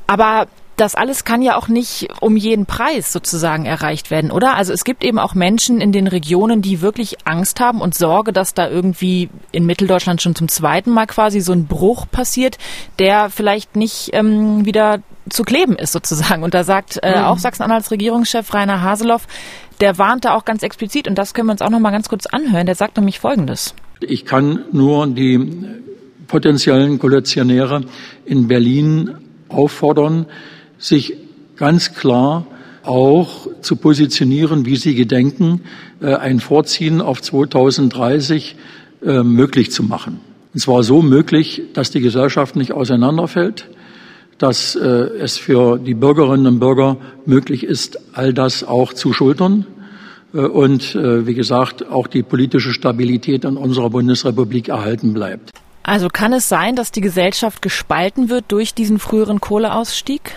Aber 0.06 0.46
das 0.82 0.96
alles 0.96 1.24
kann 1.24 1.42
ja 1.42 1.56
auch 1.56 1.68
nicht 1.68 2.08
um 2.20 2.36
jeden 2.36 2.66
Preis 2.66 3.12
sozusagen 3.12 3.66
erreicht 3.66 4.10
werden, 4.10 4.32
oder? 4.32 4.56
Also 4.56 4.72
es 4.72 4.82
gibt 4.82 5.04
eben 5.04 5.20
auch 5.20 5.36
Menschen 5.36 5.80
in 5.80 5.92
den 5.92 6.08
Regionen, 6.08 6.60
die 6.60 6.82
wirklich 6.82 7.18
Angst 7.24 7.60
haben 7.60 7.80
und 7.80 7.94
Sorge, 7.94 8.32
dass 8.32 8.52
da 8.52 8.68
irgendwie 8.68 9.30
in 9.52 9.64
Mitteldeutschland 9.64 10.20
schon 10.20 10.34
zum 10.34 10.48
zweiten 10.48 10.90
Mal 10.90 11.06
quasi 11.06 11.40
so 11.40 11.52
ein 11.52 11.66
Bruch 11.66 12.06
passiert, 12.10 12.58
der 12.98 13.30
vielleicht 13.30 13.76
nicht 13.76 14.10
ähm, 14.12 14.66
wieder 14.66 14.98
zu 15.30 15.44
kleben 15.44 15.76
ist 15.76 15.92
sozusagen. 15.92 16.42
Und 16.42 16.52
da 16.52 16.64
sagt 16.64 16.98
äh, 17.00 17.16
mhm. 17.16 17.26
auch 17.26 17.38
Sachsen-Anhalts 17.38 17.92
Regierungschef 17.92 18.52
Rainer 18.52 18.82
Haseloff, 18.82 19.28
der 19.80 19.98
warnt 19.98 20.24
da 20.24 20.34
auch 20.34 20.44
ganz 20.44 20.64
explizit 20.64 21.06
und 21.06 21.16
das 21.16 21.32
können 21.32 21.46
wir 21.46 21.52
uns 21.52 21.62
auch 21.62 21.70
noch 21.70 21.78
mal 21.78 21.92
ganz 21.92 22.08
kurz 22.08 22.26
anhören. 22.26 22.66
Der 22.66 22.74
sagt 22.74 22.96
nämlich 22.96 23.20
Folgendes. 23.20 23.72
Ich 24.00 24.24
kann 24.24 24.64
nur 24.72 25.06
die 25.06 25.38
potenziellen 26.26 26.98
Koalitionäre 26.98 27.82
in 28.24 28.48
Berlin 28.48 29.14
auffordern, 29.48 30.26
sich 30.82 31.14
ganz 31.56 31.94
klar 31.94 32.44
auch 32.82 33.46
zu 33.60 33.76
positionieren, 33.76 34.66
wie 34.66 34.76
sie 34.76 34.94
gedenken, 34.94 35.62
äh, 36.00 36.14
ein 36.14 36.40
Vorziehen 36.40 37.00
auf 37.00 37.22
2030 37.22 38.56
äh, 39.04 39.22
möglich 39.22 39.70
zu 39.70 39.84
machen. 39.84 40.20
Und 40.52 40.60
zwar 40.60 40.82
so 40.82 41.00
möglich, 41.00 41.62
dass 41.72 41.90
die 41.90 42.00
Gesellschaft 42.00 42.56
nicht 42.56 42.72
auseinanderfällt, 42.72 43.68
dass 44.38 44.74
äh, 44.74 44.88
es 44.88 45.38
für 45.38 45.78
die 45.78 45.94
Bürgerinnen 45.94 46.46
und 46.46 46.58
Bürger 46.58 46.96
möglich 47.24 47.62
ist, 47.62 47.98
all 48.12 48.34
das 48.34 48.64
auch 48.64 48.92
zu 48.92 49.12
schultern 49.12 49.66
und 50.32 50.94
wie 50.94 51.34
gesagt 51.34 51.86
auch 51.90 52.06
die 52.06 52.22
politische 52.22 52.72
Stabilität 52.72 53.44
in 53.44 53.58
unserer 53.58 53.90
Bundesrepublik 53.90 54.70
erhalten 54.70 55.12
bleibt. 55.12 55.50
Also 55.82 56.08
kann 56.08 56.32
es 56.32 56.48
sein, 56.48 56.74
dass 56.74 56.90
die 56.90 57.02
Gesellschaft 57.02 57.60
gespalten 57.60 58.30
wird 58.30 58.46
durch 58.48 58.72
diesen 58.72 58.98
früheren 58.98 59.42
Kohleausstieg? 59.42 60.32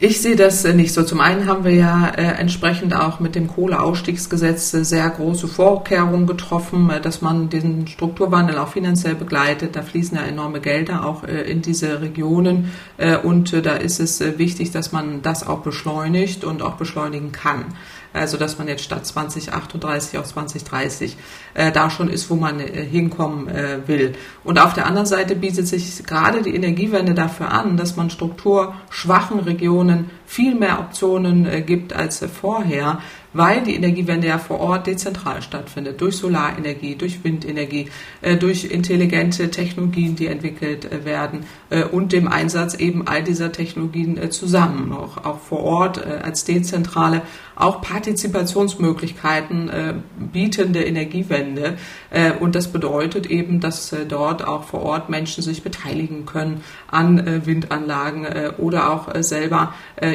Ich 0.00 0.22
sehe 0.22 0.36
das 0.36 0.64
äh, 0.64 0.74
nicht 0.74 0.94
so. 0.94 1.02
Zum 1.02 1.20
einen 1.20 1.46
haben 1.46 1.64
wir 1.64 1.74
ja 1.74 2.10
äh, 2.10 2.22
entsprechend 2.22 2.94
auch 2.94 3.18
mit 3.18 3.34
dem 3.34 3.48
Kohleausstiegsgesetz 3.48 4.72
äh, 4.74 4.84
sehr 4.84 5.10
große 5.10 5.48
Vorkehrungen 5.48 6.28
getroffen, 6.28 6.88
äh, 6.88 7.00
dass 7.00 7.20
man 7.20 7.48
den 7.48 7.88
Strukturwandel 7.88 8.58
auch 8.58 8.68
finanziell 8.68 9.16
begleitet. 9.16 9.74
Da 9.74 9.82
fließen 9.82 10.16
ja 10.16 10.22
enorme 10.22 10.60
Gelder 10.60 11.04
auch 11.04 11.24
äh, 11.24 11.42
in 11.50 11.62
diese 11.62 12.00
Regionen 12.00 12.70
und 13.22 13.52
da 13.64 13.74
ist 13.74 14.00
es 14.00 14.20
wichtig, 14.38 14.72
dass 14.72 14.90
man 14.90 15.22
das 15.22 15.46
auch 15.46 15.60
beschleunigt 15.60 16.44
und 16.44 16.62
auch 16.62 16.74
beschleunigen 16.74 17.30
kann 17.30 17.64
also 18.12 18.36
dass 18.36 18.58
man 18.58 18.68
jetzt 18.68 18.84
statt 18.84 19.06
2038 19.06 20.18
auf 20.18 20.26
2030 20.26 21.16
äh, 21.54 21.72
da 21.72 21.90
schon 21.90 22.08
ist, 22.08 22.30
wo 22.30 22.34
man 22.34 22.60
äh, 22.60 22.84
hinkommen 22.84 23.48
äh, 23.48 23.86
will. 23.86 24.14
Und 24.44 24.58
auf 24.58 24.74
der 24.74 24.86
anderen 24.86 25.06
Seite 25.06 25.36
bietet 25.36 25.68
sich 25.68 26.04
gerade 26.04 26.42
die 26.42 26.54
Energiewende 26.54 27.14
dafür 27.14 27.50
an, 27.50 27.76
dass 27.76 27.96
man 27.96 28.10
strukturschwachen 28.10 29.40
Regionen 29.40 30.10
viel 30.28 30.54
mehr 30.54 30.78
Optionen 30.78 31.46
äh, 31.46 31.62
gibt 31.62 31.94
als 31.94 32.20
äh, 32.20 32.28
vorher, 32.28 33.00
weil 33.32 33.62
die 33.62 33.74
Energiewende 33.74 34.28
ja 34.28 34.36
vor 34.36 34.60
Ort 34.60 34.86
dezentral 34.86 35.40
stattfindet, 35.40 36.02
durch 36.02 36.16
Solarenergie, 36.16 36.96
durch 36.96 37.24
Windenergie, 37.24 37.88
äh, 38.20 38.36
durch 38.36 38.66
intelligente 38.66 39.50
Technologien, 39.50 40.16
die 40.16 40.26
entwickelt 40.26 41.04
werden 41.04 41.44
und 41.92 42.12
dem 42.12 42.28
Einsatz 42.28 42.74
eben 42.74 43.06
all 43.06 43.22
dieser 43.22 43.52
Technologien 43.52 44.30
zusammen, 44.30 44.92
auch, 44.92 45.24
auch 45.24 45.40
vor 45.40 45.60
Ort 45.60 46.04
als 46.04 46.44
dezentrale, 46.44 47.22
auch 47.54 47.82
Partizipationsmöglichkeiten 47.82 49.70
bietende 50.32 50.82
Energiewende. 50.84 51.76
Und 52.40 52.54
das 52.54 52.72
bedeutet 52.72 53.26
eben, 53.26 53.60
dass 53.60 53.94
dort 54.08 54.46
auch 54.46 54.64
vor 54.64 54.82
Ort 54.82 55.10
Menschen 55.10 55.42
sich 55.42 55.62
beteiligen 55.62 56.24
können 56.24 56.62
an 56.90 57.44
Windanlagen 57.44 58.26
oder 58.56 58.90
auch 58.90 59.08
selber 59.22 59.74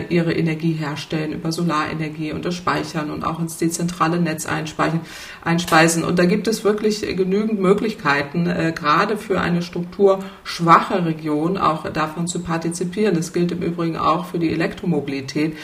ihre 0.09 0.33
Energie 0.33 0.73
herstellen 0.73 1.33
über 1.33 1.51
Solarenergie 1.51 2.31
und 2.31 2.45
das 2.45 2.55
Speichern 2.55 3.11
und 3.11 3.23
auch 3.23 3.39
ins 3.39 3.57
dezentrale 3.57 4.19
Netz 4.19 4.45
einspeisen. 4.45 6.03
Und 6.03 6.19
da 6.19 6.25
gibt 6.25 6.47
es 6.47 6.63
wirklich 6.63 7.01
genügend 7.01 7.59
Möglichkeiten, 7.59 8.47
äh, 8.47 8.73
gerade 8.75 9.17
für 9.17 9.41
eine 9.41 9.61
strukturschwache 9.61 11.05
Region 11.05 11.57
auch 11.57 11.89
davon 11.91 12.27
zu 12.27 12.41
partizipieren. 12.41 13.15
Das 13.15 13.33
gilt 13.33 13.51
im 13.51 13.61
Übrigen 13.61 13.97
auch 13.97 14.25
für 14.25 14.39
die 14.39 14.51
Elektromobilität, 14.51 15.53
äh, 15.53 15.57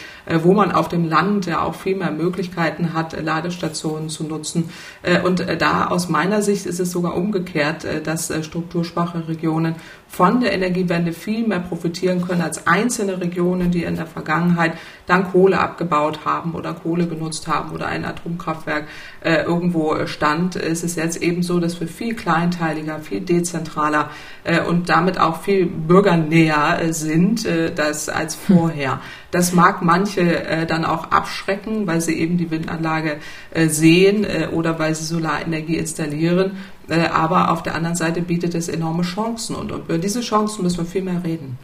wo 0.44 0.54
man 0.54 0.72
auf 0.72 0.88
dem 0.88 1.08
Land 1.08 1.46
ja 1.46 1.62
auch 1.62 1.76
viel 1.76 1.96
mehr 1.96 2.12
Möglichkeiten 2.12 2.94
hat, 2.94 3.20
Ladestationen 3.22 4.10
zu 4.10 4.24
nutzen. 4.24 4.70
Äh, 5.02 5.22
und 5.22 5.40
äh, 5.42 5.58
da 5.58 5.88
aus 5.88 6.10
meiner 6.10 6.42
Sicht 6.42 6.66
ist 6.66 6.80
es 6.80 6.92
sogar 6.92 7.16
umgekehrt, 7.16 7.84
äh, 7.86 8.02
dass 8.02 8.30
äh, 8.30 8.44
strukturschwache 8.44 9.28
Regionen 9.28 9.76
von 10.10 10.42
der 10.42 10.54
Energiewende 10.54 11.14
viel 11.14 11.48
mehr 11.48 11.60
profitieren 11.60 12.26
können 12.28 12.42
als 12.42 12.66
einzelne 12.68 13.22
Regionen, 13.22 13.72
die 13.72 13.84
in 13.84 13.96
der 13.96 14.08
Vergangenheit 14.08 14.74
dann 15.06 15.32
Kohle 15.32 15.60
abgebaut 15.60 16.26
haben 16.26 16.56
oder 16.56 16.74
Kohle 16.74 17.08
genutzt 17.08 17.48
haben 17.48 17.72
oder 17.72 17.88
ein 17.88 18.04
Atomkraftwerk 18.04 18.88
äh, 19.22 19.44
irgendwo 19.44 20.08
stand. 20.08 20.56
Es 20.56 20.84
ist 20.84 20.98
jetzt 20.98 21.22
eben 21.22 21.44
so, 21.44 21.60
dass 21.60 21.80
wir 21.80 21.88
viel 21.88 22.16
kleinteiliger, 22.16 23.00
viel 23.00 23.22
dezentraler 23.22 24.10
äh, 24.44 24.62
und 24.62 24.90
damit 24.90 25.20
auch 25.20 25.42
viel 25.42 25.68
bürgernäher 25.68 26.82
äh, 26.82 26.92
sind 26.92 27.46
äh, 27.46 27.72
das 27.74 28.10
als 28.10 28.36
vorher. 28.36 29.00
Das 29.32 29.54
mag 29.54 29.84
manche 29.84 30.22
äh, 30.22 30.66
dann 30.66 30.86
auch 30.86 31.12
abschrecken, 31.12 31.86
weil 31.86 32.02
sie 32.02 32.20
eben 32.20 32.38
die 32.38 32.50
Windanlage 32.50 33.18
äh, 33.52 33.68
sehen 33.68 34.24
äh, 34.24 34.48
oder 34.52 34.80
weil 34.80 34.96
sie 34.96 35.06
Solarenergie 35.06 35.78
installieren. 35.78 36.58
Äh, 36.90 37.08
aber 37.08 37.52
auf 37.52 37.64
der 37.64 37.76
anderen 37.76 37.96
Seite 37.96 38.22
bietet 38.22 38.56
es 38.56 38.68
enorme 38.68 39.04
Chancen 39.04 39.56
und 39.56 39.72
über 39.72 39.98
diese 39.98 40.22
Chancen 40.22 40.64
müssen 40.64 40.80
wir 40.80 40.86
viel 40.86 41.04
mehr 41.04 41.24
reden. 41.24 41.58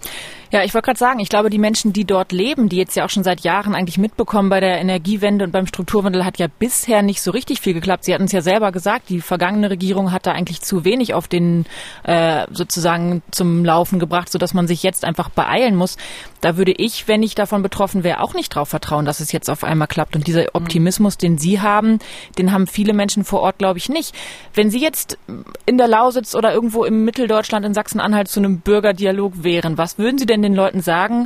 Ja, 0.51 0.63
ich 0.63 0.73
wollte 0.73 0.85
gerade 0.85 0.99
sagen, 0.99 1.19
ich 1.19 1.29
glaube, 1.29 1.49
die 1.49 1.57
Menschen, 1.57 1.91
die 1.91 2.05
dort 2.05 2.31
leben, 2.31 2.69
die 2.69 2.77
jetzt 2.77 2.95
ja 2.95 3.03
auch 3.03 3.09
schon 3.09 3.23
seit 3.23 3.41
Jahren 3.41 3.75
eigentlich 3.75 3.97
mitbekommen 3.97 4.49
bei 4.49 4.59
der 4.59 4.79
Energiewende 4.79 5.43
und 5.43 5.51
beim 5.51 5.67
Strukturwandel, 5.67 6.23
hat 6.23 6.37
ja 6.37 6.47
bisher 6.47 7.01
nicht 7.01 7.21
so 7.21 7.31
richtig 7.31 7.59
viel 7.59 7.73
geklappt. 7.73 8.05
Sie 8.05 8.13
hatten 8.13 8.25
es 8.25 8.31
ja 8.31 8.41
selber 8.41 8.71
gesagt, 8.71 9.09
die 9.09 9.21
vergangene 9.21 9.69
Regierung 9.69 10.11
hat 10.11 10.27
da 10.27 10.31
eigentlich 10.31 10.61
zu 10.61 10.85
wenig 10.85 11.13
auf 11.13 11.27
den 11.27 11.65
äh, 12.03 12.45
sozusagen 12.51 13.23
zum 13.31 13.65
Laufen 13.65 13.99
gebracht, 13.99 14.31
sodass 14.31 14.53
man 14.53 14.67
sich 14.67 14.83
jetzt 14.83 15.03
einfach 15.03 15.29
beeilen 15.29 15.75
muss. 15.75 15.97
Da 16.45 16.57
würde 16.57 16.73
ich, 16.73 17.07
wenn 17.07 17.23
ich 17.23 17.33
davon 17.33 17.63
betroffen 17.63 18.03
wäre, 18.03 18.21
auch 18.21 18.35
nicht 18.35 18.53
drauf 18.53 18.69
vertrauen, 18.69 19.05
dass 19.05 19.19
es 19.19 19.31
jetzt 19.31 19.49
auf 19.49 19.63
einmal 19.63 19.87
klappt. 19.87 20.15
Und 20.15 20.27
dieser 20.27 20.45
Optimismus, 20.53 21.17
den 21.17 21.39
Sie 21.39 21.59
haben, 21.59 21.97
den 22.37 22.51
haben 22.51 22.67
viele 22.67 22.93
Menschen 22.93 23.23
vor 23.23 23.41
Ort, 23.41 23.57
glaube 23.57 23.79
ich, 23.79 23.89
nicht. 23.89 24.13
Wenn 24.53 24.69
Sie 24.69 24.79
jetzt 24.79 25.17
in 25.65 25.79
der 25.79 25.87
Lausitz 25.87 26.35
oder 26.35 26.53
irgendwo 26.53 26.83
im 26.85 27.03
Mitteldeutschland 27.03 27.65
in 27.65 27.73
Sachsen-Anhalt 27.73 28.27
zu 28.27 28.39
einem 28.39 28.59
Bürgerdialog 28.59 29.43
wären, 29.43 29.79
was 29.79 29.97
würden 29.97 30.19
Sie 30.19 30.27
denn 30.27 30.43
den 30.43 30.53
Leuten 30.53 30.81
sagen, 30.81 31.25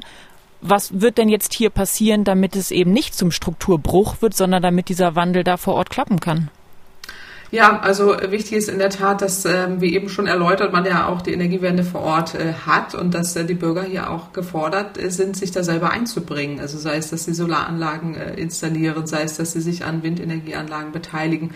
was 0.61 1.01
wird 1.01 1.17
denn 1.17 1.27
jetzt 1.27 1.53
hier 1.53 1.69
passieren, 1.69 2.23
damit 2.23 2.55
es 2.55 2.71
eben 2.71 2.93
nicht 2.93 3.13
zum 3.13 3.31
Strukturbruch 3.31 4.21
wird, 4.21 4.37
sondern 4.37 4.63
damit 4.63 4.87
dieser 4.87 5.17
Wandel 5.17 5.43
da 5.43 5.57
vor 5.57 5.73
Ort 5.73 5.89
klappen 5.89 6.21
kann? 6.21 6.49
Ja, 7.51 7.79
also 7.79 8.15
wichtig 8.29 8.53
ist 8.53 8.69
in 8.69 8.77
der 8.77 8.91
Tat, 8.91 9.23
dass, 9.23 9.43
äh, 9.43 9.81
wie 9.81 9.95
eben 9.95 10.07
schon 10.09 10.27
erläutert, 10.27 10.71
man 10.71 10.85
ja 10.85 11.07
auch 11.07 11.23
die 11.23 11.33
Energiewende 11.33 11.83
vor 11.83 12.01
Ort 12.01 12.35
äh, 12.35 12.53
hat 12.67 12.93
und 12.93 13.15
dass 13.15 13.35
äh, 13.35 13.43
die 13.43 13.55
Bürger 13.55 13.81
hier 13.81 14.11
auch 14.11 14.33
gefordert 14.33 15.01
äh, 15.01 15.09
sind, 15.09 15.35
sich 15.35 15.49
da 15.49 15.63
selber 15.63 15.89
einzubringen. 15.89 16.59
Also 16.59 16.77
sei 16.77 16.97
es, 16.97 17.09
dass 17.09 17.25
sie 17.25 17.33
Solaranlagen 17.33 18.13
installieren, 18.13 19.07
sei 19.07 19.23
es, 19.23 19.37
dass 19.37 19.53
sie 19.53 19.61
sich 19.61 19.83
an 19.83 20.03
Windenergieanlagen 20.03 20.91
beteiligen 20.91 21.51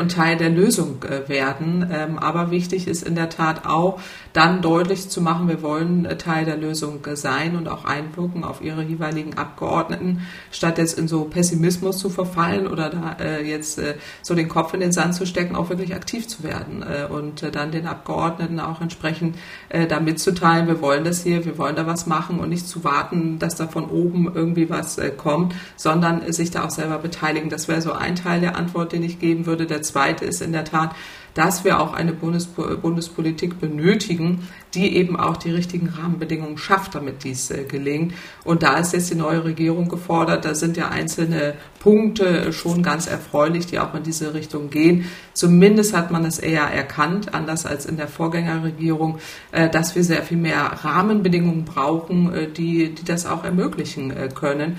und 0.00 0.12
Teil 0.12 0.36
der 0.36 0.48
Lösung 0.48 1.04
werden. 1.26 1.88
Ähm, 1.92 2.18
aber 2.18 2.50
wichtig 2.50 2.88
ist 2.88 3.02
in 3.02 3.14
der 3.14 3.28
Tat 3.28 3.66
auch, 3.66 4.00
dann 4.32 4.62
deutlich 4.62 5.08
zu 5.10 5.20
machen, 5.20 5.48
wir 5.48 5.62
wollen 5.62 6.08
Teil 6.18 6.44
der 6.44 6.56
Lösung 6.56 7.00
sein 7.14 7.56
und 7.56 7.68
auch 7.68 7.84
einwirken 7.84 8.44
auf 8.44 8.62
ihre 8.62 8.82
jeweiligen 8.82 9.36
Abgeordneten, 9.36 10.22
statt 10.50 10.78
jetzt 10.78 10.98
in 10.98 11.08
so 11.08 11.24
Pessimismus 11.24 11.98
zu 11.98 12.08
verfallen 12.08 12.66
oder 12.66 12.90
da 12.90 13.38
jetzt 13.38 13.80
so 14.22 14.34
den 14.34 14.48
Kopf 14.48 14.74
in 14.74 14.80
den 14.80 14.92
Sand 14.92 15.14
zu 15.14 15.26
stecken, 15.34 15.56
auch 15.56 15.68
wirklich 15.68 15.94
aktiv 15.94 16.28
zu 16.28 16.44
werden 16.44 16.82
äh, 16.82 17.12
und 17.12 17.42
äh, 17.42 17.50
dann 17.50 17.72
den 17.72 17.88
Abgeordneten 17.88 18.60
auch 18.60 18.80
entsprechend 18.80 19.36
äh, 19.68 19.86
da 19.86 19.98
mitzuteilen, 19.98 20.68
wir 20.68 20.80
wollen 20.80 21.02
das 21.02 21.24
hier, 21.24 21.44
wir 21.44 21.58
wollen 21.58 21.74
da 21.74 21.88
was 21.88 22.06
machen 22.06 22.38
und 22.38 22.50
nicht 22.50 22.68
zu 22.68 22.84
warten, 22.84 23.40
dass 23.40 23.56
da 23.56 23.66
von 23.66 23.86
oben 23.90 24.30
irgendwie 24.32 24.70
was 24.70 25.00
kommt, 25.16 25.54
sondern 25.76 26.32
sich 26.32 26.52
da 26.52 26.64
auch 26.64 26.70
selber 26.70 26.98
beteiligen. 26.98 27.50
Das 27.50 27.66
wäre 27.66 27.80
so 27.80 27.92
ein 27.92 28.14
Teil 28.14 28.40
der 28.40 28.56
Antwort, 28.56 28.92
den 28.92 29.02
ich 29.02 29.18
geben 29.18 29.46
würde. 29.46 29.66
Der 29.66 29.82
zweite 29.82 30.24
ist 30.24 30.40
in 30.40 30.52
der 30.52 30.64
Tat, 30.64 30.94
dass 31.34 31.64
wir 31.64 31.80
auch 31.80 31.92
eine 31.92 32.12
Bundespo 32.12 32.76
Bundespolitik 32.76 33.60
benötigen, 33.60 34.48
die 34.74 34.96
eben 34.96 35.18
auch 35.18 35.36
die 35.36 35.50
richtigen 35.50 35.88
Rahmenbedingungen 35.88 36.58
schafft, 36.58 36.94
damit 36.94 37.24
dies 37.24 37.50
äh, 37.50 37.64
gelingt. 37.64 38.14
Und 38.44 38.62
da 38.62 38.78
ist 38.78 38.92
jetzt 38.92 39.10
die 39.10 39.14
neue 39.14 39.44
Regierung 39.44 39.88
gefordert. 39.88 40.44
Da 40.44 40.54
sind 40.54 40.76
ja 40.76 40.88
einzelne 40.88 41.54
Punkte 41.78 42.52
schon 42.52 42.82
ganz 42.82 43.06
erfreulich, 43.06 43.66
die 43.66 43.78
auch 43.78 43.94
in 43.94 44.02
diese 44.02 44.34
Richtung 44.34 44.70
gehen. 44.70 45.04
Zumindest 45.34 45.94
hat 45.94 46.10
man 46.10 46.24
es 46.24 46.38
eher 46.38 46.62
erkannt, 46.62 47.34
anders 47.34 47.66
als 47.66 47.86
in 47.86 47.96
der 47.96 48.08
Vorgängerregierung, 48.08 49.18
äh, 49.52 49.68
dass 49.68 49.94
wir 49.94 50.04
sehr 50.04 50.22
viel 50.22 50.38
mehr 50.38 50.62
Rahmenbedingungen 50.82 51.64
brauchen, 51.64 52.32
äh, 52.32 52.48
die, 52.48 52.94
die 52.94 53.04
das 53.04 53.26
auch 53.26 53.44
ermöglichen 53.44 54.10
äh, 54.10 54.28
können, 54.34 54.78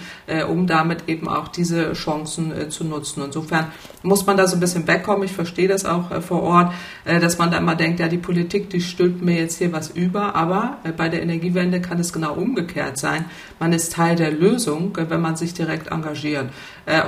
um 0.49 0.65
damit 0.65 1.07
eben 1.07 1.27
auch 1.27 1.47
diese 1.47 1.93
Chancen 1.93 2.69
zu 2.69 2.83
nutzen. 2.83 3.23
Insofern 3.23 3.67
muss 4.01 4.25
man 4.25 4.37
da 4.37 4.47
so 4.47 4.57
ein 4.57 4.59
bisschen 4.59 4.87
wegkommen. 4.87 5.23
Ich 5.23 5.31
verstehe 5.31 5.67
das 5.67 5.85
auch 5.85 6.21
vor 6.21 6.41
Ort, 6.45 6.73
dass 7.05 7.37
man 7.37 7.51
da 7.51 7.57
immer 7.57 7.75
denkt, 7.75 7.99
ja, 7.99 8.07
die 8.07 8.17
Politik, 8.17 8.69
die 8.69 8.81
stülpt 8.81 9.21
mir 9.21 9.35
jetzt 9.35 9.57
hier 9.57 9.73
was 9.73 9.89
über. 9.89 10.35
Aber 10.35 10.77
bei 10.97 11.09
der 11.09 11.21
Energiewende 11.21 11.81
kann 11.81 11.99
es 11.99 12.13
genau 12.13 12.33
umgekehrt 12.33 12.97
sein. 12.97 13.25
Man 13.59 13.73
ist 13.73 13.93
Teil 13.93 14.15
der 14.15 14.31
Lösung, 14.31 14.95
wenn 14.95 15.21
man 15.21 15.35
sich 15.35 15.53
direkt 15.53 15.91
engagiert. 15.91 16.49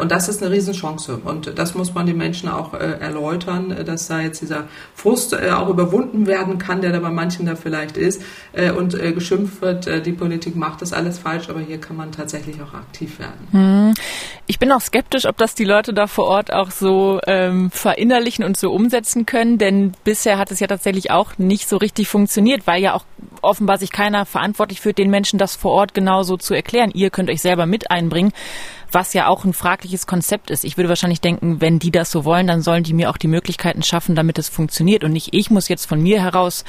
Und 0.01 0.11
das 0.11 0.27
ist 0.29 0.41
eine 0.43 0.53
Riesenchance. 0.53 1.17
Und 1.17 1.57
das 1.57 1.75
muss 1.75 1.93
man 1.93 2.05
den 2.05 2.17
Menschen 2.17 2.49
auch 2.49 2.73
erläutern, 2.73 3.75
dass 3.85 4.07
da 4.07 4.19
jetzt 4.19 4.41
dieser 4.41 4.65
Frust 4.95 5.35
auch 5.35 5.69
überwunden 5.69 6.27
werden 6.27 6.57
kann, 6.57 6.81
der 6.81 6.91
da 6.91 6.99
bei 6.99 7.09
manchen 7.09 7.45
da 7.45 7.55
vielleicht 7.55 7.97
ist 7.97 8.21
und 8.77 8.97
geschimpft 8.97 9.61
wird, 9.61 10.05
die 10.05 10.13
Politik 10.13 10.55
macht 10.55 10.81
das 10.81 10.93
alles 10.93 11.19
falsch, 11.19 11.49
aber 11.49 11.59
hier 11.59 11.79
kann 11.79 11.95
man 11.95 12.11
tatsächlich 12.11 12.61
auch 12.61 12.73
aktiv 12.73 13.19
werden. 13.19 13.47
Hm. 13.51 13.93
Ich 14.47 14.59
bin 14.59 14.71
auch 14.71 14.81
skeptisch, 14.81 15.25
ob 15.25 15.37
das 15.37 15.55
die 15.55 15.65
Leute 15.65 15.93
da 15.93 16.07
vor 16.07 16.25
Ort 16.25 16.51
auch 16.51 16.71
so 16.71 17.19
ähm, 17.27 17.69
verinnerlichen 17.69 18.45
und 18.45 18.57
so 18.57 18.71
umsetzen 18.71 19.25
können, 19.27 19.59
denn 19.59 19.93
bisher 20.03 20.39
hat 20.39 20.49
es 20.49 20.59
ja 20.59 20.65
tatsächlich 20.65 21.11
auch 21.11 21.37
nicht 21.37 21.69
so 21.69 21.77
richtig 21.77 22.07
funktioniert, 22.07 22.65
weil 22.65 22.81
ja 22.81 22.95
auch 22.95 23.05
offenbar 23.41 23.77
sich 23.77 23.91
keiner 23.91 24.25
verantwortlich 24.25 24.81
fühlt, 24.81 24.97
den 24.97 25.11
Menschen 25.11 25.37
das 25.37 25.55
vor 25.55 25.71
Ort 25.71 25.93
genauso 25.93 26.37
zu 26.37 26.55
erklären. 26.55 26.89
Ihr 26.93 27.11
könnt 27.11 27.29
euch 27.29 27.41
selber 27.41 27.67
mit 27.67 27.91
einbringen 27.91 28.33
was 28.91 29.13
ja 29.13 29.27
auch 29.27 29.45
ein 29.45 29.53
fragliches 29.53 30.07
Konzept 30.07 30.49
ist. 30.49 30.63
Ich 30.63 30.77
würde 30.77 30.89
wahrscheinlich 30.89 31.21
denken, 31.21 31.61
wenn 31.61 31.79
die 31.79 31.91
das 31.91 32.11
so 32.11 32.25
wollen, 32.25 32.47
dann 32.47 32.61
sollen 32.61 32.83
die 32.83 32.93
mir 32.93 33.09
auch 33.09 33.17
die 33.17 33.27
Möglichkeiten 33.27 33.83
schaffen, 33.83 34.15
damit 34.15 34.37
es 34.37 34.49
funktioniert 34.49 35.03
und 35.03 35.11
nicht 35.11 35.33
ich 35.33 35.49
muss 35.49 35.67
jetzt 35.67 35.85
von 35.85 36.01
mir 36.01 36.21
heraus, 36.21 36.63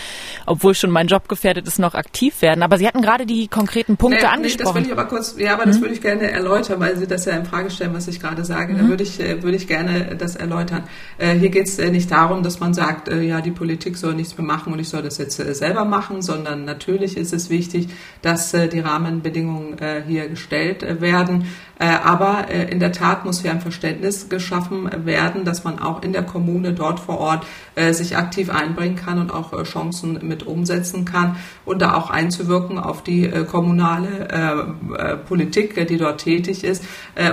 obwohl 0.46 0.74
schon 0.74 0.90
mein 0.90 1.06
Job 1.06 1.28
gefährdet 1.28 1.66
ist, 1.66 1.78
noch 1.78 1.94
aktiv 1.94 2.42
werden. 2.42 2.62
Aber 2.62 2.78
Sie 2.78 2.86
hatten 2.86 3.02
gerade 3.02 3.26
die 3.26 3.48
konkreten 3.48 3.96
Punkte 3.96 4.22
nee, 4.22 4.26
angesprochen. 4.26 4.66
Das 4.66 4.74
will 4.74 4.86
ich 4.86 4.92
aber 4.92 5.04
kurz, 5.06 5.36
ja, 5.38 5.54
aber 5.54 5.66
mhm. 5.66 5.70
das 5.70 5.80
würde 5.80 5.94
ich 5.94 6.00
gerne 6.00 6.30
erläutern, 6.30 6.80
weil 6.80 6.96
Sie 6.96 7.06
das 7.06 7.24
ja 7.24 7.36
in 7.36 7.44
Frage 7.44 7.70
stellen, 7.70 7.94
was 7.94 8.08
ich 8.08 8.20
gerade 8.20 8.44
sage. 8.44 8.74
Mhm. 8.74 8.78
Da 8.78 8.88
würde 8.88 9.02
ich, 9.02 9.20
äh, 9.20 9.42
würde 9.42 9.56
ich 9.56 9.66
gerne 9.66 10.16
das 10.16 10.36
erläutern. 10.36 10.84
Äh, 11.18 11.34
hier 11.34 11.50
geht 11.50 11.66
es 11.66 11.78
äh, 11.78 11.90
nicht 11.90 12.10
darum, 12.10 12.42
dass 12.42 12.60
man 12.60 12.74
sagt, 12.74 13.08
ja, 13.08 13.40
die 13.40 13.50
Politik 13.50 13.96
soll 13.96 14.14
nichts 14.14 14.36
mehr 14.36 14.46
machen 14.46 14.72
und 14.72 14.78
ich 14.78 14.88
soll 14.88 15.02
das 15.02 15.18
jetzt 15.18 15.36
selber 15.36 15.84
machen, 15.84 16.22
sondern 16.22 16.64
natürlich 16.64 17.16
ist 17.16 17.32
es 17.32 17.50
wichtig, 17.50 17.88
dass 18.22 18.52
die 18.52 18.80
Rahmenbedingungen 18.80 19.76
hier 20.06 20.28
gestellt 20.28 21.00
werden. 21.00 21.46
Äh, 21.80 21.86
aber 22.08 22.48
äh, 22.48 22.70
in 22.70 22.80
der 22.80 22.92
Tat 22.92 23.26
muss 23.26 23.42
hier 23.42 23.50
ein 23.50 23.60
Verständnis 23.60 24.30
geschaffen 24.30 24.88
werden, 25.04 25.44
dass 25.44 25.64
man 25.64 25.78
auch 25.78 26.02
in 26.02 26.14
der 26.14 26.22
Kommune 26.22 26.72
dort 26.72 27.00
vor 27.00 27.18
Ort 27.18 27.46
äh, 27.74 27.92
sich 27.92 28.16
aktiv 28.16 28.48
einbringen 28.48 28.96
kann 28.96 29.18
und 29.18 29.30
auch 29.30 29.62
Chancen 29.64 30.18
mit 30.22 30.46
umsetzen 30.46 31.04
kann 31.04 31.36
und 31.66 31.82
da 31.82 31.92
auch 31.92 32.08
einzuwirken 32.08 32.78
auf 32.78 33.02
die 33.02 33.30
kommunale 33.50 35.18
Politik, 35.28 35.86
die 35.88 35.96
dort 35.96 36.20
tätig 36.20 36.64
ist, 36.64 36.84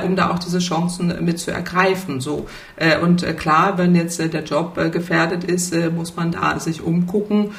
um 0.04 0.16
da 0.16 0.32
auch 0.32 0.40
diese 0.40 0.60
Chancen 0.60 1.24
mit 1.24 1.40
zu 1.40 1.52
ergreifen. 1.52 2.20
So 2.20 2.48
und 3.02 3.26
klar, 3.38 3.78
wenn 3.78 3.96
jetzt 3.96 4.20
der 4.20 4.44
Job 4.44 4.76
gefährdet 4.92 5.46
ist, 5.46 5.74
muss 5.96 6.16
man 6.16 6.32
da 6.32 6.60
sich 6.60 6.82
umgucken 6.82 7.52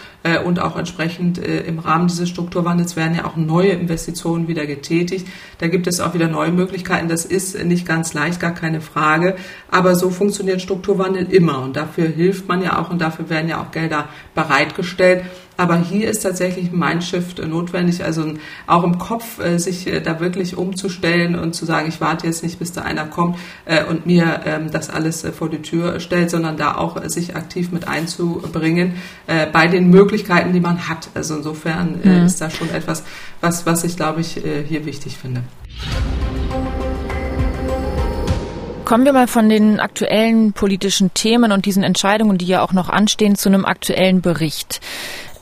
und 0.44 0.60
auch 0.60 0.76
entsprechend 0.76 1.38
im 1.38 1.78
Rahmen 1.78 2.08
dieses 2.08 2.28
Strukturwandels 2.28 2.96
werden 2.96 3.16
ja 3.16 3.24
auch 3.24 3.36
neue 3.36 3.70
Investitionen 3.70 4.46
wieder 4.46 4.66
getätigt. 4.66 5.26
Da 5.58 5.68
gibt 5.68 5.86
es 5.86 6.00
auch 6.00 6.12
wieder 6.12 6.28
neue 6.28 6.50
Möglichkeiten 6.50 6.66
Möglichkeiten. 6.66 7.08
Das 7.08 7.24
ist 7.24 7.62
nicht 7.64 7.86
ganz 7.86 8.12
leicht, 8.14 8.40
gar 8.40 8.52
keine 8.52 8.80
Frage. 8.80 9.36
Aber 9.70 9.94
so 9.94 10.10
funktioniert 10.10 10.60
Strukturwandel 10.60 11.32
immer. 11.32 11.62
Und 11.62 11.76
dafür 11.76 12.08
hilft 12.08 12.48
man 12.48 12.62
ja 12.62 12.78
auch 12.78 12.90
und 12.90 13.00
dafür 13.00 13.30
werden 13.30 13.48
ja 13.48 13.60
auch 13.60 13.70
Gelder 13.70 14.08
bereitgestellt. 14.34 15.24
Aber 15.56 15.78
hier 15.78 16.10
ist 16.10 16.22
tatsächlich 16.22 16.72
ein 16.72 16.78
Mindshift 16.78 17.44
notwendig, 17.46 18.04
also 18.04 18.34
auch 18.66 18.84
im 18.84 18.98
Kopf 18.98 19.38
äh, 19.38 19.58
sich 19.58 19.86
äh, 19.86 20.00
da 20.00 20.20
wirklich 20.20 20.56
umzustellen 20.56 21.38
und 21.38 21.54
zu 21.54 21.64
sagen, 21.64 21.88
ich 21.88 22.00
warte 22.00 22.26
jetzt 22.26 22.42
nicht, 22.42 22.58
bis 22.58 22.72
da 22.72 22.82
einer 22.82 23.06
kommt 23.06 23.38
äh, 23.64 23.84
und 23.84 24.06
mir 24.06 24.40
ähm, 24.44 24.70
das 24.70 24.90
alles 24.90 25.26
vor 25.36 25.48
die 25.48 25.62
Tür 25.62 26.00
stellt, 26.00 26.30
sondern 26.30 26.56
da 26.56 26.76
auch 26.76 27.02
sich 27.08 27.36
aktiv 27.36 27.72
mit 27.72 27.88
einzubringen 27.88 28.94
bei 29.26 29.66
den 29.68 29.90
Möglichkeiten, 29.90 30.52
die 30.52 30.60
man 30.60 30.88
hat. 30.88 31.08
Also 31.14 31.36
insofern 31.36 32.00
mhm. 32.02 32.26
ist 32.26 32.40
da 32.40 32.50
schon 32.50 32.70
etwas, 32.70 33.04
was, 33.40 33.66
was 33.66 33.84
ich 33.84 33.96
glaube 33.96 34.20
ich 34.20 34.40
hier 34.68 34.84
wichtig 34.84 35.16
finde. 35.16 35.42
Kommen 38.86 39.04
wir 39.04 39.12
mal 39.12 39.26
von 39.26 39.48
den 39.48 39.80
aktuellen 39.80 40.52
politischen 40.52 41.12
Themen 41.12 41.50
und 41.50 41.66
diesen 41.66 41.82
Entscheidungen, 41.82 42.38
die 42.38 42.46
ja 42.46 42.62
auch 42.62 42.72
noch 42.72 42.88
anstehen, 42.88 43.34
zu 43.34 43.48
einem 43.48 43.64
aktuellen 43.64 44.20
Bericht. 44.20 44.80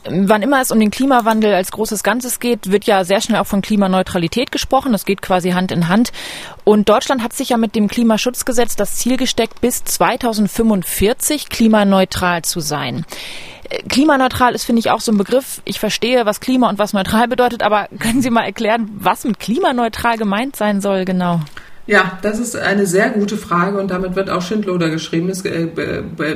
Wann 0.07 0.43
immer 0.43 0.61
es 0.61 0.71
um 0.71 0.79
den 0.79 0.91
Klimawandel 0.91 1.53
als 1.53 1.71
großes 1.71 2.03
Ganzes 2.03 2.39
geht, 2.39 2.71
wird 2.71 2.85
ja 2.85 3.03
sehr 3.03 3.21
schnell 3.21 3.39
auch 3.39 3.47
von 3.47 3.61
Klimaneutralität 3.61 4.51
gesprochen. 4.51 4.91
Das 4.91 5.05
geht 5.05 5.21
quasi 5.21 5.51
Hand 5.51 5.71
in 5.71 5.87
Hand. 5.87 6.11
Und 6.63 6.89
Deutschland 6.89 7.23
hat 7.23 7.33
sich 7.33 7.49
ja 7.49 7.57
mit 7.57 7.75
dem 7.75 7.87
Klimaschutzgesetz 7.87 8.75
das 8.75 8.95
Ziel 8.95 9.17
gesteckt, 9.17 9.61
bis 9.61 9.83
2045 9.83 11.49
klimaneutral 11.49 12.43
zu 12.43 12.59
sein. 12.59 13.05
Klimaneutral 13.89 14.53
ist, 14.53 14.65
finde 14.65 14.79
ich, 14.79 14.91
auch 14.91 15.01
so 15.01 15.11
ein 15.11 15.17
Begriff. 15.17 15.61
Ich 15.65 15.79
verstehe, 15.79 16.25
was 16.25 16.39
Klima 16.39 16.69
und 16.69 16.77
was 16.77 16.93
neutral 16.93 17.27
bedeutet, 17.27 17.63
aber 17.63 17.87
können 17.99 18.21
Sie 18.21 18.29
mal 18.29 18.43
erklären, 18.43 18.89
was 18.99 19.23
mit 19.23 19.39
klimaneutral 19.39 20.17
gemeint 20.17 20.55
sein 20.55 20.81
soll 20.81 21.05
genau? 21.05 21.41
Ja, 21.87 22.17
das 22.23 22.39
ist 22.39 22.55
eine 22.55 22.87
sehr 22.87 23.11
gute 23.11 23.37
Frage 23.37 23.79
und 23.79 23.91
damit 23.91 24.15
wird 24.15 24.31
auch 24.31 24.41
Schindluder 24.41 24.89
geschrieben, 24.89 25.29
es, 25.29 25.45
äh, 25.45 25.67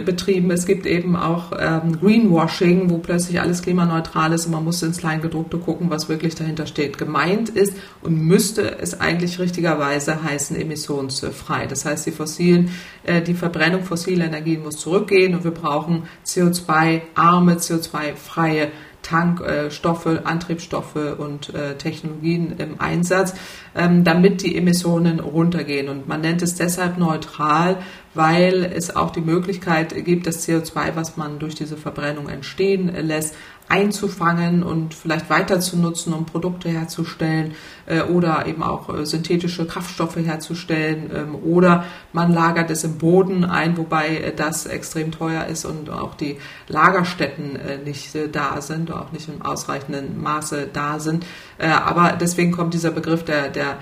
betrieben. 0.05 0.51
Es 0.51 0.67
gibt 0.67 0.85
eben 0.85 1.15
auch 1.15 1.51
ähm, 1.57 1.99
Greenwashing, 1.99 2.91
wo 2.91 2.99
plötzlich 2.99 3.41
alles 3.41 3.63
klimaneutral 3.63 4.31
ist 4.31 4.45
und 4.45 4.51
man 4.51 4.63
muss 4.63 4.83
ins 4.83 4.99
Kleingedruckte 4.99 5.57
gucken, 5.57 5.89
was 5.89 6.07
wirklich 6.07 6.35
dahinter 6.35 6.67
steht. 6.67 6.99
Gemeint 6.99 7.49
ist 7.49 7.73
und 8.03 8.23
müsste 8.27 8.77
es 8.77 9.01
eigentlich 9.01 9.39
richtigerweise 9.39 10.21
heißen 10.21 10.55
emissionsfrei. 10.55 11.65
Das 11.65 11.83
heißt, 11.83 12.05
die 12.05 12.11
fossilen, 12.11 12.69
äh, 13.03 13.23
die 13.23 13.33
Verbrennung 13.33 13.83
fossiler 13.85 14.25
Energien 14.25 14.61
muss 14.61 14.77
zurückgehen 14.77 15.33
und 15.33 15.43
wir 15.43 15.51
brauchen 15.51 16.03
CO2-arme, 16.27 17.55
CO2-freie 17.55 18.67
Tankstoffe, 19.01 20.05
äh, 20.05 20.19
Antriebsstoffe 20.23 20.95
und 21.17 21.53
äh, 21.53 21.75
Technologien 21.75 22.55
im 22.57 22.79
Einsatz, 22.79 23.33
ähm, 23.75 24.03
damit 24.03 24.41
die 24.43 24.55
Emissionen 24.55 25.19
runtergehen. 25.19 25.89
Und 25.89 26.07
man 26.07 26.21
nennt 26.21 26.41
es 26.41 26.55
deshalb 26.55 26.97
neutral, 26.97 27.77
weil 28.13 28.65
es 28.65 28.95
auch 28.95 29.11
die 29.11 29.21
Möglichkeit 29.21 29.93
gibt, 30.05 30.27
das 30.27 30.47
CO2, 30.47 30.95
was 30.95 31.17
man 31.17 31.39
durch 31.39 31.55
diese 31.55 31.77
Verbrennung 31.77 32.27
entstehen 32.27 32.91
lässt, 33.07 33.35
einzufangen 33.69 34.63
und 34.63 34.95
vielleicht 34.95 35.29
weiter 35.29 35.59
zu 35.59 35.77
nutzen, 35.77 36.11
um 36.13 36.25
Produkte 36.25 36.69
herzustellen 36.69 37.53
äh, 37.85 38.01
oder 38.01 38.47
eben 38.47 38.63
auch 38.63 38.89
äh, 38.89 39.05
synthetische 39.05 39.67
Kraftstoffe 39.67 40.15
herzustellen 40.15 41.11
ähm, 41.15 41.35
oder 41.35 41.85
man 42.11 42.33
lagert 42.33 42.71
es 42.71 42.83
im 42.83 42.97
Boden 42.97 43.45
ein, 43.45 43.77
wobei 43.77 44.17
äh, 44.17 44.33
das 44.35 44.65
extrem 44.65 45.11
teuer 45.11 45.45
ist 45.45 45.65
und 45.65 45.91
auch 45.91 46.15
die 46.15 46.39
Lagerstätten 46.67 47.55
äh, 47.55 47.77
nicht 47.77 48.15
äh, 48.15 48.27
da 48.27 48.59
sind, 48.61 48.91
auch 48.91 49.11
nicht 49.11 49.29
im 49.29 49.43
ausreichenden 49.43 50.19
Maße 50.19 50.67
da 50.73 50.99
sind. 50.99 51.23
Äh, 51.59 51.67
aber 51.67 52.17
deswegen 52.19 52.51
kommt 52.51 52.73
dieser 52.73 52.91
Begriff 52.91 53.23
der, 53.23 53.49
der 53.49 53.77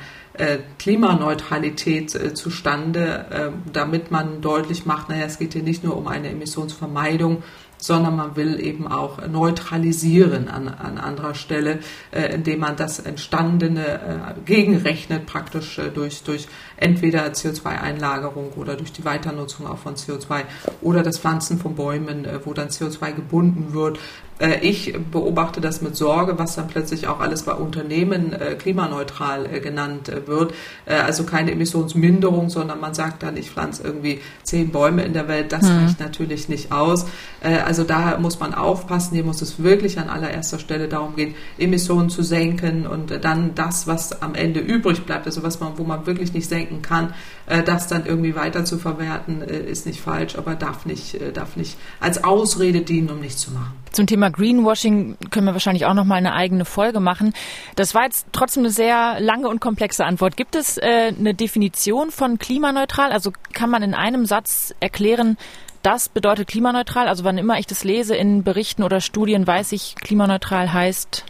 Klimaneutralität 0.78 2.38
zustande, 2.38 3.56
damit 3.74 4.12
man 4.12 4.40
deutlich 4.40 4.86
macht, 4.86 5.10
naja, 5.10 5.26
es 5.26 5.40
geht 5.40 5.54
hier 5.54 5.64
nicht 5.64 5.84
nur 5.84 5.98
um 5.98 6.08
eine 6.08 6.30
Emissionsvermeidung, 6.30 7.42
sondern 7.78 8.16
man 8.16 8.36
will 8.36 8.60
eben 8.60 8.88
auch 8.88 9.26
neutralisieren 9.28 10.48
an, 10.50 10.68
an 10.68 10.98
anderer 10.98 11.36
Stelle, 11.36 11.80
äh, 12.12 12.34
indem 12.34 12.60
man 12.60 12.76
das 12.76 13.00
Entstandene 13.00 13.86
äh, 13.86 14.40
gegenrechnet, 14.46 15.26
praktisch 15.26 15.78
äh, 15.78 15.90
durch, 15.90 16.24
durch 16.24 16.48
entweder 16.78 17.26
CO2-Einlagerung 17.28 18.54
oder 18.56 18.76
durch 18.76 18.92
die 18.92 19.06
Weiternutzung 19.06 19.68
auch 19.68 19.78
von 19.78 19.96
CO2 19.96 20.44
oder 20.82 21.04
das 21.04 21.20
Pflanzen 21.20 21.60
von 21.60 21.76
Bäumen, 21.76 22.26
äh, 22.26 22.40
wo 22.44 22.54
dann 22.54 22.70
CO2 22.70 23.14
gebunden 23.14 23.74
wird. 23.74 24.00
Äh, 24.40 24.60
ich 24.62 24.94
beobachte 25.12 25.62
das 25.62 25.82
mit 25.82 25.96
Sorge, 25.96 26.38
was 26.38 26.56
dann 26.56 26.68
plötzlich 26.68 27.08
auch 27.08 27.20
alles 27.20 27.44
bei 27.44 27.54
Unternehmen 27.54 28.34
äh, 28.34 28.56
klimaneutral 28.56 29.48
genannt 29.60 30.12
wird. 30.26 30.54
Also 30.86 31.24
keine 31.24 31.52
Emissionsminderung, 31.52 32.50
sondern 32.50 32.80
man 32.80 32.94
sagt 32.94 33.24
dann, 33.24 33.36
ich 33.38 33.52
pflanze 33.52 33.84
irgendwie 33.84 34.20
zehn 34.44 34.72
Bäume 34.72 35.04
in 35.04 35.14
der 35.14 35.28
Welt. 35.28 35.52
Das 35.52 35.68
hm. 35.68 35.78
reicht 35.78 36.00
natürlich 36.00 36.50
nicht 36.50 36.72
aus. 36.72 37.06
Also 37.42 37.84
da 37.84 38.18
muss 38.18 38.40
man 38.40 38.54
aufpassen. 38.54 39.14
Hier 39.16 39.24
muss 39.24 39.42
es 39.42 39.62
wirklich 39.62 40.00
an 40.00 40.10
allererster 40.10 40.60
Stelle 40.60 40.88
darum 40.88 41.16
gehen, 41.16 41.36
Emissionen 41.58 42.10
zu 42.10 42.24
senken 42.24 42.88
und 42.88 43.24
dann 43.24 43.56
das, 43.56 43.88
was 43.88 44.22
am 44.22 44.36
Ende 44.36 44.60
übrig 44.60 45.06
bleibt, 45.06 45.26
also 45.26 45.44
was 45.44 45.60
man, 45.60 45.78
wo 45.78 45.84
man 45.84 46.06
wirklich 46.06 46.34
nicht 46.34 46.48
senken 46.48 46.82
kann, 46.82 47.14
äh, 47.48 47.64
das 47.64 47.88
dann 47.88 48.06
irgendwie 48.06 48.36
weiter 48.36 48.66
zu 48.66 48.78
verwerten, 48.78 49.42
äh, 49.42 49.60
ist 49.60 49.86
nicht 49.86 50.02
falsch, 50.02 50.38
aber 50.38 50.56
darf 50.56 50.86
nicht, 50.86 51.16
äh, 51.16 51.32
darf 51.32 51.56
nicht 51.56 51.78
als 52.00 52.24
Ausrede 52.24 52.82
dienen, 52.82 53.10
um 53.10 53.20
nichts 53.20 53.42
zu 53.42 53.52
machen. 53.52 53.74
Zum 53.92 54.08
Thema 54.08 54.30
Greenwashing 54.30 55.18
können 55.32 55.46
wir 55.46 55.54
wahrscheinlich 55.54 55.86
auch 55.86 55.94
noch 55.94 56.06
mal 56.06 56.16
eine 56.16 56.34
eigene 56.34 56.66
Folge 56.66 57.00
machen. 57.00 57.34
Das 57.76 57.96
war 57.96 58.04
jetzt 58.04 58.28
trotzdem 58.32 58.64
eine 58.64 58.72
sehr 58.72 59.20
lange 59.20 59.48
und 59.48 59.60
komplexe 59.60 60.06
Antwort. 60.06 60.38
Gibt 60.38 60.56
es 60.56 60.78
äh, 60.78 61.14
eine 61.18 61.34
Definition 61.34 62.12
von 62.12 62.40
klimaneutral? 62.40 63.12
Also 63.12 63.32
kann 63.54 63.70
man 63.70 63.84
in 63.84 63.94
einem 63.94 64.26
Satz 64.26 64.74
erklären, 64.80 65.38
das 65.84 66.10
bedeutet 66.10 66.48
klimaneutral. 66.48 67.08
Also 67.08 67.24
wann 67.24 67.38
immer 67.38 67.60
ich 67.60 67.68
das 67.68 67.84
lese 67.84 68.16
in 68.16 68.44
Berichten 68.44 68.84
oder 68.84 69.00
Studien, 69.00 69.48
weiß 69.48 69.72
ich, 69.72 69.96
klimaneutral 69.96 70.74
heißt 70.74 71.24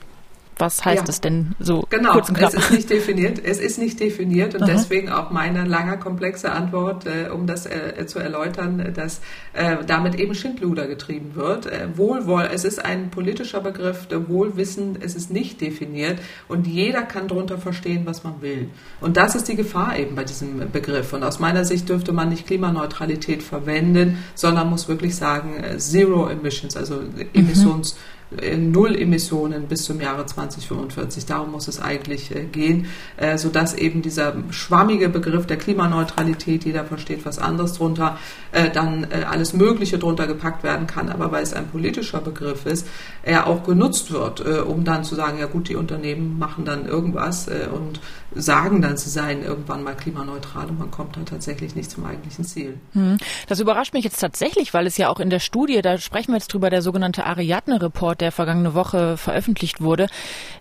was 0.59 0.83
heißt 0.83 1.03
ja. 1.03 1.09
es 1.09 1.21
denn 1.21 1.55
so 1.59 1.85
genau, 1.89 2.13
kurz 2.13 2.29
und 2.29 2.37
knapp? 2.37 2.53
Es 2.53 2.65
ist 2.65 2.71
nicht 2.71 2.89
definiert. 2.89 3.41
Es 3.43 3.59
ist 3.59 3.77
nicht 3.77 3.99
definiert 3.99 4.55
und 4.55 4.63
Aha. 4.63 4.71
deswegen 4.71 5.09
auch 5.09 5.31
meine 5.31 5.65
lange 5.65 5.97
komplexe 5.97 6.51
Antwort, 6.51 7.05
äh, 7.05 7.29
um 7.29 7.47
das 7.47 7.65
äh, 7.65 8.05
zu 8.07 8.19
erläutern, 8.19 8.93
dass 8.93 9.21
äh, 9.53 9.77
damit 9.85 10.15
eben 10.15 10.35
Schindluder 10.35 10.87
getrieben 10.87 11.35
wird. 11.35 11.65
Äh, 11.65 11.87
Wohlwoll, 11.95 12.49
es 12.53 12.63
ist 12.63 12.83
ein 12.83 13.09
politischer 13.09 13.61
Begriff, 13.61 14.07
der 14.07 14.27
Wohlwissen, 14.29 14.97
es 15.01 15.15
ist 15.15 15.31
nicht 15.31 15.61
definiert 15.61 16.19
und 16.47 16.67
jeder 16.67 17.03
kann 17.03 17.27
darunter 17.27 17.57
verstehen, 17.57 18.05
was 18.05 18.23
man 18.23 18.41
will. 18.41 18.69
Und 19.01 19.17
das 19.17 19.35
ist 19.35 19.47
die 19.47 19.55
Gefahr 19.55 19.97
eben 19.97 20.15
bei 20.15 20.23
diesem 20.23 20.71
Begriff. 20.71 21.13
Und 21.13 21.23
aus 21.23 21.39
meiner 21.39 21.65
Sicht 21.65 21.89
dürfte 21.89 22.13
man 22.13 22.29
nicht 22.29 22.47
Klimaneutralität 22.47 23.43
verwenden, 23.43 24.23
sondern 24.35 24.69
muss 24.69 24.87
wirklich 24.87 25.15
sagen 25.15 25.63
äh, 25.63 25.77
Zero 25.77 26.27
Emissions, 26.27 26.75
also 26.75 26.95
mhm. 26.95 27.87
Emissions 28.31 28.67
Null 28.77 28.95
Emissionen 28.95 29.67
bis 29.67 29.85
zum 29.85 30.01
Jahre 30.01 30.25
2045. 30.25 31.25
Darum 31.25 31.51
muss 31.51 31.67
es 31.67 31.79
eigentlich 31.79 32.35
äh, 32.35 32.43
gehen, 32.43 32.87
äh, 33.15 33.37
sodass 33.37 33.73
eben 33.73 34.01
dieser 34.01 34.35
schwammige 34.51 35.09
Begriff 35.09 35.47
der 35.47 35.57
Klimaneutralität, 35.57 36.65
jeder 36.65 36.85
versteht 36.85 37.25
was 37.25 37.39
anderes 37.39 37.73
drunter, 37.73 38.17
äh, 38.51 38.69
dann 38.69 39.07
alles 39.29 39.53
Mögliche 39.53 39.97
drunter 39.97 40.27
gepackt 40.27 40.63
werden 40.63 40.87
kann. 40.87 41.09
Aber 41.09 41.31
weil 41.31 41.43
es 41.43 41.53
ein 41.53 41.67
politischer 41.67 42.19
Begriff 42.19 42.65
ist, 42.65 42.87
er 43.23 43.47
auch 43.47 43.63
genutzt 43.63 44.11
wird, 44.11 44.41
um 44.41 44.83
dann 44.83 45.03
zu 45.03 45.15
sagen, 45.15 45.39
ja 45.39 45.45
gut, 45.45 45.69
die 45.69 45.75
Unternehmen 45.75 46.37
machen 46.37 46.65
dann 46.65 46.85
irgendwas 46.85 47.47
und 47.47 47.99
sagen 48.35 48.81
dann, 48.81 48.97
sie 48.97 49.09
seien 49.09 49.43
irgendwann 49.43 49.83
mal 49.83 49.95
klimaneutral 49.95 50.67
und 50.67 50.79
man 50.79 50.91
kommt 50.91 51.17
da 51.17 51.21
tatsächlich 51.21 51.75
nicht 51.75 51.89
zum 51.89 52.05
eigentlichen 52.05 52.43
Ziel. 52.43 52.79
Hm. 52.93 53.17
Das 53.47 53.59
überrascht 53.59 53.93
mich 53.93 54.03
jetzt 54.03 54.19
tatsächlich, 54.19 54.73
weil 54.73 54.85
es 54.85 54.97
ja 54.97 55.09
auch 55.09 55.19
in 55.19 55.29
der 55.29 55.39
Studie, 55.39 55.81
da 55.81 55.97
sprechen 55.97 56.31
wir 56.31 56.37
jetzt 56.37 56.53
drüber, 56.53 56.69
der 56.69 56.81
sogenannte 56.81 57.25
Ariadne-Report, 57.25 58.19
der 58.19 58.31
vergangene 58.31 58.73
Woche 58.73 59.17
veröffentlicht 59.17 59.81
wurde. 59.81 60.07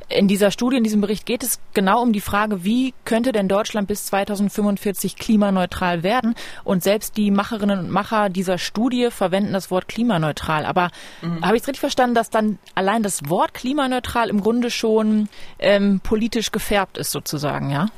In 0.09 0.29
dieser 0.29 0.53
Studie, 0.53 0.77
in 0.77 0.85
diesem 0.85 1.01
Bericht 1.01 1.27
geht 1.27 1.42
es 1.42 1.59
genau 1.75 2.01
um 2.01 2.12
die 2.12 2.21
Frage, 2.21 2.64
wie 2.64 2.95
könnte 3.05 3.33
denn 3.33 3.49
Deutschland 3.49 3.88
bis 3.88 4.07
2045 4.07 5.16
klimaneutral 5.16 6.05
werden? 6.05 6.37
Und 6.62 6.85
selbst 6.85 7.16
die 7.16 7.33
Macherinnen 7.33 7.81
und 7.81 7.90
Macher 7.90 8.29
dieser 8.29 8.59
Studie 8.59 9.09
verwenden 9.11 9.53
das 9.53 9.71
Wort 9.73 9.88
klimaneutral. 9.88 10.64
Aber 10.64 10.90
mhm. 11.23 11.45
habe 11.45 11.57
ich 11.57 11.62
es 11.62 11.69
richtig 11.69 11.81
verstanden, 11.81 12.14
dass 12.14 12.31
dann 12.31 12.59
allein 12.77 13.03
das 13.03 13.29
Wort 13.29 13.53
klimaneutral 13.53 14.31
im 14.31 14.42
Grunde 14.42 14.71
schon 14.71 15.29
ähm, 15.59 16.01
politisch 16.01 16.53
gefärbt 16.53 16.99
ist 16.99 17.11
sozusagen, 17.11 17.71
ja? 17.71 17.88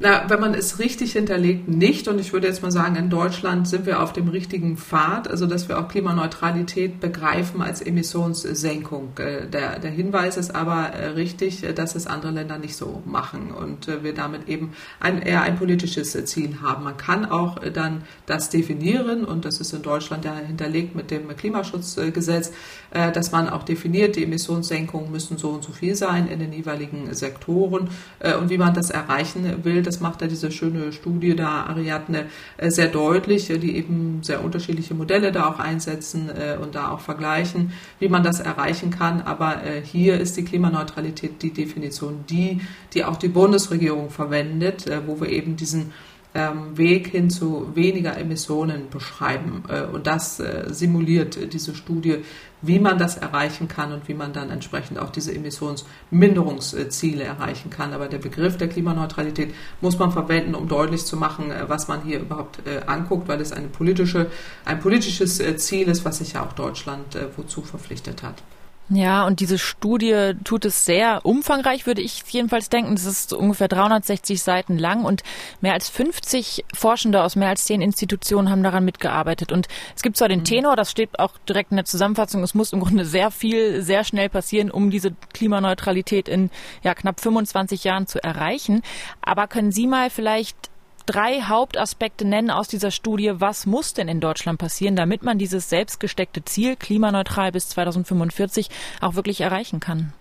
Na, 0.00 0.30
wenn 0.30 0.38
man 0.38 0.54
es 0.54 0.78
richtig 0.78 1.14
hinterlegt, 1.14 1.68
nicht. 1.68 2.06
Und 2.06 2.20
ich 2.20 2.32
würde 2.32 2.46
jetzt 2.46 2.62
mal 2.62 2.70
sagen, 2.70 2.94
in 2.94 3.10
Deutschland 3.10 3.66
sind 3.66 3.84
wir 3.84 4.00
auf 4.00 4.12
dem 4.12 4.28
richtigen 4.28 4.76
Pfad, 4.76 5.26
also 5.26 5.44
dass 5.46 5.68
wir 5.68 5.76
auch 5.80 5.88
Klimaneutralität 5.88 7.00
begreifen 7.00 7.62
als 7.62 7.82
Emissionssenkung. 7.82 9.18
Äh, 9.18 9.48
der, 9.48 9.80
der 9.80 9.90
Hinweis 9.90 10.36
ist 10.36 10.54
aber 10.54 10.90
äh, 10.90 11.08
richtig, 11.08 11.64
äh, 11.64 11.72
dass 11.72 11.96
es 11.96 12.06
andere 12.06 12.30
Länder 12.30 12.58
nicht 12.58 12.76
so 12.76 13.02
machen 13.06 13.50
und 13.50 13.88
wir 14.02 14.14
damit 14.14 14.48
eben 14.48 14.72
ein, 15.00 15.20
eher 15.20 15.42
ein 15.42 15.56
politisches 15.56 16.12
Ziel 16.26 16.58
haben. 16.62 16.84
Man 16.84 16.96
kann 16.96 17.24
auch 17.24 17.58
dann 17.74 18.02
das 18.26 18.50
definieren 18.50 19.24
und 19.24 19.44
das 19.44 19.60
ist 19.60 19.72
in 19.72 19.82
Deutschland 19.82 20.24
ja 20.24 20.36
hinterlegt 20.36 20.94
mit 20.94 21.10
dem 21.10 21.28
Klimaschutzgesetz, 21.36 22.52
dass 22.90 23.32
man 23.32 23.48
auch 23.48 23.62
definiert, 23.62 24.16
die 24.16 24.24
Emissionssenkungen 24.24 25.10
müssen 25.10 25.38
so 25.38 25.50
und 25.50 25.64
so 25.64 25.72
viel 25.72 25.94
sein 25.94 26.28
in 26.28 26.38
den 26.38 26.52
jeweiligen 26.52 27.14
Sektoren 27.14 27.88
und 28.40 28.50
wie 28.50 28.58
man 28.58 28.74
das 28.74 28.90
erreichen 28.90 29.64
will 29.64 29.82
das 29.88 30.00
macht 30.00 30.20
ja 30.20 30.28
diese 30.28 30.52
schöne 30.52 30.92
Studie 30.92 31.34
da, 31.34 31.64
Ariadne, 31.64 32.26
äh, 32.58 32.70
sehr 32.70 32.88
deutlich, 32.88 33.50
äh, 33.50 33.58
die 33.58 33.76
eben 33.76 34.22
sehr 34.22 34.44
unterschiedliche 34.44 34.94
Modelle 34.94 35.32
da 35.32 35.48
auch 35.48 35.58
einsetzen 35.58 36.28
äh, 36.28 36.58
und 36.62 36.74
da 36.74 36.90
auch 36.90 37.00
vergleichen, 37.00 37.72
wie 37.98 38.08
man 38.08 38.22
das 38.22 38.40
erreichen 38.40 38.90
kann. 38.90 39.22
Aber 39.22 39.60
hier 39.82 40.20
ist 40.20 40.36
die 40.36 40.44
Klimaneutralität 40.44 41.42
die 41.42 41.52
Definition, 41.52 42.24
die, 42.28 42.60
die 42.92 43.04
auch 43.04 43.16
die 43.16 43.28
Bundesregierung 43.28 44.10
verwendet, 44.10 44.84
wo 45.06 45.20
wir 45.20 45.30
eben 45.30 45.56
diesen 45.56 45.92
ähm, 46.38 46.78
Weg 46.78 47.08
hin 47.08 47.30
zu 47.30 47.74
weniger 47.74 48.16
Emissionen 48.16 48.90
beschreiben. 48.90 49.64
Äh, 49.68 49.82
und 49.82 50.06
das 50.06 50.38
äh, 50.38 50.66
simuliert 50.68 51.52
diese 51.52 51.74
Studie, 51.74 52.18
wie 52.62 52.78
man 52.78 52.96
das 52.96 53.16
erreichen 53.16 53.66
kann 53.66 53.92
und 53.92 54.06
wie 54.08 54.14
man 54.14 54.32
dann 54.32 54.50
entsprechend 54.50 55.00
auch 55.00 55.10
diese 55.10 55.34
Emissionsminderungsziele 55.34 57.24
erreichen 57.24 57.70
kann. 57.70 57.92
Aber 57.92 58.06
der 58.06 58.18
Begriff 58.18 58.56
der 58.56 58.68
Klimaneutralität 58.68 59.52
muss 59.80 59.98
man 59.98 60.12
verwenden, 60.12 60.54
um 60.54 60.68
deutlich 60.68 61.04
zu 61.04 61.16
machen, 61.16 61.50
äh, 61.50 61.68
was 61.68 61.88
man 61.88 62.02
hier 62.02 62.20
überhaupt 62.20 62.60
anguckt, 62.86 63.26
weil 63.28 63.40
es 63.40 63.52
eine 63.52 63.68
politische, 63.68 64.30
ein 64.64 64.78
politisches 64.80 65.42
Ziel 65.56 65.88
ist, 65.88 66.04
was 66.04 66.18
sich 66.18 66.34
ja 66.34 66.44
auch 66.44 66.52
Deutschland 66.52 67.18
wozu 67.36 67.62
verpflichtet 67.62 68.22
hat. 68.22 68.42
Ja, 68.90 69.26
und 69.26 69.40
diese 69.40 69.58
Studie 69.58 70.32
tut 70.44 70.64
es 70.64 70.86
sehr 70.86 71.20
umfangreich, 71.26 71.86
würde 71.86 72.00
ich 72.00 72.22
jedenfalls 72.28 72.70
denken. 72.70 72.94
Es 72.94 73.04
ist 73.04 73.34
ungefähr 73.34 73.68
360 73.68 74.42
Seiten 74.42 74.78
lang 74.78 75.04
und 75.04 75.22
mehr 75.60 75.74
als 75.74 75.90
50 75.90 76.64
Forschende 76.74 77.22
aus 77.22 77.36
mehr 77.36 77.50
als 77.50 77.66
zehn 77.66 77.82
Institutionen 77.82 78.48
haben 78.48 78.62
daran 78.62 78.86
mitgearbeitet. 78.86 79.52
Und 79.52 79.68
es 79.94 80.02
gibt 80.02 80.16
zwar 80.16 80.28
den 80.28 80.40
mhm. 80.40 80.44
Tenor, 80.44 80.74
das 80.76 80.90
steht 80.90 81.18
auch 81.18 81.36
direkt 81.46 81.70
in 81.70 81.76
der 81.76 81.84
Zusammenfassung, 81.84 82.42
es 82.42 82.54
muss 82.54 82.72
im 82.72 82.80
Grunde 82.80 83.04
sehr 83.04 83.30
viel, 83.30 83.82
sehr 83.82 84.04
schnell 84.04 84.30
passieren, 84.30 84.70
um 84.70 84.90
diese 84.90 85.12
Klimaneutralität 85.34 86.26
in 86.26 86.50
ja, 86.82 86.94
knapp 86.94 87.20
25 87.20 87.84
Jahren 87.84 88.06
zu 88.06 88.24
erreichen. 88.24 88.80
Aber 89.20 89.48
können 89.48 89.70
Sie 89.70 89.86
mal 89.86 90.08
vielleicht 90.08 90.70
drei 91.08 91.40
Hauptaspekte 91.40 92.26
nennen 92.26 92.50
aus 92.50 92.68
dieser 92.68 92.90
Studie. 92.90 93.32
Was 93.34 93.64
muss 93.64 93.94
denn 93.94 94.08
in 94.08 94.20
Deutschland 94.20 94.58
passieren, 94.58 94.94
damit 94.94 95.22
man 95.22 95.38
dieses 95.38 95.70
selbstgesteckte 95.70 96.44
Ziel, 96.44 96.76
klimaneutral 96.76 97.50
bis 97.50 97.68
2045, 97.70 98.68
auch 99.00 99.14
wirklich 99.14 99.40
erreichen 99.40 99.80
kann? 99.80 100.12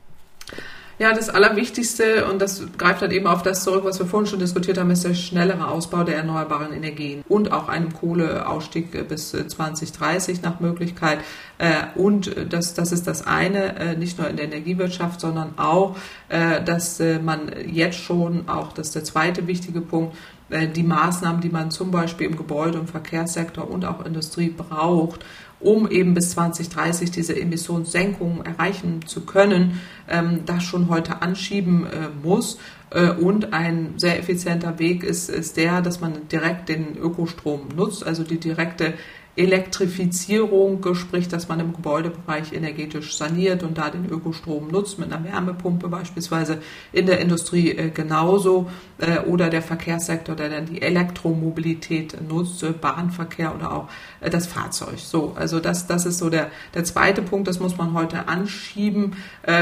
Ja, 1.00 1.14
das 1.14 1.30
Allerwichtigste, 1.30 2.26
und 2.26 2.42
das 2.42 2.64
greift 2.76 3.04
dann 3.04 3.12
eben 3.12 3.28
auf 3.28 3.44
das 3.44 3.64
zurück, 3.64 3.84
was 3.84 4.00
wir 4.00 4.08
vorhin 4.08 4.26
schon 4.26 4.40
diskutiert 4.40 4.80
haben, 4.80 4.90
ist 4.90 5.04
der 5.04 5.14
schnellere 5.14 5.68
Ausbau 5.68 6.04
der 6.04 6.16
erneuerbaren 6.16 6.74
Energien 6.74 7.24
und 7.30 7.52
auch 7.52 7.68
einem 7.68 7.94
Kohleausstieg 7.94 9.08
bis 9.08 9.30
2030 9.30 10.42
nach 10.42 10.60
Möglichkeit. 10.60 11.20
Äh, 11.60 11.84
und 11.94 12.36
das, 12.52 12.74
das 12.74 12.92
ist 12.92 13.06
das 13.06 13.28
eine, 13.28 13.78
äh, 13.78 13.96
nicht 13.96 14.18
nur 14.18 14.28
in 14.28 14.38
der 14.38 14.46
Energiewirtschaft, 14.46 15.22
sondern 15.22 15.60
auch, 15.60 15.96
äh, 16.30 16.64
dass 16.64 17.00
man 17.22 17.52
jetzt 17.68 18.00
schon, 18.00 18.50
auch 18.50 18.74
das 18.74 18.88
ist 18.88 18.96
der 18.96 19.04
zweite 19.04 19.46
wichtige 19.46 19.82
Punkt, 19.82 20.16
die 20.50 20.84
Maßnahmen, 20.84 21.42
die 21.42 21.50
man 21.50 21.72
zum 21.72 21.92
Beispiel 21.92 22.28
im 22.28 22.38
Gebäude- 22.38 22.80
und 22.80 22.90
Verkehrssektor 22.90 23.70
und 23.70 23.84
auch 23.84 24.06
Industrie 24.06 24.50
braucht, 24.50 25.26
um 25.60 25.90
eben 25.90 26.14
bis 26.14 26.32
2030 26.32 27.12
diese 27.12 27.40
Emissionssenkungen 27.40 28.46
erreichen 28.46 29.06
zu 29.06 29.26
können, 29.26 29.82
ähm, 30.08 30.42
das 30.46 30.64
schon 30.64 30.90
heute 30.90 31.22
anschieben 31.22 31.86
äh, 31.86 32.10
muss. 32.24 32.60
Äh, 32.92 33.12
und 33.12 33.54
ein 33.54 33.94
sehr 33.98 34.20
effizienter 34.20 34.80
Weg 34.80 35.04
ist, 35.04 35.30
ist 35.30 35.58
der, 35.58 35.82
dass 35.82 36.00
man 36.00 36.28
direkt 36.32 36.70
den 36.70 36.96
Ökostrom 36.98 37.70
nutzt, 37.76 38.06
also 38.06 38.24
die 38.24 38.40
direkte 38.40 38.94
Elektrifizierung, 39.38 40.84
sprich, 40.96 41.28
dass 41.28 41.48
man 41.48 41.60
im 41.60 41.74
Gebäudebereich 41.74 42.54
energetisch 42.54 43.16
saniert 43.16 43.62
und 43.62 43.78
da 43.78 43.90
den 43.90 44.10
Ökostrom 44.10 44.70
nutzt, 44.70 44.98
mit 44.98 45.14
einer 45.14 45.24
Wärmepumpe 45.24 45.88
beispielsweise. 45.88 46.60
In 46.92 47.06
der 47.06 47.20
Industrie 47.20 47.72
äh, 47.72 47.90
genauso 47.92 48.70
äh, 48.98 49.20
oder 49.20 49.50
der 49.50 49.62
Verkehrssektor, 49.62 50.36
der 50.36 50.50
dann 50.50 50.66
die 50.66 50.82
Elektromobilität 50.82 52.18
nutzt, 52.28 52.64
äh, 52.64 52.72
Bahnverkehr 52.72 53.54
oder 53.54 53.74
auch 53.74 53.90
das 54.22 54.48
Fahrzeug. 54.48 55.00
So, 55.00 55.34
also 55.36 55.60
das, 55.60 55.88
das 55.88 56.06
ist 56.06 56.18
so 56.18 56.30
der, 56.30 56.50
der 56.74 56.84
zweite 56.84 57.22
Punkt, 57.22 57.48
das 57.48 57.60
muss 57.60 57.78
man 57.78 57.94
heute 57.94 58.28
anschieben. 58.28 59.16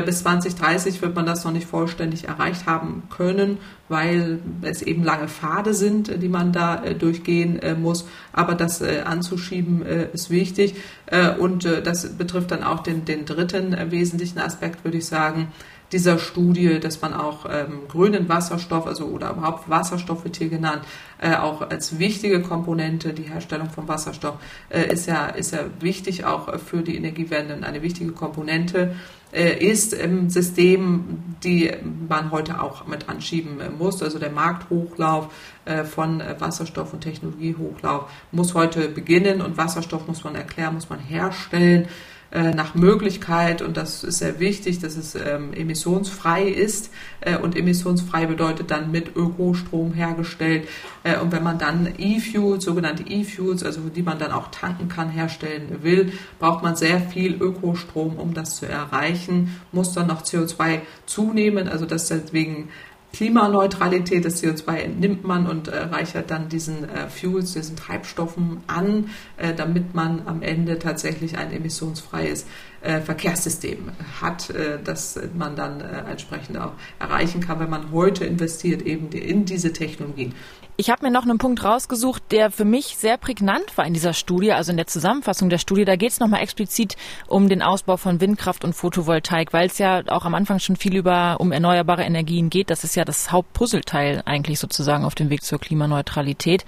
Bis 0.05 0.19
2030 0.19 1.01
wird 1.01 1.15
man 1.15 1.25
das 1.25 1.43
noch 1.43 1.51
nicht 1.51 1.67
vollständig 1.67 2.27
erreicht 2.27 2.65
haben 2.65 3.03
können, 3.09 3.57
weil 3.89 4.39
es 4.61 4.81
eben 4.81 5.03
lange 5.03 5.27
Pfade 5.27 5.73
sind, 5.73 6.21
die 6.21 6.29
man 6.29 6.51
da 6.51 6.77
durchgehen 6.77 7.59
muss. 7.81 8.07
Aber 8.33 8.55
das 8.55 8.81
anzuschieben, 8.81 9.85
äh, 9.85 10.07
ist 10.13 10.29
wichtig. 10.29 10.75
Äh, 11.07 11.31
und 11.31 11.65
äh, 11.65 11.81
das 11.81 12.17
betrifft 12.17 12.51
dann 12.51 12.63
auch 12.63 12.81
den, 12.81 13.05
den 13.05 13.25
dritten 13.25 13.75
wesentlichen 13.91 14.39
Aspekt, 14.39 14.83
würde 14.83 14.97
ich 14.97 15.05
sagen, 15.05 15.47
dieser 15.95 16.19
Studie, 16.19 16.81
dass 16.81 17.01
man 17.01 17.13
auch 17.13 17.45
ähm, 17.49 17.87
grünen 17.87 18.27
Wasserstoff, 18.27 18.85
also 18.85 19.05
oder 19.05 19.31
überhaupt 19.31 19.69
Wasserstoff 19.69 20.25
wird 20.25 20.35
hier 20.35 20.49
genannt, 20.49 20.81
äh, 21.21 21.35
auch 21.35 21.61
als 21.61 21.99
wichtige 21.99 22.41
Komponente, 22.41 23.13
die 23.13 23.23
Herstellung 23.23 23.69
von 23.69 23.87
Wasserstoff 23.87 24.35
äh, 24.69 24.91
ist 24.91 25.07
ja 25.07 25.27
ist 25.27 25.53
ja 25.53 25.59
wichtig 25.79 26.25
auch 26.25 26.59
für 26.59 26.81
die 26.81 26.97
Energiewende 26.97 27.55
und 27.55 27.63
eine 27.63 27.81
wichtige 27.81 28.11
Komponente 28.11 28.93
äh, 29.31 29.57
ist 29.57 29.93
im 29.93 30.29
System, 30.29 31.37
die 31.45 31.71
man 32.09 32.29
heute 32.29 32.61
auch 32.61 32.85
mit 32.87 33.07
anschieben 33.07 33.57
muss. 33.77 34.03
Also 34.03 34.19
der 34.19 34.31
Markthochlauf 34.31 35.29
äh, 35.63 35.85
von 35.85 36.21
Wasserstoff 36.39 36.91
und 36.91 37.01
Technologiehochlauf 37.01 38.11
muss 38.33 38.53
heute 38.53 38.89
beginnen 38.89 39.41
und 39.41 39.55
Wasserstoff 39.55 40.07
muss 40.09 40.25
man 40.25 40.35
erklären, 40.35 40.73
muss 40.73 40.89
man 40.89 40.99
herstellen. 40.99 41.87
Äh, 42.35 42.53
nach 42.53 42.75
Möglichkeit, 42.75 43.61
und 43.61 43.77
das 43.77 44.03
ist 44.03 44.17
sehr 44.17 44.41
wichtig, 44.41 44.79
dass 44.79 44.97
es 44.97 45.15
ähm, 45.15 45.53
emissionsfrei 45.53 46.43
ist. 46.43 46.91
Äh, 47.21 47.37
und 47.37 47.55
emissionsfrei 47.55 48.25
bedeutet 48.25 48.71
dann 48.71 48.91
mit 48.91 49.15
Ökostrom 49.15 49.93
hergestellt. 49.93 50.67
Äh, 51.03 51.17
und 51.19 51.31
wenn 51.31 51.43
man 51.43 51.57
dann 51.57 51.93
E-Fuels, 51.97 52.65
sogenannte 52.65 53.03
E-Fuels, 53.03 53.63
also 53.63 53.79
die 53.87 54.03
man 54.03 54.19
dann 54.19 54.33
auch 54.33 54.51
tanken 54.51 54.89
kann, 54.89 55.09
herstellen 55.09 55.77
will, 55.81 56.11
braucht 56.37 56.61
man 56.61 56.75
sehr 56.75 56.99
viel 56.99 57.41
Ökostrom, 57.41 58.17
um 58.17 58.33
das 58.33 58.57
zu 58.57 58.67
erreichen, 58.67 59.61
muss 59.71 59.93
dann 59.93 60.07
noch 60.07 60.21
CO2 60.21 60.81
zunehmen, 61.05 61.69
also 61.69 61.85
das 61.85 62.09
deswegen 62.09 62.67
Klimaneutralität, 63.15 64.25
das 64.25 64.43
CO2 64.43 64.75
entnimmt 64.75 65.23
man 65.23 65.47
und 65.47 65.69
äh, 65.69 65.77
reichert 65.77 66.31
dann 66.31 66.49
diesen 66.49 66.83
äh, 66.83 67.07
Fuels, 67.07 67.53
diesen 67.53 67.77
Treibstoffen 67.77 68.57
an, 68.67 69.09
äh, 69.37 69.53
damit 69.53 69.95
man 69.95 70.23
am 70.25 70.41
Ende 70.41 70.79
tatsächlich 70.79 71.37
ein 71.37 71.53
emissionsfreies 71.53 72.45
äh, 72.81 72.99
Verkehrssystem 72.99 73.89
hat, 74.19 74.49
äh, 74.49 74.79
das 74.83 75.17
man 75.33 75.55
dann 75.55 75.79
äh, 75.79 76.11
entsprechend 76.11 76.57
auch 76.57 76.73
erreichen 76.99 77.39
kann, 77.39 77.61
wenn 77.61 77.69
man 77.69 77.93
heute 77.93 78.25
investiert 78.25 78.81
eben 78.81 79.09
in 79.13 79.45
diese 79.45 79.71
Technologien. 79.71 80.33
Ich 80.77 80.89
habe 80.89 81.05
mir 81.05 81.11
noch 81.11 81.23
einen 81.23 81.37
Punkt 81.37 81.63
rausgesucht, 81.63 82.21
der 82.31 82.51
für 82.51 82.65
mich 82.65 82.97
sehr 82.97 83.17
prägnant 83.17 83.77
war 83.77 83.85
in 83.85 83.93
dieser 83.93 84.11
Studie, 84.11 84.51
also 84.51 84.71
in 84.71 84.77
der 84.77 84.87
Zusammenfassung 84.87 85.47
der 85.49 85.57
Studie. 85.57 85.85
Da 85.85 85.95
geht 85.95 86.11
es 86.11 86.19
nochmal 86.19 86.41
explizit 86.41 86.97
um 87.27 87.47
den 87.47 87.61
Ausbau 87.61 87.95
von 87.95 88.19
Windkraft 88.19 88.65
und 88.65 88.73
Photovoltaik, 88.73 89.53
weil 89.53 89.67
es 89.67 89.77
ja 89.77 90.03
auch 90.09 90.25
am 90.25 90.35
Anfang 90.35 90.59
schon 90.59 90.75
viel 90.75 90.97
über 90.97 91.37
um 91.39 91.53
erneuerbare 91.53 92.03
Energien 92.03 92.49
geht. 92.49 92.69
Das 92.69 92.83
ist 92.83 92.97
ja 92.97 93.05
das 93.05 93.31
Hauptpuzzleteil 93.31 94.23
eigentlich 94.25 94.59
sozusagen 94.59 95.05
auf 95.05 95.15
dem 95.15 95.29
Weg 95.29 95.43
zur 95.43 95.59
Klimaneutralität. 95.59 96.65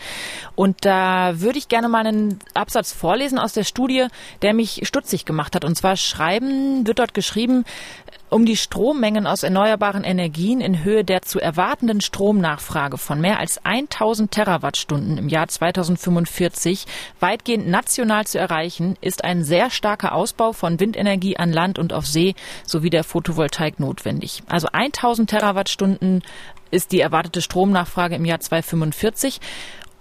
Und 0.55 0.85
da 0.85 1.41
würde 1.41 1.57
ich 1.57 1.67
gerne 1.67 1.89
mal 1.89 2.07
einen 2.07 2.39
Absatz 2.53 2.93
vorlesen 2.93 3.37
aus 3.37 3.51
der 3.51 3.65
Studie, 3.65 4.07
der 4.41 4.53
mich 4.53 4.79
stutzig 4.83 5.25
gemacht 5.25 5.53
hat. 5.53 5.65
Und 5.65 5.75
zwar 5.75 5.97
schreiben, 5.97 6.87
wird 6.87 6.99
dort 6.99 7.13
geschrieben, 7.13 7.65
um 8.29 8.45
die 8.45 8.57
Strommengen 8.57 9.25
aus 9.25 9.43
erneuerbaren 9.43 10.03
Energien 10.03 10.59
in 10.59 10.83
Höhe 10.83 11.03
der 11.03 11.21
zu 11.21 11.39
erwartenden 11.39 12.01
Stromnachfrage 12.01 12.97
von 12.97 13.21
mehr 13.21 13.39
als 13.39 13.63
1000 13.63 14.31
Terawattstunden 14.31 15.17
im 15.17 15.29
Jahr 15.29 15.47
2045 15.47 16.85
weitgehend 17.19 17.67
national 17.67 18.27
zu 18.27 18.37
erreichen, 18.37 18.97
ist 19.01 19.23
ein 19.23 19.43
sehr 19.43 19.69
starker 19.69 20.13
Ausbau 20.13 20.51
von 20.51 20.79
Windenergie 20.79 21.37
an 21.37 21.53
Land 21.53 21.79
und 21.79 21.93
auf 21.93 22.05
See 22.05 22.35
sowie 22.65 22.89
der 22.89 23.03
Photovoltaik 23.03 23.79
notwendig. 23.79 24.43
Also 24.47 24.67
1000 24.71 25.29
Terawattstunden 25.29 26.23
ist 26.69 26.91
die 26.91 26.99
erwartete 26.99 27.41
Stromnachfrage 27.41 28.15
im 28.15 28.25
Jahr 28.25 28.41
2045. 28.41 29.39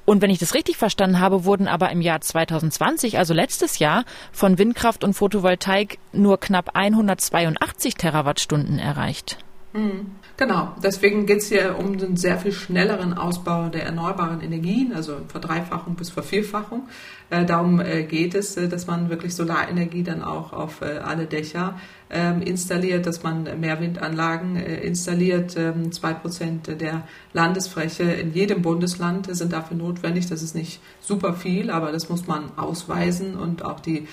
Und 0.07 0.23
wenn 0.23 0.31
ich 0.31 0.39
das 0.39 0.55
richtig 0.55 0.77
verstanden 0.77 1.21
habe, 1.21 1.45
wurden 1.45 1.69
aber 1.69 1.91
im 1.91 2.01
Jahr 2.01 2.21
2020, 2.21 3.19
also 3.19 3.35
letztes 3.35 3.81
Jahr, 3.81 4.05
von 4.33 4.57
Windkraft 4.57 5.05
und 5.05 5.15
Photovoltaik 5.15 5.99
nur 6.13 6.39
knapp 6.39 6.71
182 6.75 7.97
Terawattstunden 7.97 8.79
erreicht. 8.79 9.37
Mhm. 9.73 10.13
Genau, 10.39 10.75
deswegen 10.83 11.25
geht 11.25 11.39
es 11.39 11.49
hier 11.49 11.79
um 11.79 11.97
den 11.97 12.19
sehr 12.19 12.37
viel 12.37 12.53
schnelleren 12.53 13.15
Ausbau 13.15 13.71
der 13.71 13.85
erneuerbaren 13.85 14.43
Energien, 14.43 14.93
also 14.95 15.17
Verdreifachung 15.29 15.95
bis 15.95 16.11
Vervierfachung. 16.11 16.89
Äh, 17.31 17.47
darum 17.47 17.81
äh, 17.81 18.03
geht 18.03 18.35
es, 18.35 18.55
äh, 18.59 18.69
dass 18.69 18.87
man 18.87 19.09
wirklich 19.09 19.35
Solarenergie 19.35 20.03
dann 20.03 20.23
auch 20.23 20.53
auf 20.53 20.83
alle 20.83 21.25
Dächer 21.25 21.81
ähm, 22.11 22.43
installiert, 22.43 23.07
dass 23.07 23.23
man 23.23 23.59
mehr 23.59 23.81
Windanlagen 23.81 24.57
installiert. 24.57 25.57
Ähm, 25.57 25.91
zwei 25.91 26.13
Prozent 26.13 26.69
der 26.81 27.05
Landesfläche 27.33 28.05
in 28.05 28.35
jedem 28.35 28.61
Bundesland 28.61 29.35
sind 29.35 29.55
dafür 29.55 29.79
notwendig. 29.79 30.29
Das 30.29 30.43
ist 30.43 30.55
nicht 30.55 30.81
super 31.01 31.33
viel, 31.33 31.71
aber 31.71 31.93
das 31.93 32.11
muss 32.11 32.27
man 32.27 32.51
ausweisen 32.57 33.37
und 33.37 33.65
auch 33.65 33.81
die 33.81 34.07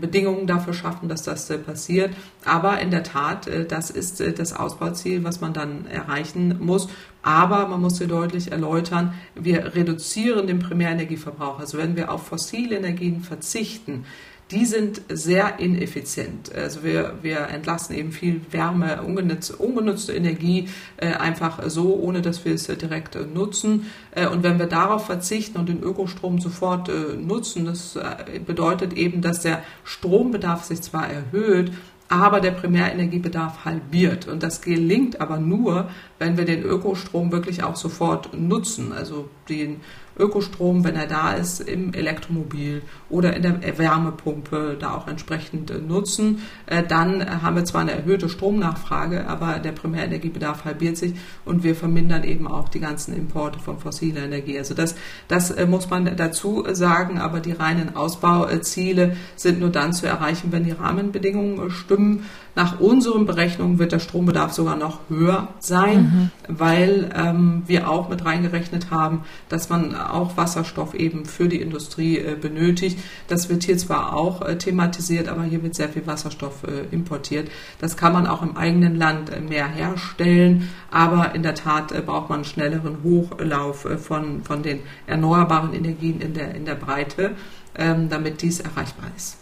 Bedingungen 0.00 0.46
dafür 0.46 0.74
schaffen, 0.74 1.08
dass 1.08 1.24
das 1.24 1.50
äh, 1.50 1.58
passiert. 1.58 2.14
Aber 2.44 2.80
in 2.80 2.90
der 2.90 3.02
Tat, 3.02 3.48
äh, 3.48 3.66
das 3.66 3.90
ist 3.90 4.20
äh, 4.20 4.32
das 4.32 4.52
Ausbauziel, 4.52 5.24
was 5.24 5.40
man 5.40 5.52
dann 5.52 5.86
erreichen 5.86 6.58
muss. 6.60 6.88
Aber 7.22 7.66
man 7.66 7.80
muss 7.80 7.98
hier 7.98 8.06
deutlich 8.06 8.52
erläutern, 8.52 9.14
wir 9.34 9.74
reduzieren 9.74 10.46
den 10.46 10.60
Primärenergieverbrauch. 10.60 11.58
Also 11.58 11.78
wenn 11.78 11.96
wir 11.96 12.12
auf 12.12 12.26
fossile 12.28 12.76
Energien 12.76 13.22
verzichten, 13.22 14.04
die 14.52 14.64
sind 14.64 15.02
sehr 15.08 15.58
ineffizient. 15.58 16.54
Also 16.54 16.84
wir, 16.84 17.14
wir 17.22 17.48
entlassen 17.48 17.96
eben 17.96 18.12
viel 18.12 18.40
Wärme, 18.52 19.02
ungenutzte, 19.02 19.56
ungenutzte 19.56 20.12
Energie 20.12 20.68
äh, 20.98 21.14
einfach 21.14 21.60
so, 21.66 21.96
ohne 21.96 22.22
dass 22.22 22.44
wir 22.44 22.54
es 22.54 22.68
äh, 22.68 22.76
direkt 22.76 23.16
äh, 23.16 23.26
nutzen. 23.26 23.86
Äh, 24.12 24.28
und 24.28 24.44
wenn 24.44 24.60
wir 24.60 24.66
darauf 24.66 25.06
verzichten 25.06 25.58
und 25.58 25.68
den 25.68 25.82
Ökostrom 25.82 26.40
sofort 26.40 26.88
äh, 26.88 27.16
nutzen, 27.16 27.64
das 27.64 27.96
äh, 27.96 28.38
bedeutet 28.38 28.92
eben, 28.92 29.20
dass 29.20 29.40
der 29.40 29.62
Strombedarf 29.82 30.64
sich 30.64 30.80
zwar 30.80 31.08
erhöht, 31.08 31.72
aber 32.08 32.40
der 32.40 32.52
Primärenergiebedarf 32.52 33.64
halbiert. 33.64 34.28
Und 34.28 34.42
das 34.42 34.60
gelingt 34.60 35.20
aber 35.20 35.38
nur, 35.38 35.90
wenn 36.18 36.36
wir 36.36 36.44
den 36.44 36.62
Ökostrom 36.62 37.32
wirklich 37.32 37.64
auch 37.64 37.76
sofort 37.76 38.38
nutzen. 38.38 38.92
Also 38.92 39.28
den 39.48 39.80
Ökostrom, 40.18 40.84
wenn 40.84 40.96
er 40.96 41.06
da 41.06 41.32
ist, 41.32 41.60
im 41.60 41.92
Elektromobil 41.92 42.82
oder 43.08 43.36
in 43.36 43.42
der 43.42 43.78
Wärmepumpe 43.78 44.76
da 44.78 44.94
auch 44.94 45.06
entsprechend 45.06 45.70
äh, 45.70 45.78
nutzen. 45.78 46.40
Äh, 46.66 46.82
dann 46.82 47.42
haben 47.42 47.56
wir 47.56 47.64
zwar 47.64 47.82
eine 47.82 47.92
erhöhte 47.92 48.28
Stromnachfrage, 48.28 49.28
aber 49.28 49.58
der 49.58 49.72
Primärenergiebedarf 49.72 50.64
halbiert 50.64 50.96
sich 50.96 51.14
und 51.44 51.62
wir 51.62 51.74
vermindern 51.74 52.24
eben 52.24 52.48
auch 52.48 52.68
die 52.68 52.80
ganzen 52.80 53.14
Importe 53.14 53.58
von 53.60 53.78
fossiler 53.78 54.24
Energie. 54.24 54.58
Also 54.58 54.74
das, 54.74 54.96
das 55.28 55.50
äh, 55.50 55.66
muss 55.66 55.88
man 55.88 56.16
dazu 56.16 56.64
sagen, 56.72 57.18
aber 57.18 57.40
die 57.40 57.52
reinen 57.52 57.94
Ausbauziele 57.94 59.16
sind 59.36 59.60
nur 59.60 59.70
dann 59.70 59.92
zu 59.92 60.06
erreichen, 60.06 60.50
wenn 60.50 60.64
die 60.64 60.72
Rahmenbedingungen 60.72 61.70
stimmen. 61.70 62.24
Nach 62.56 62.80
unseren 62.80 63.26
Berechnungen 63.26 63.78
wird 63.78 63.92
der 63.92 63.98
Strombedarf 63.98 64.54
sogar 64.54 64.76
noch 64.76 65.00
höher 65.10 65.48
sein, 65.58 66.30
mhm. 66.48 66.56
weil 66.56 67.10
ähm, 67.14 67.62
wir 67.66 67.90
auch 67.90 68.08
mit 68.08 68.24
reingerechnet 68.24 68.90
haben, 68.90 69.24
dass 69.50 69.68
man 69.68 69.94
auch 69.94 70.38
Wasserstoff 70.38 70.94
eben 70.94 71.26
für 71.26 71.48
die 71.48 71.60
Industrie 71.60 72.18
äh, 72.18 72.34
benötigt. 72.34 72.95
Das 73.28 73.48
wird 73.48 73.64
hier 73.64 73.78
zwar 73.78 74.14
auch 74.14 74.42
äh, 74.42 74.56
thematisiert, 74.58 75.28
aber 75.28 75.44
hier 75.44 75.62
wird 75.62 75.74
sehr 75.74 75.88
viel 75.88 76.06
Wasserstoff 76.06 76.64
äh, 76.64 76.94
importiert. 76.94 77.48
Das 77.80 77.96
kann 77.96 78.12
man 78.12 78.26
auch 78.26 78.42
im 78.42 78.56
eigenen 78.56 78.96
Land 78.96 79.30
äh, 79.30 79.40
mehr 79.40 79.68
herstellen, 79.68 80.70
aber 80.90 81.34
in 81.34 81.42
der 81.42 81.54
Tat 81.54 81.92
äh, 81.92 82.00
braucht 82.00 82.28
man 82.28 82.38
einen 82.38 82.44
schnelleren 82.44 83.02
Hochlauf 83.02 83.84
äh, 83.84 83.98
von, 83.98 84.42
von 84.42 84.62
den 84.62 84.80
erneuerbaren 85.06 85.74
Energien 85.74 86.20
in 86.20 86.34
der, 86.34 86.54
in 86.54 86.64
der 86.64 86.74
Breite, 86.74 87.32
ähm, 87.76 88.08
damit 88.08 88.42
dies 88.42 88.60
erreichbar 88.60 89.10
ist. 89.16 89.38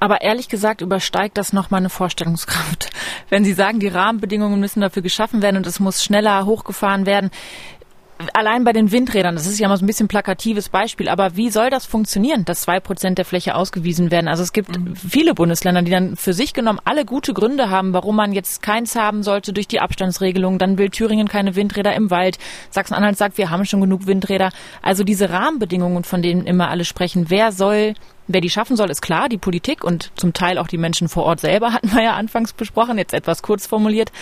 Aber 0.00 0.20
ehrlich 0.20 0.48
gesagt 0.48 0.80
übersteigt 0.80 1.36
das 1.36 1.52
noch 1.52 1.70
meine 1.70 1.90
Vorstellungskraft. 1.90 2.90
Wenn 3.30 3.44
Sie 3.44 3.52
sagen, 3.52 3.80
die 3.80 3.88
Rahmenbedingungen 3.88 4.60
müssen 4.60 4.80
dafür 4.80 5.02
geschaffen 5.02 5.42
werden 5.42 5.56
und 5.56 5.66
es 5.66 5.80
muss 5.80 6.04
schneller 6.04 6.46
hochgefahren 6.46 7.04
werden. 7.04 7.30
Allein 8.34 8.64
bei 8.64 8.72
den 8.72 8.90
Windrädern, 8.90 9.36
das 9.36 9.46
ist 9.46 9.60
ja 9.60 9.68
mal 9.68 9.76
so 9.76 9.84
ein 9.84 9.86
bisschen 9.86 10.08
plakatives 10.08 10.68
Beispiel, 10.68 11.08
aber 11.08 11.36
wie 11.36 11.50
soll 11.50 11.70
das 11.70 11.86
funktionieren, 11.86 12.44
dass 12.44 12.62
zwei 12.62 12.80
Prozent 12.80 13.16
der 13.16 13.24
Fläche 13.24 13.54
ausgewiesen 13.54 14.10
werden? 14.10 14.26
Also 14.26 14.42
es 14.42 14.52
gibt 14.52 14.76
mhm. 14.76 14.96
viele 14.96 15.34
Bundesländer, 15.34 15.82
die 15.82 15.92
dann 15.92 16.16
für 16.16 16.32
sich 16.32 16.52
genommen 16.52 16.80
alle 16.84 17.04
gute 17.04 17.32
Gründe 17.32 17.70
haben, 17.70 17.92
warum 17.92 18.16
man 18.16 18.32
jetzt 18.32 18.60
keins 18.60 18.96
haben 18.96 19.22
sollte 19.22 19.52
durch 19.52 19.68
die 19.68 19.78
Abstandsregelung. 19.78 20.58
Dann 20.58 20.78
will 20.78 20.90
Thüringen 20.90 21.28
keine 21.28 21.54
Windräder 21.54 21.94
im 21.94 22.10
Wald. 22.10 22.38
Sachsen-Anhalt 22.70 23.16
sagt, 23.16 23.38
wir 23.38 23.50
haben 23.50 23.64
schon 23.64 23.80
genug 23.80 24.06
Windräder. 24.06 24.50
Also 24.82 25.04
diese 25.04 25.30
Rahmenbedingungen, 25.30 26.02
von 26.02 26.20
denen 26.20 26.46
immer 26.46 26.70
alle 26.70 26.84
sprechen, 26.84 27.26
wer 27.28 27.52
soll 27.52 27.94
Wer 28.30 28.42
die 28.42 28.50
schaffen 28.50 28.76
soll, 28.76 28.90
ist 28.90 29.00
klar, 29.00 29.30
die 29.30 29.38
Politik 29.38 29.82
und 29.82 30.12
zum 30.14 30.34
Teil 30.34 30.58
auch 30.58 30.68
die 30.68 30.76
Menschen 30.76 31.08
vor 31.08 31.24
Ort 31.24 31.40
selber 31.40 31.72
hatten 31.72 31.90
wir 31.94 32.02
ja 32.02 32.12
anfangs 32.12 32.52
besprochen, 32.52 32.98
jetzt 32.98 33.14
etwas 33.14 33.42
kurz 33.42 33.66
formuliert. 33.66 34.12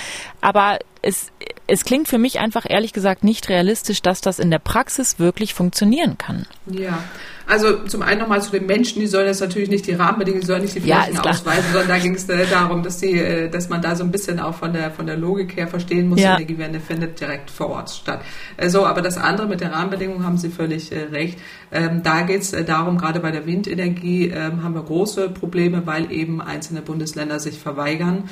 Aber 0.40 0.78
es, 1.02 1.32
es 1.66 1.84
klingt 1.84 2.08
für 2.08 2.18
mich 2.18 2.38
einfach 2.38 2.64
ehrlich 2.68 2.92
gesagt 2.92 3.24
nicht 3.24 3.48
realistisch, 3.48 4.02
dass 4.02 4.20
das 4.20 4.38
in 4.38 4.50
der 4.50 4.58
Praxis 4.58 5.18
wirklich 5.18 5.54
funktionieren 5.54 6.18
kann. 6.18 6.46
Ja, 6.66 7.02
also 7.46 7.84
zum 7.84 8.02
einen 8.02 8.20
nochmal 8.20 8.42
zu 8.42 8.50
den 8.50 8.66
Menschen, 8.66 8.98
die 8.98 9.06
sollen 9.06 9.26
jetzt 9.26 9.40
natürlich 9.40 9.70
nicht 9.70 9.86
die 9.86 9.92
Rahmenbedingungen, 9.92 10.40
die 10.40 10.46
sollen 10.46 10.62
nicht 10.62 10.74
die 10.74 10.80
Flächen 10.80 11.14
ja, 11.14 11.20
ausweisen, 11.22 11.64
sondern 11.72 11.88
da 11.88 11.98
ging 11.98 12.16
es 12.16 12.28
äh, 12.28 12.44
darum, 12.50 12.82
dass 12.82 12.98
die, 12.98 13.12
äh, 13.12 13.48
dass 13.48 13.68
man 13.68 13.80
da 13.80 13.94
so 13.94 14.02
ein 14.02 14.10
bisschen 14.10 14.40
auch 14.40 14.54
von 14.54 14.72
der 14.72 14.90
von 14.90 15.06
der 15.06 15.16
Logik 15.16 15.56
her 15.56 15.68
verstehen 15.68 16.08
muss, 16.08 16.20
ja. 16.20 16.36
die 16.36 16.42
Energiewende 16.42 16.80
findet 16.80 17.20
direkt 17.20 17.52
vor 17.52 17.68
Ort 17.68 17.90
statt. 17.90 18.20
Äh, 18.56 18.68
so, 18.68 18.84
aber 18.84 19.00
das 19.00 19.16
andere 19.16 19.46
mit 19.46 19.60
den 19.60 19.68
Rahmenbedingungen 19.68 20.24
haben 20.24 20.38
Sie 20.38 20.48
völlig 20.48 20.90
recht. 20.92 21.38
Ähm, 21.70 22.02
da 22.02 22.22
geht 22.22 22.42
es 22.42 22.50
darum, 22.66 22.98
gerade 22.98 23.20
bei 23.20 23.30
der 23.30 23.46
Windenergie 23.46 24.28
ähm, 24.28 24.64
haben 24.64 24.74
wir 24.74 24.82
große 24.82 25.28
Probleme, 25.30 25.86
weil 25.86 26.10
eben 26.10 26.40
einzelne 26.40 26.82
Bundesländer 26.82 27.38
sich 27.38 27.58
verweigern, 27.58 28.28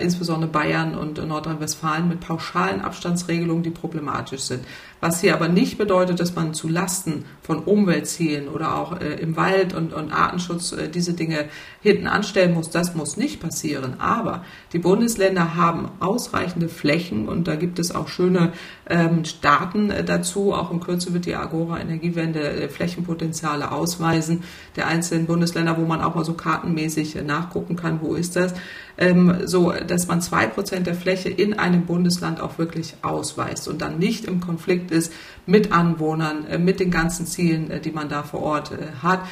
insbesondere 0.00 0.50
Bayern 0.50 0.94
und 0.94 1.26
Nordrhein-Westfalen 1.26 2.06
mit 2.06 2.20
pauschalen 2.20 2.82
Abstandsregelungen, 2.82 3.62
die 3.62 3.70
problematisch 3.70 4.42
sind. 4.42 4.64
Was 5.00 5.20
hier 5.20 5.34
aber 5.34 5.48
nicht 5.48 5.78
bedeutet, 5.78 6.20
dass 6.20 6.34
man 6.34 6.54
zu 6.54 6.68
Lasten 6.68 7.24
von 7.42 7.60
Umweltzielen 7.60 8.41
oder 8.48 8.76
auch 8.76 9.00
äh, 9.00 9.14
im 9.14 9.36
Wald 9.36 9.74
und, 9.74 9.92
und 9.92 10.12
Artenschutz 10.12 10.72
äh, 10.72 10.88
diese 10.88 11.14
Dinge 11.14 11.46
hinten 11.80 12.06
anstellen 12.06 12.54
muss. 12.54 12.70
Das 12.70 12.94
muss 12.94 13.16
nicht 13.16 13.40
passieren. 13.40 14.00
Aber 14.00 14.44
die 14.72 14.78
Bundesländer 14.78 15.54
haben 15.56 15.90
ausreichende 16.00 16.68
Flächen 16.68 17.28
und 17.28 17.48
da 17.48 17.56
gibt 17.56 17.78
es 17.78 17.94
auch 17.94 18.08
schöne 18.08 18.52
ähm, 18.92 19.22
Daten 19.40 19.90
äh, 19.90 20.04
dazu. 20.04 20.52
Auch 20.52 20.70
in 20.70 20.80
Kürze 20.80 21.14
wird 21.14 21.24
die 21.24 21.34
Agora 21.34 21.80
Energiewende 21.80 22.40
äh, 22.40 22.68
Flächenpotenziale 22.68 23.72
ausweisen 23.72 24.44
der 24.76 24.86
einzelnen 24.86 25.26
Bundesländer, 25.26 25.78
wo 25.78 25.86
man 25.86 26.02
auch 26.02 26.14
mal 26.14 26.24
so 26.24 26.34
kartenmäßig 26.34 27.16
äh, 27.16 27.22
nachgucken 27.22 27.74
kann, 27.74 28.00
wo 28.02 28.14
ist 28.14 28.36
das 28.36 28.54
ähm, 28.98 29.46
so 29.46 29.72
dass 29.72 30.06
man 30.06 30.20
zwei 30.20 30.46
Prozent 30.46 30.86
der 30.86 30.94
Fläche 30.94 31.30
in 31.30 31.58
einem 31.58 31.86
Bundesland 31.86 32.40
auch 32.40 32.58
wirklich 32.58 32.94
ausweist 33.00 33.66
und 33.66 33.80
dann 33.80 33.98
nicht 33.98 34.26
im 34.26 34.40
Konflikt 34.40 34.90
ist 34.90 35.12
mit 35.46 35.72
Anwohnern, 35.72 36.46
mit 36.62 36.78
den 36.78 36.90
ganzen 36.90 37.26
Zielen, 37.26 37.80
die 37.82 37.90
man 37.90 38.08
da 38.08 38.22
vor 38.22 38.42
Ort 38.42 38.70
hat, 39.02 39.22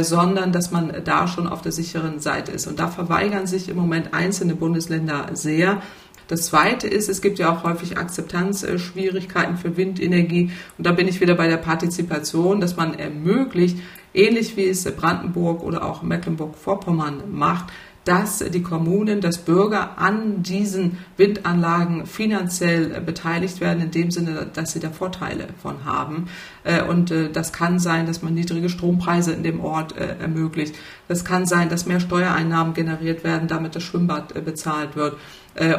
sondern 0.00 0.50
dass 0.50 0.70
man 0.70 0.92
da 1.04 1.28
schon 1.28 1.46
auf 1.46 1.60
der 1.60 1.72
sicheren 1.72 2.20
Seite 2.20 2.52
ist. 2.52 2.66
Und 2.66 2.78
da 2.78 2.88
verweigern 2.88 3.46
sich 3.46 3.68
im 3.68 3.76
Moment 3.76 4.14
einzelne 4.14 4.54
Bundesländer 4.54 5.26
sehr. 5.34 5.82
Das 6.28 6.42
Zweite 6.42 6.86
ist, 6.86 7.08
es 7.08 7.22
gibt 7.22 7.38
ja 7.38 7.50
auch 7.50 7.64
häufig 7.64 7.96
Akzeptanzschwierigkeiten 7.96 9.56
für 9.56 9.76
Windenergie. 9.76 10.50
Und 10.76 10.86
da 10.86 10.92
bin 10.92 11.08
ich 11.08 11.20
wieder 11.20 11.34
bei 11.34 11.48
der 11.48 11.56
Partizipation, 11.56 12.60
dass 12.60 12.76
man 12.76 12.94
ermöglicht, 12.94 13.78
ähnlich 14.12 14.56
wie 14.56 14.66
es 14.66 14.84
Brandenburg 14.84 15.62
oder 15.62 15.84
auch 15.84 16.02
Mecklenburg-Vorpommern 16.02 17.24
macht, 17.32 17.72
dass 18.04 18.38
die 18.38 18.62
Kommunen, 18.62 19.20
dass 19.20 19.36
Bürger 19.38 19.98
an 19.98 20.42
diesen 20.42 20.96
Windanlagen 21.18 22.06
finanziell 22.06 23.02
beteiligt 23.02 23.60
werden, 23.60 23.82
in 23.82 23.90
dem 23.90 24.10
Sinne, 24.10 24.46
dass 24.50 24.72
sie 24.72 24.80
da 24.80 24.88
Vorteile 24.88 25.48
von 25.60 25.84
haben. 25.84 26.28
Äh, 26.64 26.82
und 26.82 27.10
äh, 27.10 27.30
das 27.30 27.52
kann 27.52 27.78
sein, 27.78 28.06
dass 28.06 28.22
man 28.22 28.32
niedrige 28.32 28.70
Strompreise 28.70 29.32
in 29.32 29.42
dem 29.42 29.60
Ort 29.60 29.94
äh, 29.96 30.16
ermöglicht. 30.20 30.74
Das 31.06 31.26
kann 31.26 31.44
sein, 31.44 31.68
dass 31.68 31.84
mehr 31.84 32.00
Steuereinnahmen 32.00 32.72
generiert 32.72 33.24
werden, 33.24 33.46
damit 33.46 33.76
das 33.76 33.82
Schwimmbad 33.82 34.42
bezahlt 34.42 34.96
wird 34.96 35.16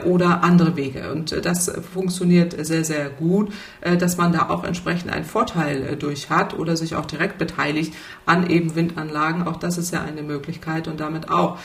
oder 0.06 0.44
andere 0.44 0.76
Wege. 0.76 1.12
Und 1.12 1.46
das 1.46 1.72
funktioniert 1.94 2.56
sehr, 2.66 2.84
sehr 2.84 3.10
gut, 3.10 3.54
dass 4.00 4.18
man 4.18 4.34
da 4.34 4.50
auch 4.50 4.64
entsprechend 4.64 5.12
einen 5.12 5.26
Vorteil 5.26 5.96
durch 5.96 6.30
hat 6.30 6.58
oder 6.58 6.76
sich 6.76 6.96
auch 6.96 7.06
direkt 7.06 7.38
beteiligt 7.38 7.94
an 8.26 8.50
eben 8.50 8.76
Windanlagen. 8.76 9.48
Auch 9.48 9.58
das 9.58 9.78
ist 9.78 9.94
ja 9.94 10.04
eine 10.04 10.22
Möglichkeit 10.22 10.88
und 10.88 11.00
damit 11.00 11.30
auch 11.30 11.60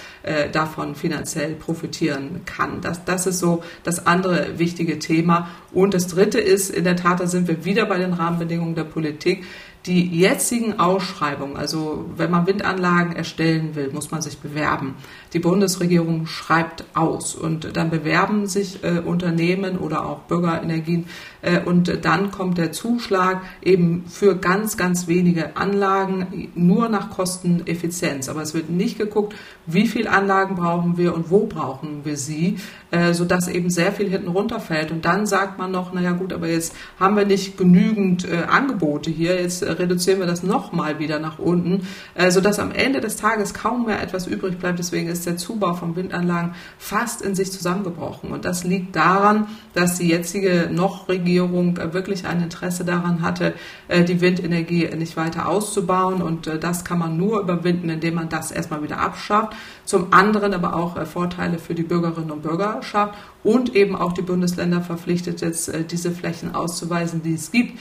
davon 0.53 0.95
finanziell 0.95 1.55
profitieren 1.55 2.43
kann. 2.45 2.81
Das, 2.81 3.05
das 3.05 3.27
ist 3.27 3.41
so 3.41 3.63
das 3.83 4.07
andere 4.07 4.59
wichtige 4.59 4.99
Thema. 4.99 5.49
Und 5.73 5.95
das 5.95 6.07
dritte 6.07 6.39
ist, 6.39 6.71
in 6.71 6.85
der 6.85 6.97
Tat, 6.97 7.21
da 7.21 7.27
sind 7.27 7.49
wir 7.49 7.65
wieder 7.65 7.87
bei 7.87 7.99
den 7.99 8.13
Rahmenbedingungen 8.13 8.75
der 8.75 8.85
Politik 8.85 9.45
die 9.87 10.19
jetzigen 10.19 10.81
Ausschreibungen, 10.81 11.59
also 11.59 12.07
wenn 12.17 12.31
man 12.31 12.47
Windanlagen 12.47 13.15
erstellen 13.15 13.75
will, 13.75 13.91
muss 13.93 14.11
man 14.11 14.23
sich 14.23 14.39
bewerben. 14.39 14.95
Die 15.35 15.41
Bundesregierung 15.41 16.27
schreibt 16.27 16.85
aus 16.95 17.35
und 17.35 17.77
dann 17.77 17.91
bewerben 17.91 18.47
sich 18.47 18.85
äh, 18.85 19.01
Unternehmen 19.01 19.79
oder 19.79 20.07
auch 20.07 20.21
Bürgerenergien 20.21 21.07
äh, 21.43 21.61
und 21.61 22.05
dann 22.05 22.31
kommt 22.31 22.57
der 22.57 22.73
Zuschlag 22.73 23.43
eben 23.61 24.05
für 24.09 24.37
ganz, 24.37 24.77
ganz 24.77 25.09
wenige 25.09 25.57
Anlagen 25.57 26.51
nur 26.55 26.89
nach 26.89 27.11
Kosteneffizienz. 27.11 28.29
Aber 28.29 28.43
es 28.43 28.55
wird 28.55 28.71
nicht 28.71 28.97
geguckt, 28.97 29.35
wie 29.67 29.87
viele 29.87 30.11
Anlagen 30.11 30.55
brauchen 30.55 30.97
wir 30.97 31.15
und 31.15 31.31
wo 31.31 31.47
brauchen 31.47 32.05
wir 32.05 32.17
sie, 32.17 32.57
äh, 32.91 33.13
sodass 33.13 33.49
eben 33.49 33.71
sehr 33.71 33.93
viel 33.93 34.09
hinten 34.09 34.29
runterfällt. 34.29 34.91
Und 34.91 35.05
dann 35.05 35.27
sagt 35.27 35.59
man 35.59 35.71
noch, 35.71 35.93
naja 35.93 36.13
gut, 36.13 36.33
aber 36.33 36.47
jetzt 36.47 36.75
haben 37.01 37.17
wir 37.17 37.27
nicht 37.27 37.59
genügend 37.59 38.31
äh, 38.31 38.45
Angebote 38.49 39.11
hier, 39.11 39.41
jetzt 39.41 39.63
äh, 39.63 39.73
reduzieren 39.73 40.21
wir 40.21 40.27
das 40.27 40.43
nochmal 40.43 40.99
wieder 40.99 41.19
nach 41.19 41.39
unten, 41.39 41.87
äh, 42.15 42.31
sodass 42.31 42.59
am 42.59 42.73
Ende 42.73 43.01
des 43.01 43.17
Tages 43.17 43.53
kaum 43.53 43.87
mehr 43.87 44.03
etwas 44.03 44.27
übrig 44.27 44.59
bleibt. 44.59 44.79
Deswegen 44.79 45.09
ist 45.09 45.24
der 45.27 45.37
Zubau 45.37 45.75
von 45.75 45.97
Windanlagen 45.97 46.55
fast 46.79 47.23
in 47.23 47.35
sich 47.35 47.53
zusammengebrochen. 47.53 48.31
Und 48.31 48.45
das 48.45 48.65
liegt 48.65 48.97
daran, 48.97 49.49
dass 49.75 49.99
die 49.99 50.09
jetzige 50.09 50.69
noch 50.73 51.09
Regierung 51.09 51.77
äh, 51.77 51.93
wirklich 51.93 52.27
ein 52.27 52.43
Interesse 52.43 52.85
daran 52.85 53.23
hatte, 53.23 53.55
äh, 53.89 54.05
die 54.05 54.21
Windenergie 54.21 54.89
nicht 54.97 55.17
weiter 55.17 55.49
auszubauen. 55.49 56.23
Und 56.23 56.47
äh, 56.47 56.59
das 56.59 56.85
kann 56.85 56.99
man 56.99 57.17
nur 57.17 57.41
überwinden, 57.41 57.89
indem 57.89 58.15
man 58.15 58.29
das 58.29 58.51
erstmal 58.51 58.83
wieder 58.83 58.99
abschafft. 58.99 59.55
Zum 59.85 60.13
anderen 60.13 60.55
aber 60.55 60.75
auch 60.75 61.05
Vorteile 61.07 61.59
für 61.59 61.75
die 61.75 61.83
Bürgerinnen 61.83 62.31
und 62.31 62.43
Bürger 62.43 62.83
schafft 62.83 63.15
und 63.43 63.75
eben 63.75 63.97
auch 63.97 64.13
die 64.13 64.23
Bundesländer 64.23 64.81
verpflichtet, 64.81 65.43
jetzt 65.43 65.71
diese 65.91 66.11
Flächen 66.11 66.55
auszuweisen, 66.55 67.23
die 67.23 67.35
es 67.35 67.51
gibt, 67.51 67.79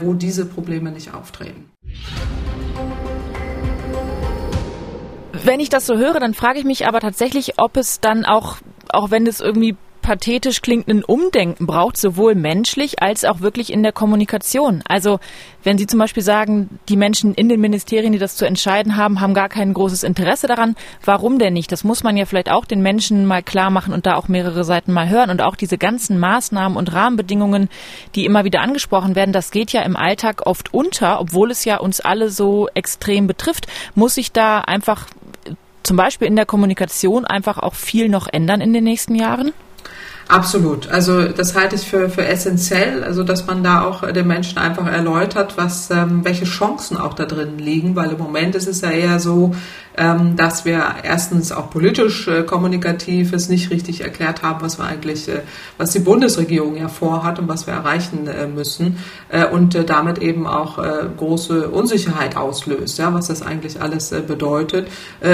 wo 0.00 0.14
diese 0.14 0.46
Probleme 0.46 0.90
nicht 0.90 1.14
auftreten. 1.14 1.70
Wenn 5.42 5.60
ich 5.60 5.68
das 5.68 5.86
so 5.86 5.96
höre, 5.96 6.20
dann 6.20 6.34
frage 6.34 6.58
ich 6.58 6.64
mich 6.64 6.86
aber 6.86 7.00
tatsächlich, 7.00 7.58
ob 7.58 7.76
es 7.76 8.00
dann 8.00 8.24
auch, 8.24 8.58
auch 8.88 9.10
wenn 9.10 9.26
es 9.26 9.40
irgendwie 9.40 9.76
pathetisch 10.04 10.60
klingt, 10.60 10.86
ein 10.86 11.02
Umdenken 11.02 11.66
braucht, 11.66 11.96
sowohl 11.96 12.34
menschlich 12.34 13.02
als 13.02 13.24
auch 13.24 13.40
wirklich 13.40 13.72
in 13.72 13.82
der 13.82 13.92
Kommunikation. 13.92 14.82
Also 14.86 15.18
wenn 15.62 15.78
Sie 15.78 15.86
zum 15.86 15.98
Beispiel 15.98 16.22
sagen, 16.22 16.78
die 16.90 16.98
Menschen 16.98 17.32
in 17.32 17.48
den 17.48 17.58
Ministerien, 17.58 18.12
die 18.12 18.18
das 18.18 18.36
zu 18.36 18.44
entscheiden 18.44 18.96
haben, 18.96 19.22
haben 19.22 19.32
gar 19.32 19.48
kein 19.48 19.72
großes 19.72 20.02
Interesse 20.02 20.46
daran, 20.46 20.76
warum 21.06 21.38
denn 21.38 21.54
nicht? 21.54 21.72
Das 21.72 21.84
muss 21.84 22.02
man 22.02 22.18
ja 22.18 22.26
vielleicht 22.26 22.50
auch 22.50 22.66
den 22.66 22.82
Menschen 22.82 23.24
mal 23.24 23.42
klar 23.42 23.70
machen 23.70 23.94
und 23.94 24.04
da 24.04 24.16
auch 24.16 24.28
mehrere 24.28 24.62
Seiten 24.62 24.92
mal 24.92 25.08
hören. 25.08 25.30
Und 25.30 25.40
auch 25.40 25.56
diese 25.56 25.78
ganzen 25.78 26.18
Maßnahmen 26.18 26.76
und 26.76 26.92
Rahmenbedingungen, 26.92 27.70
die 28.14 28.26
immer 28.26 28.44
wieder 28.44 28.60
angesprochen 28.60 29.14
werden, 29.14 29.32
das 29.32 29.50
geht 29.52 29.72
ja 29.72 29.80
im 29.80 29.96
Alltag 29.96 30.42
oft 30.44 30.74
unter, 30.74 31.18
obwohl 31.18 31.50
es 31.50 31.64
ja 31.64 31.78
uns 31.78 32.00
alle 32.00 32.28
so 32.28 32.68
extrem 32.74 33.26
betrifft. 33.26 33.68
Muss 33.94 34.16
sich 34.16 34.32
da 34.32 34.60
einfach 34.60 35.06
zum 35.84 35.96
Beispiel 35.96 36.26
in 36.26 36.36
der 36.36 36.46
Kommunikation 36.46 37.24
einfach 37.24 37.58
auch 37.58 37.74
viel 37.74 38.08
noch 38.08 38.26
ändern 38.30 38.60
in 38.60 38.72
den 38.72 38.84
nächsten 38.84 39.14
Jahren? 39.14 39.52
Absolut. 40.26 40.88
Also 40.88 41.28
das 41.28 41.54
halte 41.54 41.76
ich 41.76 41.82
für, 41.82 42.08
für 42.08 42.26
essentiell, 42.26 43.04
also 43.04 43.22
dass 43.22 43.46
man 43.46 43.62
da 43.62 43.82
auch 43.82 44.10
den 44.10 44.26
Menschen 44.26 44.58
einfach 44.58 44.86
erläutert, 44.86 45.58
was 45.58 45.90
ähm, 45.90 46.24
welche 46.24 46.46
Chancen 46.46 46.96
auch 46.96 47.12
da 47.12 47.26
drin 47.26 47.58
liegen, 47.58 47.94
weil 47.94 48.12
im 48.12 48.18
Moment 48.18 48.54
ist 48.54 48.66
es 48.66 48.80
ja 48.80 48.90
eher 48.90 49.20
so, 49.20 49.54
ähm, 49.96 50.34
dass 50.36 50.64
wir 50.64 50.82
erstens 51.04 51.52
auch 51.52 51.70
politisch 51.70 52.26
äh, 52.26 52.42
kommunikativ 52.42 53.32
es 53.32 53.48
nicht 53.48 53.70
richtig 53.70 54.00
erklärt 54.00 54.42
haben, 54.42 54.60
was 54.60 54.78
wir 54.78 54.86
eigentlich, 54.86 55.28
äh, 55.28 55.42
was 55.78 55.92
die 55.92 56.00
Bundesregierung 56.00 56.76
ja 56.76 56.88
vorhat 56.88 57.38
und 57.38 57.48
was 57.48 57.68
wir 57.68 57.74
erreichen 57.74 58.26
äh, 58.26 58.48
müssen 58.48 58.98
äh, 59.28 59.46
und 59.46 59.74
äh, 59.76 59.84
damit 59.84 60.18
eben 60.18 60.48
auch 60.48 60.78
äh, 60.78 61.04
große 61.16 61.68
Unsicherheit 61.68 62.36
auslöst, 62.36 62.98
ja, 62.98 63.14
was 63.14 63.28
das 63.28 63.42
eigentlich 63.42 63.80
alles 63.80 64.10
bedeutet 64.26 64.88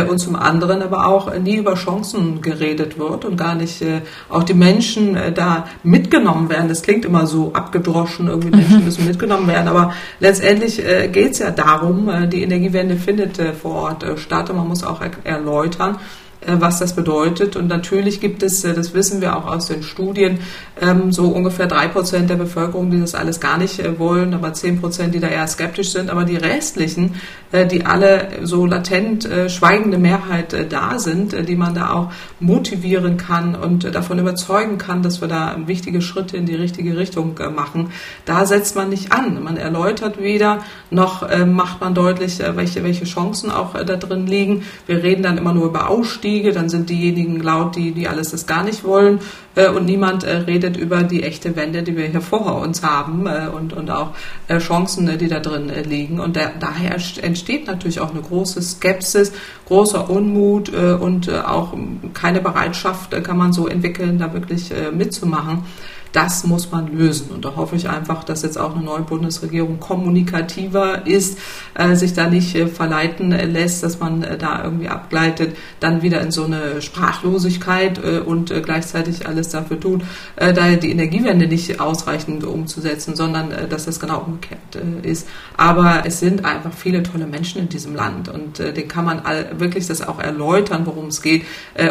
und 0.08 0.18
zum 0.18 0.36
anderen 0.36 0.82
aber 0.82 1.06
auch 1.06 1.36
nie 1.38 1.56
über 1.56 1.74
Chancen 1.74 2.40
geredet 2.42 2.98
wird 2.98 3.24
und 3.24 3.36
gar 3.36 3.54
nicht 3.54 3.84
auch 4.28 4.42
die 4.42 4.54
Menschen 4.54 5.16
da 5.34 5.66
mitgenommen 5.82 6.48
werden. 6.48 6.68
Das 6.68 6.82
klingt 6.82 7.04
immer 7.04 7.26
so 7.26 7.52
abgedroschen, 7.52 8.28
irgendwie 8.28 8.50
Menschen 8.50 8.78
mhm. 8.78 8.84
müssen 8.84 9.06
mitgenommen 9.06 9.46
werden, 9.48 9.68
aber 9.68 9.92
letztendlich 10.20 10.76
geht 11.12 11.32
es 11.32 11.38
ja 11.38 11.50
darum, 11.50 12.10
die 12.30 12.42
Energiewende 12.42 12.96
findet 12.96 13.38
vor 13.60 13.74
Ort 13.74 14.04
statt 14.16 14.49
man 14.52 14.68
muss 14.68 14.84
auch 14.84 15.00
erläutern, 15.24 15.98
was 16.46 16.78
das 16.78 16.94
bedeutet. 16.94 17.56
Und 17.56 17.68
natürlich 17.68 18.20
gibt 18.20 18.42
es, 18.42 18.64
äh, 18.64 18.74
das 18.74 18.94
wissen 18.94 19.20
wir 19.20 19.36
auch 19.36 19.46
aus 19.46 19.66
den 19.66 19.82
Studien, 19.82 20.38
ähm, 20.80 21.12
so 21.12 21.28
ungefähr 21.28 21.66
drei 21.66 21.88
Prozent 21.88 22.30
der 22.30 22.36
Bevölkerung, 22.36 22.90
die 22.90 23.00
das 23.00 23.14
alles 23.14 23.40
gar 23.40 23.58
nicht 23.58 23.80
äh, 23.80 23.98
wollen, 23.98 24.32
aber 24.34 24.52
zehn 24.54 24.80
Prozent, 24.80 25.14
die 25.14 25.20
da 25.20 25.28
eher 25.28 25.46
skeptisch 25.46 25.90
sind. 25.90 26.10
Aber 26.10 26.24
die 26.24 26.36
restlichen, 26.36 27.16
die 27.52 27.84
alle 27.84 28.28
so 28.42 28.64
latent 28.64 29.28
schweigende 29.48 29.98
Mehrheit 29.98 30.54
da 30.70 31.00
sind, 31.00 31.48
die 31.48 31.56
man 31.56 31.74
da 31.74 31.90
auch 31.90 32.12
motivieren 32.38 33.16
kann 33.16 33.56
und 33.56 33.92
davon 33.92 34.20
überzeugen 34.20 34.78
kann, 34.78 35.02
dass 35.02 35.20
wir 35.20 35.26
da 35.26 35.56
wichtige 35.66 36.00
Schritte 36.00 36.36
in 36.36 36.46
die 36.46 36.54
richtige 36.54 36.96
Richtung 36.96 37.34
machen, 37.54 37.90
da 38.24 38.46
setzt 38.46 38.76
man 38.76 38.88
nicht 38.88 39.10
an. 39.10 39.42
Man 39.42 39.56
erläutert 39.56 40.22
weder, 40.22 40.60
noch 40.90 41.26
macht 41.44 41.80
man 41.80 41.94
deutlich, 41.94 42.38
welche, 42.38 42.84
welche 42.84 43.04
Chancen 43.04 43.50
auch 43.50 43.74
da 43.74 43.96
drin 43.96 44.28
liegen. 44.28 44.62
Wir 44.86 45.02
reden 45.02 45.24
dann 45.24 45.36
immer 45.36 45.52
nur 45.52 45.66
über 45.66 45.88
Ausstieg 45.88 46.29
Kriege, 46.30 46.52
dann 46.52 46.68
sind 46.68 46.88
diejenigen 46.90 47.40
laut, 47.40 47.74
die, 47.74 47.90
die 47.90 48.06
alles 48.06 48.30
das 48.30 48.46
gar 48.46 48.62
nicht 48.62 48.84
wollen 48.84 49.18
äh, 49.56 49.68
und 49.68 49.84
niemand 49.84 50.22
äh, 50.22 50.36
redet 50.36 50.76
über 50.76 51.02
die 51.02 51.24
echte 51.24 51.56
Wende, 51.56 51.82
die 51.82 51.96
wir 51.96 52.06
hier 52.06 52.20
vor 52.20 52.60
uns 52.62 52.84
haben 52.84 53.26
äh, 53.26 53.48
und, 53.52 53.72
und 53.72 53.90
auch 53.90 54.12
Chancen, 54.58 55.18
die 55.18 55.26
da 55.26 55.40
drin 55.40 55.72
liegen. 55.88 56.20
Und 56.20 56.36
der, 56.36 56.52
daher 56.60 56.96
entsteht 57.22 57.66
natürlich 57.66 57.98
auch 57.98 58.10
eine 58.10 58.20
große 58.20 58.62
Skepsis, 58.62 59.32
großer 59.66 60.08
Unmut 60.08 60.68
und 60.70 61.32
auch 61.32 61.72
keine 62.14 62.40
Bereitschaft 62.40 63.10
kann 63.22 63.36
man 63.36 63.52
so 63.52 63.68
entwickeln, 63.68 64.18
da 64.18 64.32
wirklich 64.32 64.72
mitzumachen. 64.92 65.64
Das 66.12 66.44
muss 66.44 66.70
man 66.70 66.96
lösen. 66.96 67.30
Und 67.30 67.44
da 67.44 67.54
hoffe 67.56 67.76
ich 67.76 67.88
einfach, 67.88 68.24
dass 68.24 68.42
jetzt 68.42 68.58
auch 68.58 68.74
eine 68.74 68.84
neue 68.84 69.02
Bundesregierung 69.02 69.78
kommunikativer 69.78 71.06
ist, 71.06 71.38
äh, 71.74 71.94
sich 71.94 72.14
da 72.14 72.28
nicht 72.28 72.54
äh, 72.54 72.66
verleiten 72.66 73.30
lässt, 73.30 73.82
dass 73.82 74.00
man 74.00 74.22
äh, 74.22 74.36
da 74.36 74.64
irgendwie 74.64 74.88
abgleitet, 74.88 75.56
dann 75.78 76.02
wieder 76.02 76.20
in 76.20 76.32
so 76.32 76.44
eine 76.44 76.82
Sprachlosigkeit 76.82 78.02
äh, 78.02 78.18
und 78.18 78.50
äh, 78.50 78.60
gleichzeitig 78.60 79.26
alles 79.26 79.50
dafür 79.50 79.78
tut, 79.78 80.02
äh, 80.36 80.52
da 80.52 80.70
die 80.70 80.90
Energiewende 80.90 81.46
nicht 81.46 81.80
ausreichend 81.80 82.44
umzusetzen, 82.44 83.14
sondern 83.14 83.50
dass 83.68 83.84
das 83.84 84.00
genau 84.00 84.20
umgekehrt 84.20 84.60
ist. 85.02 85.28
Aber 85.56 86.02
es 86.04 86.20
sind 86.20 86.44
einfach 86.44 86.72
viele 86.72 87.02
tolle 87.02 87.26
Menschen 87.26 87.60
in 87.60 87.68
diesem 87.68 87.94
Land 87.94 88.28
und 88.28 88.58
den 88.58 88.88
kann 88.88 89.04
man 89.04 89.20
all, 89.20 89.58
wirklich 89.58 89.86
das 89.86 90.06
auch 90.06 90.18
erläutern, 90.18 90.82
worum 90.86 91.06
es 91.06 91.22
geht. 91.22 91.44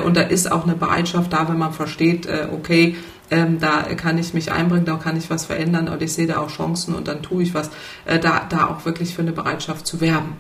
und 0.06 0.18
da 0.18 0.22
ist 0.22 0.52
auch 0.52 0.64
eine 0.64 0.76
Bereitschaft 0.76 1.32
da, 1.34 1.48
wenn 1.48 1.58
man 1.58 1.74
versteht, 1.74 2.28
okay, 2.52 2.96
ähm, 3.32 3.60
da 3.60 3.84
kann 3.96 4.18
ich 4.18 4.34
mich 4.34 4.52
einbringen, 4.52 4.86
da 4.86 4.96
kann 4.96 5.18
ich 5.18 5.30
was 5.30 5.46
verändern 5.46 5.88
und 5.88 6.02
ich 6.02 6.14
sehe 6.14 6.28
da 6.28 6.38
auch 6.38 6.50
Chancen 6.50 6.96
und 6.96 7.08
dann 7.08 7.22
tue 7.22 7.44
ich 7.44 7.54
was, 7.54 7.70
äh, 8.06 8.20
da, 8.20 8.46
da 8.50 8.68
auch 8.68 8.86
wirklich 8.86 9.14
für 9.14 9.22
eine 9.22 9.32
Bereitschaft 9.32 9.86
zu 9.86 10.02
werben. 10.02 10.38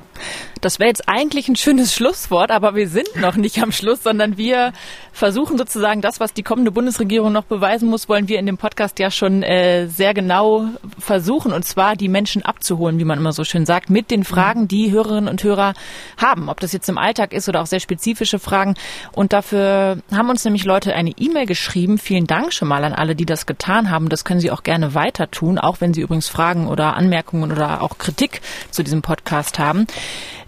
Das 0.61 0.79
wäre 0.79 0.89
jetzt 0.89 1.07
eigentlich 1.07 1.47
ein 1.47 1.55
schönes 1.55 1.93
Schlusswort, 1.93 2.51
aber 2.51 2.75
wir 2.75 2.89
sind 2.89 3.15
noch 3.15 3.35
nicht 3.35 3.61
am 3.61 3.71
Schluss, 3.71 4.03
sondern 4.03 4.37
wir 4.37 4.73
versuchen 5.13 5.57
sozusagen 5.57 6.01
das, 6.01 6.19
was 6.19 6.33
die 6.33 6.43
kommende 6.43 6.71
Bundesregierung 6.71 7.31
noch 7.31 7.45
beweisen 7.45 7.89
muss, 7.89 8.09
wollen 8.09 8.27
wir 8.27 8.39
in 8.39 8.45
dem 8.45 8.57
Podcast 8.57 8.99
ja 8.99 9.09
schon 9.09 9.43
äh, 9.43 9.87
sehr 9.87 10.13
genau 10.13 10.67
versuchen 10.97 11.53
und 11.53 11.63
zwar 11.65 11.95
die 11.95 12.09
Menschen 12.09 12.43
abzuholen, 12.43 12.99
wie 12.99 13.05
man 13.05 13.19
immer 13.19 13.31
so 13.31 13.43
schön 13.43 13.65
sagt, 13.65 13.89
mit 13.89 14.11
den 14.11 14.23
Fragen, 14.23 14.67
die 14.67 14.91
Hörerinnen 14.91 15.29
und 15.29 15.43
Hörer 15.43 15.73
haben, 16.17 16.49
ob 16.49 16.59
das 16.59 16.73
jetzt 16.73 16.89
im 16.89 16.97
Alltag 16.97 17.33
ist 17.33 17.47
oder 17.47 17.61
auch 17.61 17.65
sehr 17.65 17.79
spezifische 17.79 18.39
Fragen. 18.39 18.75
Und 19.13 19.33
dafür 19.33 19.97
haben 20.11 20.29
uns 20.29 20.43
nämlich 20.43 20.65
Leute 20.65 20.93
eine 20.93 21.11
E-Mail 21.11 21.45
geschrieben. 21.45 21.97
Vielen 21.97 22.27
Dank 22.27 22.53
schon 22.53 22.67
mal 22.67 22.83
an 22.83 22.93
alle, 22.93 23.15
die 23.15 23.25
das 23.25 23.45
getan 23.45 23.89
haben. 23.89 24.09
Das 24.09 24.25
können 24.25 24.39
Sie 24.39 24.51
auch 24.51 24.63
gerne 24.63 24.93
weiter 24.93 25.31
tun, 25.31 25.57
auch 25.57 25.81
wenn 25.81 25.93
Sie 25.93 26.01
übrigens 26.01 26.27
Fragen 26.27 26.67
oder 26.67 26.95
Anmerkungen 26.95 27.51
oder 27.51 27.81
auch 27.81 27.97
Kritik 27.97 28.41
zu 28.71 28.83
diesem 28.83 29.01
Podcast 29.01 29.59
haben. 29.59 29.87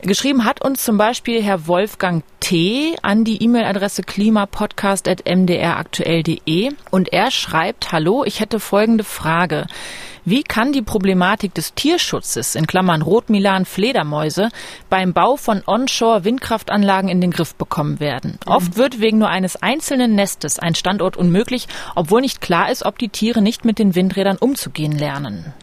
Geschrieben 0.04 0.46
hat 0.46 0.64
uns 0.64 0.84
zum 0.84 0.98
Beispiel 0.98 1.44
Herr 1.44 1.68
Wolfgang 1.68 2.24
T. 2.40 2.96
an 3.04 3.24
die 3.24 3.44
E-Mail-Adresse 3.44 4.02
klimapodcast.mdraktuell.de 4.02 6.72
und 6.90 7.14
er 7.14 7.30
schreibt, 7.30 7.92
Hallo, 7.92 8.24
ich 8.26 8.40
hätte 8.40 8.60
folgende 8.60 9.04
Frage. 9.04 9.68
Wie 10.26 10.42
kann 10.42 10.74
die 10.74 10.82
Problematik 10.82 11.54
des 11.54 11.76
Tierschutzes, 11.76 12.56
in 12.56 12.66
Klammern 12.66 13.04
Rotmilan, 13.04 13.66
Fledermäuse, 13.66 14.50
beim 14.90 15.14
Bau 15.14 15.36
von 15.36 15.62
Onshore-Windkraftanlagen 15.68 17.08
in 17.08 17.22
den 17.22 17.30
Griff 17.30 17.54
bekommen 17.54 18.00
werden? 18.00 18.40
Oft 18.48 18.78
wird 18.78 19.02
wegen 19.02 19.20
nur 19.20 19.30
eines 19.30 19.56
einzelnen 19.56 20.16
Nestes 20.16 20.58
ein 20.58 20.74
Standort 20.74 21.16
unmöglich, 21.16 21.68
obwohl 21.94 22.22
nicht 22.22 22.42
klar 22.42 22.72
ist, 22.72 22.86
ob 22.86 22.98
die 22.98 23.10
Tiere 23.10 23.44
nicht 23.44 23.66
mit 23.66 23.78
den 23.78 23.94
Windrädern 23.94 24.38
umzugehen 24.38 24.98
lernen. 24.98 25.54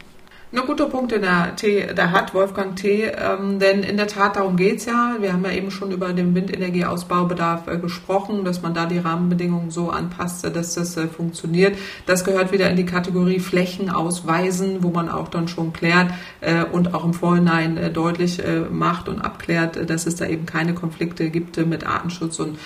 Ein 0.51 0.62
guter 0.66 0.86
Punkt, 0.86 1.12
den 1.12 1.20
der, 1.20 1.57
T, 1.57 1.92
der 1.94 2.11
hat 2.11 2.32
Wolfgang 2.32 2.74
T., 2.74 3.03
ähm, 3.05 3.59
denn 3.59 3.82
in 3.82 3.99
der 3.99 4.07
Tat 4.07 4.36
darum 4.36 4.57
geht's 4.57 4.86
ja. 4.86 5.16
Wir 5.20 5.34
haben 5.34 5.44
ja 5.44 5.51
eben 5.51 5.70
schon 5.70 5.90
über 5.90 6.14
den 6.14 6.34
Windenergieausbaubedarf 6.34 7.66
äh, 7.66 7.76
gesprochen, 7.76 8.46
dass 8.46 8.62
man 8.62 8.72
da 8.72 8.86
die 8.86 8.96
Rahmenbedingungen 8.96 9.70
so 9.70 9.90
anpasst, 9.90 10.44
dass 10.57 10.72
das 10.72 10.96
äh, 10.96 11.07
funktioniert. 11.07 11.76
Das 12.07 12.24
gehört 12.24 12.51
wieder 12.51 12.70
in 12.70 12.76
die 12.76 12.86
Kategorie 12.86 13.40
Flächen 13.40 13.90
ausweisen, 13.90 14.78
wo 14.82 14.88
man 14.88 15.11
auch 15.11 15.28
dann 15.28 15.49
schon 15.49 15.74
klärt 15.74 16.12
äh, 16.40 16.64
und 16.64 16.94
auch 16.94 17.05
im 17.05 17.12
Vorhinein 17.12 17.76
äh, 17.76 17.90
deutlich 17.90 18.42
äh, 18.42 18.61
macht 18.61 19.11
und 19.11 19.20
abklärt, 19.20 19.76
äh, 19.76 19.84
dass 19.84 20.07
es 20.07 20.16
da 20.16 20.24
eben 20.24 20.46
keine 20.46 20.72
Konflikte 20.72 21.28
gibt 21.28 21.59
mit 21.59 21.86
Artenschutz 21.86 22.40
und 22.40 22.59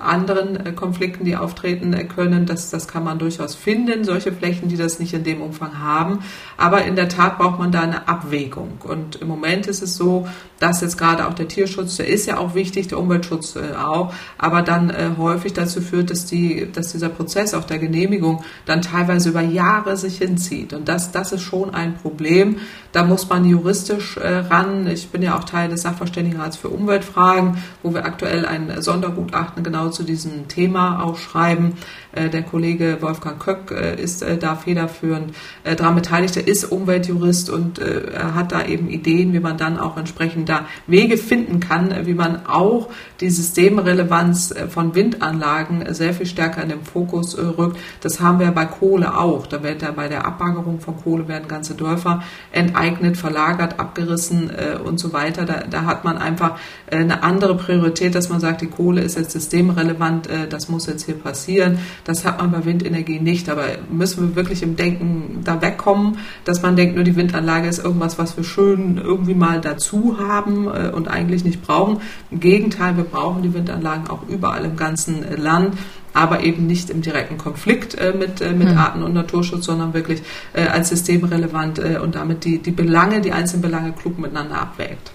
anderen 0.00 0.74
Konflikten, 0.74 1.24
die 1.24 1.36
auftreten 1.36 1.96
können. 2.08 2.46
Das, 2.46 2.70
das 2.70 2.88
kann 2.88 3.04
man 3.04 3.18
durchaus 3.18 3.54
finden, 3.54 4.04
solche 4.04 4.32
Flächen, 4.32 4.68
die 4.68 4.76
das 4.76 4.98
nicht 4.98 5.12
in 5.12 5.22
dem 5.22 5.40
Umfang 5.40 5.78
haben. 5.78 6.20
Aber 6.56 6.84
in 6.84 6.96
der 6.96 7.08
Tat 7.12 7.38
braucht 7.38 7.58
man 7.58 7.72
da 7.72 7.82
eine 7.82 8.08
Abwägung. 8.08 8.78
Und 8.82 9.16
im 9.16 9.28
Moment 9.28 9.66
ist 9.66 9.82
es 9.82 9.96
so, 9.96 10.26
dass 10.58 10.80
jetzt 10.80 10.96
gerade 10.96 11.26
auch 11.26 11.34
der 11.34 11.48
Tierschutz, 11.48 11.96
der 11.96 12.08
ist 12.08 12.26
ja 12.26 12.38
auch 12.38 12.54
wichtig, 12.54 12.88
der 12.88 12.98
Umweltschutz 12.98 13.56
äh, 13.56 13.74
auch, 13.74 14.12
aber 14.38 14.62
dann 14.62 14.90
äh, 14.90 15.10
häufig 15.18 15.52
dazu 15.52 15.80
führt, 15.80 16.10
dass, 16.10 16.26
die, 16.26 16.70
dass 16.72 16.92
dieser 16.92 17.08
Prozess 17.08 17.54
auch 17.54 17.64
der 17.64 17.78
Genehmigung 17.78 18.44
dann 18.66 18.82
teilweise 18.82 19.30
über 19.30 19.42
Jahre 19.42 19.96
sich 19.96 20.18
hinzieht. 20.18 20.72
Und 20.72 20.88
das, 20.88 21.12
das 21.12 21.32
ist 21.32 21.42
schon 21.42 21.74
ein 21.74 21.96
Problem. 21.96 22.58
Da 22.92 23.04
muss 23.04 23.28
man 23.28 23.46
juristisch 23.46 24.18
äh, 24.18 24.38
ran. 24.38 24.86
Ich 24.86 25.08
bin 25.08 25.22
ja 25.22 25.36
auch 25.38 25.44
Teil 25.44 25.70
des 25.70 25.82
Sachverständigenrats 25.82 26.58
für 26.58 26.68
Umweltfragen, 26.68 27.56
wo 27.82 27.94
wir 27.94 28.04
aktuell 28.04 28.44
ein 28.44 28.82
Sondergutachten 28.82 29.64
genau 29.64 29.88
zu 29.88 30.02
diesem 30.02 30.46
Thema 30.48 31.02
auch 31.02 31.16
schreiben. 31.16 31.74
Äh, 32.12 32.28
der 32.28 32.42
Kollege 32.42 32.98
Wolfgang 33.00 33.40
Köck 33.40 33.70
äh, 33.70 34.00
ist 34.00 34.22
äh, 34.22 34.36
da 34.36 34.56
federführend 34.56 35.34
daran 35.64 35.94
beteiligt. 35.94 36.36
Er 36.36 36.46
ist 36.46 36.64
Umweltjurist 36.64 37.48
und 37.48 37.78
er 37.78 38.34
hat 38.34 38.52
da 38.52 38.64
eben 38.64 38.88
Ideen, 38.88 39.32
wie 39.32 39.40
man 39.40 39.56
dann 39.56 39.78
auch 39.78 39.96
entsprechend 39.96 40.48
da 40.48 40.66
Wege 40.86 41.16
finden 41.16 41.60
kann, 41.60 41.94
wie 42.04 42.14
man 42.14 42.46
auch 42.46 42.88
die 43.20 43.30
Systemrelevanz 43.30 44.54
von 44.68 44.94
Windanlagen 44.94 45.94
sehr 45.94 46.14
viel 46.14 46.26
stärker 46.26 46.62
in 46.62 46.68
den 46.68 46.82
Fokus 46.82 47.38
rückt. 47.38 47.78
Das 48.00 48.20
haben 48.20 48.40
wir 48.40 48.50
bei 48.50 48.66
Kohle 48.66 49.16
auch. 49.16 49.46
Da 49.46 49.62
wird 49.62 49.82
ja 49.82 49.92
bei 49.92 50.08
der 50.08 50.26
Abbaggerung 50.26 50.80
von 50.80 50.96
Kohle 50.96 51.28
werden 51.28 51.48
ganze 51.48 51.74
Dörfer 51.74 52.22
enteignet, 52.50 52.81
verlagert, 53.16 53.78
abgerissen 53.78 54.50
und 54.84 54.98
so 54.98 55.12
weiter. 55.12 55.44
Da, 55.44 55.64
da 55.68 55.84
hat 55.84 56.04
man 56.04 56.18
einfach 56.18 56.58
eine 56.90 57.22
andere 57.22 57.56
Priorität, 57.56 58.14
dass 58.14 58.28
man 58.28 58.40
sagt, 58.40 58.60
die 58.60 58.66
Kohle 58.66 59.02
ist 59.02 59.16
jetzt 59.16 59.32
systemrelevant, 59.32 60.28
das 60.48 60.68
muss 60.68 60.86
jetzt 60.86 61.04
hier 61.06 61.14
passieren. 61.14 61.78
Das 62.04 62.24
hat 62.24 62.40
man 62.40 62.50
bei 62.50 62.64
Windenergie 62.64 63.20
nicht. 63.20 63.48
Aber 63.48 63.64
müssen 63.90 64.28
wir 64.28 64.36
wirklich 64.36 64.62
im 64.62 64.76
Denken 64.76 65.40
da 65.44 65.60
wegkommen, 65.62 66.18
dass 66.44 66.62
man 66.62 66.76
denkt, 66.76 66.94
nur 66.94 67.04
die 67.04 67.16
Windanlage 67.16 67.68
ist 67.68 67.84
irgendwas, 67.84 68.18
was 68.18 68.36
wir 68.36 68.44
schön 68.44 68.98
irgendwie 68.98 69.34
mal 69.34 69.60
dazu 69.60 70.18
haben 70.18 70.66
äh, 70.66 70.90
und 70.90 71.08
eigentlich 71.08 71.44
nicht 71.44 71.62
brauchen. 71.62 72.00
Im 72.30 72.40
Gegenteil, 72.40 72.96
wir 72.96 73.04
brauchen 73.04 73.42
die 73.42 73.54
Windanlagen 73.54 74.08
auch 74.08 74.28
überall 74.28 74.64
im 74.64 74.76
ganzen 74.76 75.24
Land 75.36 75.76
aber 76.14 76.42
eben 76.42 76.66
nicht 76.66 76.90
im 76.90 77.02
direkten 77.02 77.38
Konflikt 77.38 77.94
äh, 77.94 78.12
mit, 78.12 78.40
äh, 78.40 78.52
mit 78.52 78.68
hm. 78.68 78.78
Arten- 78.78 79.02
und 79.02 79.14
Naturschutz, 79.14 79.66
sondern 79.66 79.94
wirklich 79.94 80.22
äh, 80.52 80.66
als 80.66 80.90
systemrelevant 80.90 81.78
äh, 81.78 81.98
und 81.98 82.14
damit 82.14 82.44
die, 82.44 82.58
die 82.58 82.70
Belange, 82.70 83.20
die 83.20 83.32
einzelnen 83.32 83.62
Belange 83.62 83.92
klug 83.92 84.18
miteinander 84.18 84.60
abwägt. 84.60 85.12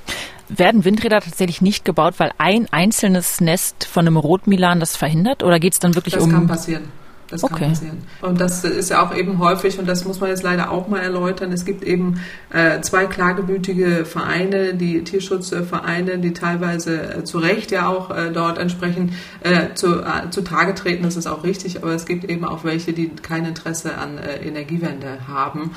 Werden 0.50 0.86
Windräder 0.86 1.20
tatsächlich 1.20 1.62
nicht 1.62 1.84
gebaut, 1.84 2.16
weil 2.18 2.32
ein 2.38 2.68
einzelnes 2.72 3.42
Nest 3.42 3.84
von 3.84 4.08
einem 4.08 4.18
Rotmilan 4.18 4.80
das 4.80 4.96
verhindert? 4.96 5.44
Oder 5.44 5.60
geht 5.60 5.74
es 5.74 5.80
dann 5.80 5.96
wirklich 5.96 6.14
das 6.14 6.24
um. 6.24 6.30
Das 6.30 6.40
kann 6.40 6.48
passieren. 6.48 6.84
Das 7.30 7.44
okay. 7.44 7.60
kann 7.60 7.70
passieren. 7.70 7.98
Und 8.22 8.40
das 8.40 8.64
ist 8.64 8.90
ja 8.90 9.06
auch 9.06 9.14
eben 9.14 9.40
häufig, 9.40 9.78
und 9.80 9.88
das 9.88 10.06
muss 10.06 10.20
man 10.20 10.30
jetzt 10.30 10.44
leider 10.44 10.72
auch 10.72 10.88
mal 10.88 11.00
erläutern, 11.00 11.52
es 11.52 11.66
gibt 11.66 11.84
eben 11.84 12.22
äh, 12.52 12.80
zwei 12.82 13.06
klagebütige 13.06 14.06
Vereine, 14.06 14.76
die 14.76 15.04
Tierschutzvereine, 15.04 16.20
die 16.20 16.34
teilweise 16.34 17.18
äh, 17.18 17.24
zu 17.24 17.40
Recht 17.40 17.72
ja 17.72 17.88
auch 17.88 18.12
äh, 18.12 18.32
dort 18.32 18.58
entsprechend 18.58 19.14
äh, 19.42 19.74
zu, 19.74 20.02
äh, 20.02 20.30
zu 20.30 20.42
Tage 20.42 20.74
treten, 20.74 21.04
das 21.04 21.18
ist 21.18 21.28
auch 21.28 21.44
richtig, 21.44 21.84
aber 21.84 21.94
es 21.94 22.06
gibt 22.06 22.24
eben 22.26 22.46
auch 22.46 22.64
welche, 22.64 22.94
die 22.94 23.10
kein 23.10 23.46
Interesse 23.46 23.98
an 23.98 24.18
äh, 24.18 24.38
Energiewende 24.48 25.28
haben, 25.28 25.72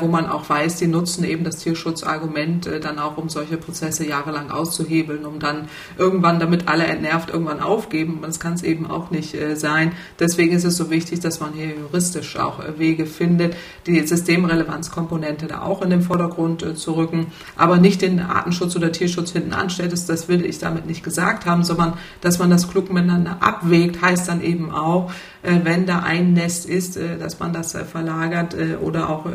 wo 0.00 0.06
man 0.06 0.26
auch 0.26 0.48
weiß, 0.48 0.76
die 0.76 0.86
nutzen 0.86 1.24
eben 1.24 1.44
das 1.44 1.56
Tierschutzargument 1.56 2.68
dann 2.82 2.98
auch, 2.98 3.16
um 3.16 3.28
solche 3.28 3.56
Prozesse 3.56 4.06
jahrelang 4.06 4.50
auszuhebeln, 4.50 5.26
um 5.26 5.38
dann 5.38 5.68
irgendwann, 5.98 6.40
damit 6.40 6.68
alle 6.68 6.84
entnervt 6.84 7.30
irgendwann 7.30 7.60
aufgeben. 7.60 8.20
Das 8.22 8.40
kann 8.40 8.54
es 8.54 8.62
eben 8.62 8.90
auch 8.90 9.10
nicht 9.10 9.36
sein. 9.54 9.92
Deswegen 10.18 10.54
ist 10.54 10.64
es 10.64 10.76
so 10.76 10.90
wichtig, 10.90 11.20
dass 11.20 11.40
man 11.40 11.52
hier 11.52 11.74
juristisch 11.76 12.36
auch 12.38 12.60
äh, 12.60 12.78
Wege 12.78 13.06
findet, 13.06 13.56
die 13.86 14.06
Systemrelevanzkomponente 14.06 15.46
da 15.46 15.62
auch 15.62 15.82
in 15.82 15.90
den 15.90 16.02
Vordergrund 16.02 16.62
äh, 16.62 16.74
zu 16.74 16.92
rücken, 16.92 17.32
aber 17.56 17.78
nicht 17.78 18.02
den 18.02 18.20
Artenschutz 18.20 18.76
oder 18.76 18.92
Tierschutz 18.92 19.32
hinten 19.32 19.52
anstellt. 19.52 19.92
Das 19.92 20.28
will 20.28 20.44
ich 20.44 20.58
damit 20.58 20.86
nicht 20.86 21.02
gesagt 21.02 21.46
haben, 21.46 21.64
sondern 21.64 21.94
dass 22.20 22.38
man 22.38 22.50
das 22.50 22.68
klug 22.68 22.92
miteinander 22.92 23.38
abwägt, 23.40 24.02
heißt 24.02 24.28
dann 24.28 24.42
eben 24.42 24.70
auch, 24.70 25.10
äh, 25.42 25.60
wenn 25.62 25.86
da 25.86 26.00
ein 26.00 26.32
Nest 26.32 26.66
ist, 26.66 26.96
dass 26.96 27.38
man 27.38 27.52
das 27.52 27.72
verlagert 27.72 28.56
oder 28.82 29.10
auch 29.10 29.26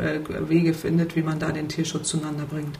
Wege 0.48 0.74
findet, 0.74 1.16
wie 1.16 1.22
man 1.22 1.38
da 1.38 1.52
den 1.52 1.68
Tierschutz 1.68 2.08
zueinander 2.08 2.44
bringt. 2.44 2.78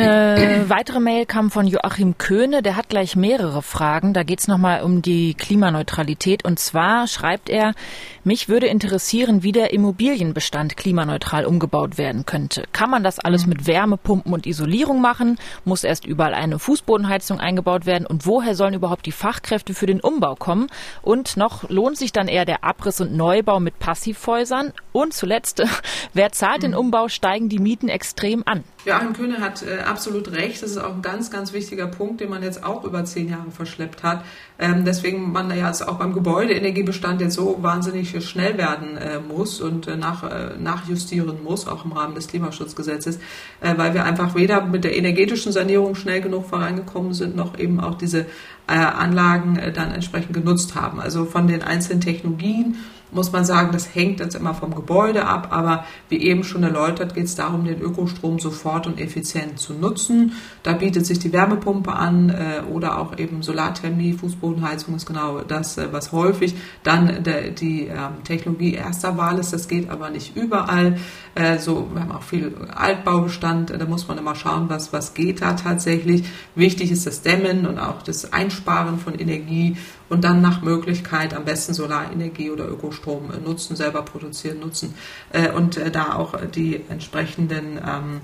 Eine 0.00 0.70
weitere 0.70 1.00
Mail 1.00 1.26
kam 1.26 1.50
von 1.50 1.66
Joachim 1.66 2.18
Köhne, 2.18 2.62
der 2.62 2.76
hat 2.76 2.88
gleich 2.88 3.16
mehrere 3.16 3.62
Fragen. 3.62 4.12
Da 4.14 4.22
geht 4.22 4.40
es 4.40 4.48
nochmal 4.48 4.82
um 4.82 5.02
die 5.02 5.34
Klimaneutralität. 5.34 6.44
Und 6.44 6.58
zwar 6.58 7.06
schreibt 7.06 7.48
er, 7.48 7.74
mich 8.22 8.48
würde 8.48 8.66
interessieren, 8.66 9.42
wie 9.42 9.52
der 9.52 9.72
Immobilienbestand 9.72 10.76
klimaneutral 10.76 11.46
umgebaut 11.46 11.98
werden 11.98 12.26
könnte. 12.26 12.64
Kann 12.72 12.90
man 12.90 13.02
das 13.02 13.18
alles 13.18 13.46
mit 13.46 13.66
Wärmepumpen 13.66 14.32
und 14.32 14.46
Isolierung 14.46 15.00
machen? 15.00 15.38
Muss 15.64 15.82
erst 15.82 16.06
überall 16.06 16.34
eine 16.34 16.58
Fußbodenheizung 16.58 17.40
eingebaut 17.40 17.86
werden? 17.86 18.06
Und 18.06 18.26
woher 18.26 18.54
sollen 18.54 18.74
überhaupt 18.74 19.06
die 19.06 19.12
Fachkräfte 19.12 19.74
für 19.74 19.86
den 19.86 20.00
Umbau 20.00 20.34
kommen? 20.34 20.68
Und 21.02 21.36
noch 21.36 21.68
lohnt 21.70 21.96
sich 21.96 22.12
dann 22.12 22.28
eher 22.28 22.44
der 22.44 22.64
Abriss 22.64 23.00
und 23.00 23.16
Neubau 23.16 23.60
mit 23.60 23.78
Passivhäusern? 23.78 24.72
Und 24.92 25.14
zuletzt, 25.14 25.62
wer 26.12 26.30
zahlt 26.32 26.62
den 26.62 26.74
Umbau? 26.74 27.08
Steigen 27.08 27.48
die 27.48 27.58
Mieten 27.58 27.88
extrem 27.88 28.42
an? 28.46 28.62
Joachim 28.84 29.12
Köhne 29.12 29.40
hat 29.40 29.62
äh, 29.62 29.80
absolut 29.88 30.32
recht. 30.32 30.62
Das 30.62 30.70
ist 30.70 30.78
auch 30.78 30.94
ein 30.94 31.02
ganz, 31.02 31.30
ganz 31.30 31.52
wichtiger 31.52 31.86
Punkt, 31.86 32.20
den 32.20 32.30
man 32.30 32.42
jetzt 32.42 32.64
auch 32.64 32.84
über 32.84 33.04
zehn 33.04 33.28
Jahre 33.28 33.50
verschleppt 33.50 34.02
hat. 34.02 34.24
Ähm, 34.58 34.84
deswegen 34.84 35.32
man 35.32 35.50
ja 35.50 35.66
jetzt 35.66 35.86
auch 35.86 35.98
beim 35.98 36.12
Gebäudeenergiebestand 36.12 37.20
jetzt 37.20 37.34
so 37.34 37.58
wahnsinnig 37.60 38.24
schnell 38.24 38.58
werden 38.58 38.96
äh, 38.96 39.18
muss 39.20 39.60
und 39.60 39.86
äh, 39.88 39.96
nach, 39.96 40.22
äh, 40.24 40.58
nachjustieren 40.58 41.42
muss, 41.42 41.66
auch 41.66 41.84
im 41.84 41.92
Rahmen 41.92 42.14
des 42.14 42.28
Klimaschutzgesetzes, 42.28 43.18
äh, 43.60 43.76
weil 43.76 43.94
wir 43.94 44.04
einfach 44.04 44.34
weder 44.34 44.64
mit 44.64 44.84
der 44.84 44.96
energetischen 44.96 45.52
Sanierung 45.52 45.94
schnell 45.94 46.20
genug 46.20 46.46
vorangekommen 46.46 47.14
sind, 47.14 47.36
noch 47.36 47.58
eben 47.58 47.80
auch 47.80 47.94
diese 47.94 48.26
äh, 48.66 48.74
Anlagen 48.74 49.56
äh, 49.56 49.72
dann 49.72 49.92
entsprechend 49.92 50.34
genutzt 50.34 50.74
haben. 50.74 51.00
Also 51.00 51.24
von 51.24 51.46
den 51.46 51.62
einzelnen 51.62 52.00
Technologien 52.00 52.76
muss 53.10 53.32
man 53.32 53.44
sagen, 53.44 53.70
das 53.72 53.94
hängt 53.94 54.20
jetzt 54.20 54.34
immer 54.34 54.54
vom 54.54 54.74
Gebäude 54.74 55.26
ab, 55.26 55.48
aber 55.50 55.84
wie 56.08 56.18
eben 56.18 56.44
schon 56.44 56.62
erläutert, 56.62 57.14
geht 57.14 57.24
es 57.24 57.34
darum, 57.34 57.64
den 57.64 57.80
Ökostrom 57.80 58.38
sofort 58.38 58.86
und 58.86 59.00
effizient 59.00 59.58
zu 59.58 59.72
nutzen. 59.72 60.32
Da 60.62 60.72
bietet 60.72 61.06
sich 61.06 61.18
die 61.18 61.32
Wärmepumpe 61.32 61.92
an 61.92 62.30
äh, 62.30 62.62
oder 62.70 62.98
auch 62.98 63.18
eben 63.18 63.42
Solarthermie, 63.42 64.12
Fußbodenheizung 64.12 64.94
ist 64.96 65.06
genau 65.06 65.40
das, 65.40 65.78
äh, 65.78 65.88
was 65.92 66.12
häufig 66.12 66.54
dann 66.82 67.22
der, 67.22 67.50
die 67.50 67.88
äh, 67.88 67.96
Technologie 68.24 68.74
erster 68.74 69.16
Wahl 69.16 69.38
ist. 69.38 69.52
Das 69.52 69.68
geht 69.68 69.90
aber 69.90 70.10
nicht 70.10 70.36
überall. 70.36 70.98
Äh, 71.34 71.58
so, 71.58 71.88
wir 71.92 72.02
haben 72.02 72.12
auch 72.12 72.22
viel 72.22 72.54
Altbaubestand, 72.74 73.70
da 73.70 73.84
muss 73.86 74.08
man 74.08 74.18
immer 74.18 74.34
schauen, 74.34 74.68
was, 74.68 74.92
was 74.92 75.14
geht 75.14 75.42
da 75.42 75.54
tatsächlich. 75.54 76.24
Wichtig 76.54 76.90
ist 76.90 77.06
das 77.06 77.22
Dämmen 77.22 77.66
und 77.66 77.78
auch 77.78 78.02
das 78.02 78.32
Einsparen 78.32 78.98
von 78.98 79.14
Energie 79.14 79.76
und 80.08 80.24
dann 80.24 80.40
nach 80.40 80.62
Möglichkeit 80.62 81.34
am 81.34 81.44
besten 81.44 81.74
Solarenergie 81.74 82.50
oder 82.50 82.68
Ökostrom 82.68 83.30
äh, 83.30 83.38
nutzen, 83.38 83.76
selber 83.76 84.02
produzieren, 84.02 84.60
nutzen 84.60 84.94
äh, 85.32 85.50
und 85.50 85.76
äh, 85.76 85.90
da 85.90 86.14
auch 86.14 86.34
die 86.54 86.80
entsprechenden 86.88 87.78
ähm, 87.86 88.20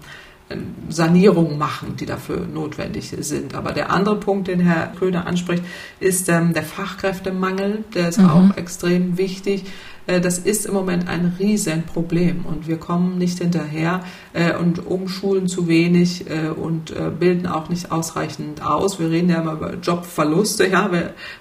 Sanierungen 0.90 1.56
machen, 1.56 1.96
die 1.96 2.04
dafür 2.04 2.46
notwendig 2.46 3.14
sind. 3.18 3.54
Aber 3.54 3.72
der 3.72 3.90
andere 3.90 4.16
Punkt, 4.16 4.48
den 4.48 4.60
Herr 4.60 4.88
Köhner 4.88 5.26
anspricht, 5.26 5.64
ist 6.00 6.28
ähm, 6.28 6.52
der 6.52 6.62
Fachkräftemangel. 6.62 7.84
Der 7.94 8.10
ist 8.10 8.18
mhm. 8.18 8.28
auch 8.28 8.56
extrem 8.56 9.16
wichtig. 9.16 9.64
Äh, 10.06 10.20
das 10.20 10.38
ist 10.38 10.66
im 10.66 10.74
Moment 10.74 11.08
ein 11.08 11.34
Riesenproblem 11.38 12.44
und 12.46 12.68
wir 12.68 12.76
kommen 12.76 13.18
nicht 13.18 13.38
hinterher 13.38 14.04
äh, 14.32 14.54
und 14.56 14.86
umschulen 14.86 15.48
zu 15.48 15.68
wenig 15.68 16.28
äh, 16.30 16.48
und 16.48 16.94
bilden 17.18 17.46
auch 17.46 17.68
nicht 17.68 17.90
ausreichend 17.92 18.64
aus. 18.64 18.98
Wir 18.98 19.10
reden 19.10 19.30
ja 19.30 19.40
immer 19.40 19.54
über 19.54 19.74
Jobverluste, 19.74 20.66
ja, 20.70 20.90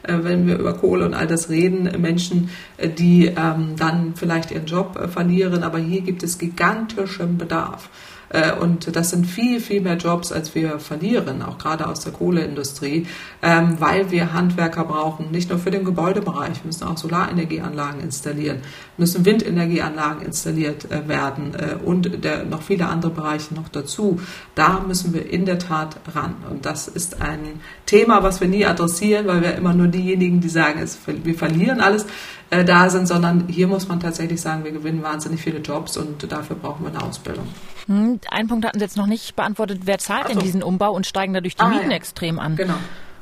wenn 0.07 0.47
wir 0.47 0.57
über 0.57 0.73
Kohle 0.73 1.05
und 1.05 1.13
all 1.13 1.27
das 1.27 1.49
reden, 1.49 1.89
Menschen, 2.01 2.49
die 2.97 3.27
ähm, 3.27 3.75
dann 3.77 4.13
vielleicht 4.15 4.51
ihren 4.51 4.65
Job 4.65 5.09
verlieren, 5.11 5.63
aber 5.63 5.79
hier 5.79 6.01
gibt 6.01 6.23
es 6.23 6.37
gigantischen 6.37 7.37
Bedarf. 7.37 7.89
Äh, 8.33 8.51
und 8.53 8.93
das 8.95 9.11
sind 9.11 9.25
viel, 9.25 9.61
viel 9.61 9.79
mehr 9.79 9.95
Jobs, 9.95 10.31
als 10.31 10.53
wir 10.55 10.79
verlieren, 10.79 11.41
auch 11.41 11.57
gerade 11.57 11.87
aus 11.87 12.01
der 12.01 12.11
Kohleindustrie, 12.11 13.07
ähm, 13.41 13.77
weil 13.79 14.11
wir 14.11 14.33
Handwerker 14.33 14.83
brauchen, 14.83 15.31
nicht 15.31 15.49
nur 15.49 15.59
für 15.59 15.71
den 15.71 15.85
Gebäudebereich, 15.85 16.63
wir 16.63 16.65
müssen 16.65 16.83
auch 16.83 16.97
Solarenergieanlagen 16.97 18.01
installieren, 18.01 18.57
müssen 18.97 19.25
Windenergieanlagen 19.25 20.25
installiert 20.25 20.91
äh, 20.91 21.07
werden 21.07 21.53
äh, 21.53 21.75
und 21.83 22.11
noch 22.49 22.63
viele 22.63 22.87
andere 22.87 23.11
Bereiche 23.11 23.53
noch 23.53 23.69
dazu. 23.69 24.19
Da 24.55 24.79
müssen 24.79 25.13
wir 25.13 25.29
in 25.29 25.45
der 25.45 25.59
Tat 25.59 25.97
ran. 26.15 26.35
Und 26.49 26.65
das 26.65 26.87
ist 26.87 27.21
ein 27.21 27.61
Thema, 27.85 28.23
was 28.23 28.41
wir 28.41 28.47
nie 28.47 28.65
adressieren, 28.65 29.27
weil 29.27 29.41
wir 29.41 29.55
immer 29.55 29.73
nur 29.73 29.87
diejenigen, 29.87 30.41
die 30.41 30.49
sagen, 30.49 30.83
wir 31.23 31.35
verlieren 31.35 31.79
alles, 31.79 32.07
da 32.61 32.89
sind, 32.89 33.07
sondern 33.07 33.47
hier 33.47 33.67
muss 33.67 33.87
man 33.87 33.99
tatsächlich 33.99 34.41
sagen, 34.41 34.63
wir 34.63 34.71
gewinnen 34.71 35.01
wahnsinnig 35.01 35.41
viele 35.41 35.59
Jobs 35.59 35.97
und 35.97 36.31
dafür 36.31 36.55
brauchen 36.55 36.85
wir 36.85 36.91
eine 36.91 37.03
Ausbildung. 37.03 37.47
Hm, 37.87 38.19
einen 38.29 38.47
Punkt 38.47 38.65
hatten 38.65 38.79
Sie 38.79 38.85
jetzt 38.85 38.97
noch 38.97 39.07
nicht 39.07 39.35
beantwortet. 39.35 39.81
Wer 39.85 39.97
zahlt 39.97 40.27
so. 40.27 40.33
denn 40.33 40.43
diesen 40.43 40.63
Umbau 40.63 40.93
und 40.93 41.07
steigen 41.07 41.33
dadurch 41.33 41.55
die 41.55 41.61
ah, 41.61 41.69
Mieten 41.69 41.91
ja. 41.91 41.97
extrem 41.97 42.39
an? 42.39 42.55
Genau. 42.55 42.75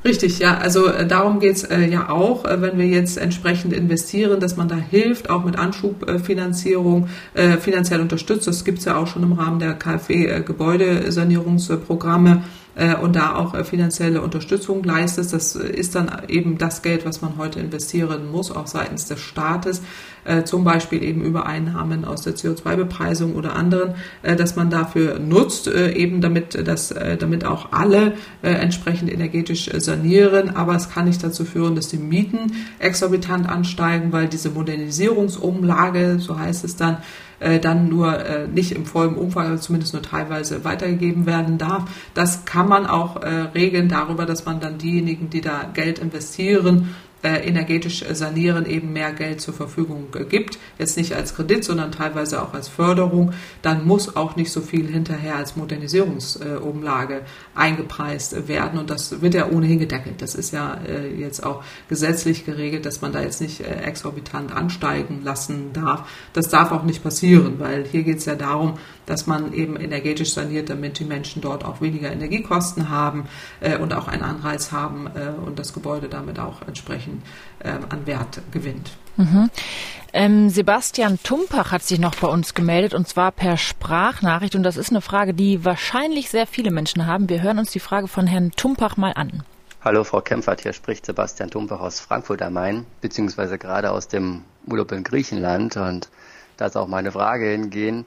Richtig, 0.04 0.40
ja. 0.40 0.58
Also 0.58 0.88
äh, 0.88 1.06
darum 1.06 1.38
geht's 1.38 1.62
äh, 1.62 1.86
ja 1.86 2.08
auch, 2.08 2.44
äh, 2.44 2.60
wenn 2.60 2.76
wir 2.76 2.86
jetzt 2.86 3.18
entsprechend 3.18 3.72
investieren, 3.72 4.40
dass 4.40 4.56
man 4.56 4.66
da 4.66 4.74
hilft, 4.74 5.30
auch 5.30 5.44
mit 5.44 5.56
Anschubfinanzierung 5.56 7.08
äh, 7.34 7.56
finanziell 7.56 8.00
unterstützt. 8.00 8.48
Das 8.48 8.64
gibt's 8.64 8.84
ja 8.84 8.96
auch 8.96 9.06
schon 9.06 9.22
im 9.22 9.34
Rahmen 9.34 9.60
der 9.60 9.74
KfW-Gebäudesanierungsprogramme 9.74 12.30
äh, 12.30 12.40
und 13.02 13.16
da 13.16 13.34
auch 13.34 13.54
äh, 13.54 13.64
finanzielle 13.64 14.22
Unterstützung 14.22 14.82
leistet. 14.82 15.32
Das 15.32 15.54
ist 15.54 15.94
dann 15.94 16.10
eben 16.28 16.58
das 16.58 16.82
Geld, 16.82 17.04
was 17.04 17.20
man 17.20 17.36
heute 17.36 17.60
investieren 17.60 18.30
muss, 18.30 18.50
auch 18.50 18.66
seitens 18.66 19.06
des 19.06 19.20
Staates, 19.20 19.82
äh, 20.24 20.44
zum 20.44 20.64
Beispiel 20.64 21.02
eben 21.02 21.22
über 21.22 21.46
Einnahmen 21.46 22.04
aus 22.04 22.22
der 22.22 22.34
CO2-Bepreisung 22.34 23.34
oder 23.34 23.54
anderen, 23.56 23.94
dass 24.22 24.56
man 24.56 24.70
dafür 24.70 25.18
nutzt, 25.18 25.66
eben 25.66 26.20
damit, 26.20 26.66
dass, 26.66 26.94
damit 27.18 27.44
auch 27.44 27.72
alle 27.72 28.14
entsprechend 28.42 29.12
energetisch 29.12 29.68
sanieren. 29.78 30.54
Aber 30.54 30.76
es 30.76 30.90
kann 30.90 31.06
nicht 31.06 31.22
dazu 31.22 31.44
führen, 31.44 31.74
dass 31.74 31.88
die 31.88 31.98
Mieten 31.98 32.52
exorbitant 32.78 33.48
ansteigen, 33.48 34.12
weil 34.12 34.28
diese 34.28 34.50
Modernisierungsumlage, 34.50 36.18
so 36.20 36.38
heißt 36.38 36.64
es 36.64 36.76
dann, 36.76 36.98
äh, 37.42 37.60
dann 37.60 37.88
nur 37.88 38.18
äh, 38.18 38.46
nicht 38.46 38.72
im 38.72 38.86
vollen 38.86 39.14
Umfang, 39.14 39.46
aber 39.46 39.58
zumindest 39.58 39.92
nur 39.92 40.02
teilweise 40.02 40.64
weitergegeben 40.64 41.26
werden 41.26 41.58
darf. 41.58 41.84
Das 42.14 42.44
kann 42.44 42.68
man 42.68 42.86
auch 42.86 43.22
äh, 43.22 43.28
regeln 43.54 43.88
darüber, 43.88 44.26
dass 44.26 44.44
man 44.44 44.60
dann 44.60 44.78
diejenigen, 44.78 45.30
die 45.30 45.40
da 45.40 45.64
Geld 45.74 45.98
investieren, 45.98 46.94
energetisch 47.28 48.04
sanieren 48.12 48.66
eben 48.66 48.92
mehr 48.92 49.12
Geld 49.12 49.40
zur 49.40 49.54
Verfügung 49.54 50.08
gibt. 50.28 50.58
Jetzt 50.78 50.96
nicht 50.96 51.14
als 51.14 51.34
Kredit, 51.34 51.64
sondern 51.64 51.92
teilweise 51.92 52.42
auch 52.42 52.54
als 52.54 52.68
Förderung. 52.68 53.32
Dann 53.62 53.86
muss 53.86 54.16
auch 54.16 54.36
nicht 54.36 54.50
so 54.50 54.60
viel 54.60 54.88
hinterher 54.88 55.36
als 55.36 55.56
Modernisierungsumlage 55.56 57.22
eingepreist 57.54 58.48
werden. 58.48 58.78
Und 58.78 58.90
das 58.90 59.22
wird 59.22 59.34
ja 59.34 59.48
ohnehin 59.48 59.78
gedeckelt. 59.78 60.20
Das 60.20 60.34
ist 60.34 60.52
ja 60.52 60.78
äh, 60.86 61.14
jetzt 61.14 61.44
auch 61.44 61.62
gesetzlich 61.88 62.44
geregelt, 62.44 62.86
dass 62.86 63.00
man 63.02 63.12
da 63.12 63.20
jetzt 63.20 63.40
nicht 63.40 63.60
äh, 63.60 63.82
exorbitant 63.82 64.52
ansteigen 64.52 65.22
lassen 65.22 65.72
darf. 65.72 66.08
Das 66.32 66.48
darf 66.48 66.72
auch 66.72 66.82
nicht 66.82 67.02
passieren, 67.02 67.58
weil 67.58 67.84
hier 67.84 68.02
geht 68.02 68.18
es 68.18 68.24
ja 68.24 68.34
darum, 68.34 68.78
dass 69.06 69.26
man 69.26 69.52
eben 69.52 69.76
energetisch 69.76 70.32
saniert, 70.32 70.70
damit 70.70 70.98
die 70.98 71.04
Menschen 71.04 71.42
dort 71.42 71.64
auch 71.64 71.80
weniger 71.80 72.10
Energiekosten 72.12 72.88
haben 72.88 73.26
und 73.80 73.92
auch 73.94 74.08
einen 74.08 74.22
Anreiz 74.22 74.72
haben 74.72 75.08
und 75.44 75.58
das 75.58 75.72
Gebäude 75.72 76.08
damit 76.08 76.38
auch 76.38 76.62
entsprechend 76.66 76.82
entsprechend 76.82 77.22
äh, 77.60 77.70
an 77.88 78.06
Wert 78.06 78.40
gewinnt. 78.50 78.92
Mhm. 79.16 79.50
Ähm, 80.14 80.50
Sebastian 80.50 81.18
Tumpach 81.22 81.72
hat 81.72 81.82
sich 81.82 81.98
noch 81.98 82.14
bei 82.14 82.28
uns 82.28 82.54
gemeldet 82.54 82.94
und 82.94 83.08
zwar 83.08 83.32
per 83.32 83.56
Sprachnachricht 83.56 84.54
und 84.54 84.62
das 84.62 84.76
ist 84.76 84.90
eine 84.90 85.00
Frage, 85.00 85.34
die 85.34 85.64
wahrscheinlich 85.64 86.30
sehr 86.30 86.46
viele 86.46 86.70
Menschen 86.70 87.06
haben. 87.06 87.28
Wir 87.28 87.42
hören 87.42 87.58
uns 87.58 87.70
die 87.70 87.80
Frage 87.80 88.08
von 88.08 88.26
Herrn 88.26 88.50
Tumpach 88.52 88.96
mal 88.96 89.12
an. 89.12 89.42
Hallo 89.82 90.04
Frau 90.04 90.20
Kempfert, 90.20 90.60
hier 90.62 90.72
spricht 90.72 91.06
Sebastian 91.06 91.50
Tumpach 91.50 91.80
aus 91.80 92.00
Frankfurt 92.00 92.42
am 92.42 92.54
Main, 92.54 92.86
beziehungsweise 93.00 93.58
gerade 93.58 93.90
aus 93.90 94.08
dem 94.08 94.42
Urlaub 94.66 94.92
in 94.92 95.02
Griechenland 95.02 95.76
und 95.76 96.08
da 96.56 96.66
ist 96.66 96.76
auch 96.76 96.86
meine 96.88 97.12
Frage 97.12 97.48
hingehen. 97.50 98.04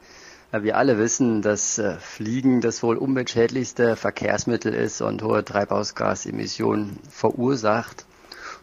Wir 0.64 0.78
alle 0.78 0.98
wissen, 0.98 1.42
dass 1.42 1.78
äh, 1.80 1.98
Fliegen 1.98 2.62
das 2.62 2.84
wohl 2.84 2.98
umweltschädlichste 2.98 3.96
Verkehrsmittel 3.96 4.74
ist 4.74 5.02
und 5.02 5.24
hohe 5.24 5.44
Treibhausgasemissionen 5.44 7.00
verursacht. 7.10 8.06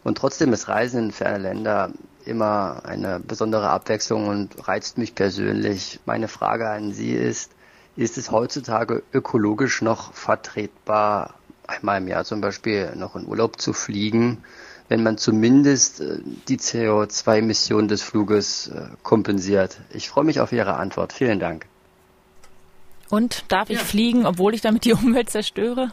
Und 0.05 0.19
trotzdem 0.19 0.53
ist 0.53 0.69
Reisen 0.69 1.05
in 1.05 1.13
ferne 1.13 1.39
Länder 1.39 1.91
immer 2.25 2.83
eine 2.85 3.21
besondere 3.21 3.69
Abwechslung 3.71 4.29
und 4.29 4.69
reizt 4.69 4.99
mich 4.99 5.15
persönlich. 5.15 6.01
Meine 6.07 6.29
Frage 6.29 6.69
an 6.69 6.93
Sie 6.93 7.13
ist, 7.13 7.53
ist 7.97 8.17
es 8.17 8.31
heutzutage 8.31 9.03
ökologisch 9.13 9.83
noch 9.83 10.13
vertretbar, 10.13 11.35
einmal 11.67 11.99
im 11.99 12.09
Jahr 12.09 12.25
zum 12.25 12.41
Beispiel 12.41 12.95
noch 12.97 13.17
in 13.17 13.27
Urlaub 13.27 13.61
zu 13.61 13.73
fliegen, 13.73 14.45
wenn 14.89 15.03
man 15.03 15.19
zumindest 15.19 16.01
äh, 16.01 16.19
die 16.49 16.59
CO2-Emissionen 16.59 17.89
des 17.89 18.03
Fluges 18.03 18.69
äh, 18.69 18.89
kompensiert? 19.03 19.79
Ich 19.91 20.09
freue 20.09 20.25
mich 20.25 20.41
auf 20.41 20.53
Ihre 20.53 20.75
Antwort. 20.75 21.13
Vielen 21.13 21.41
Dank. 21.41 21.67
Und 23.13 23.45
darf 23.49 23.69
ich 23.69 23.77
ja. 23.77 23.85
fliegen, 23.85 24.25
obwohl 24.25 24.55
ich 24.55 24.63
damit 24.63 24.87
die 24.87 24.93
Umwelt 24.95 25.29
zerstöre? 25.29 25.91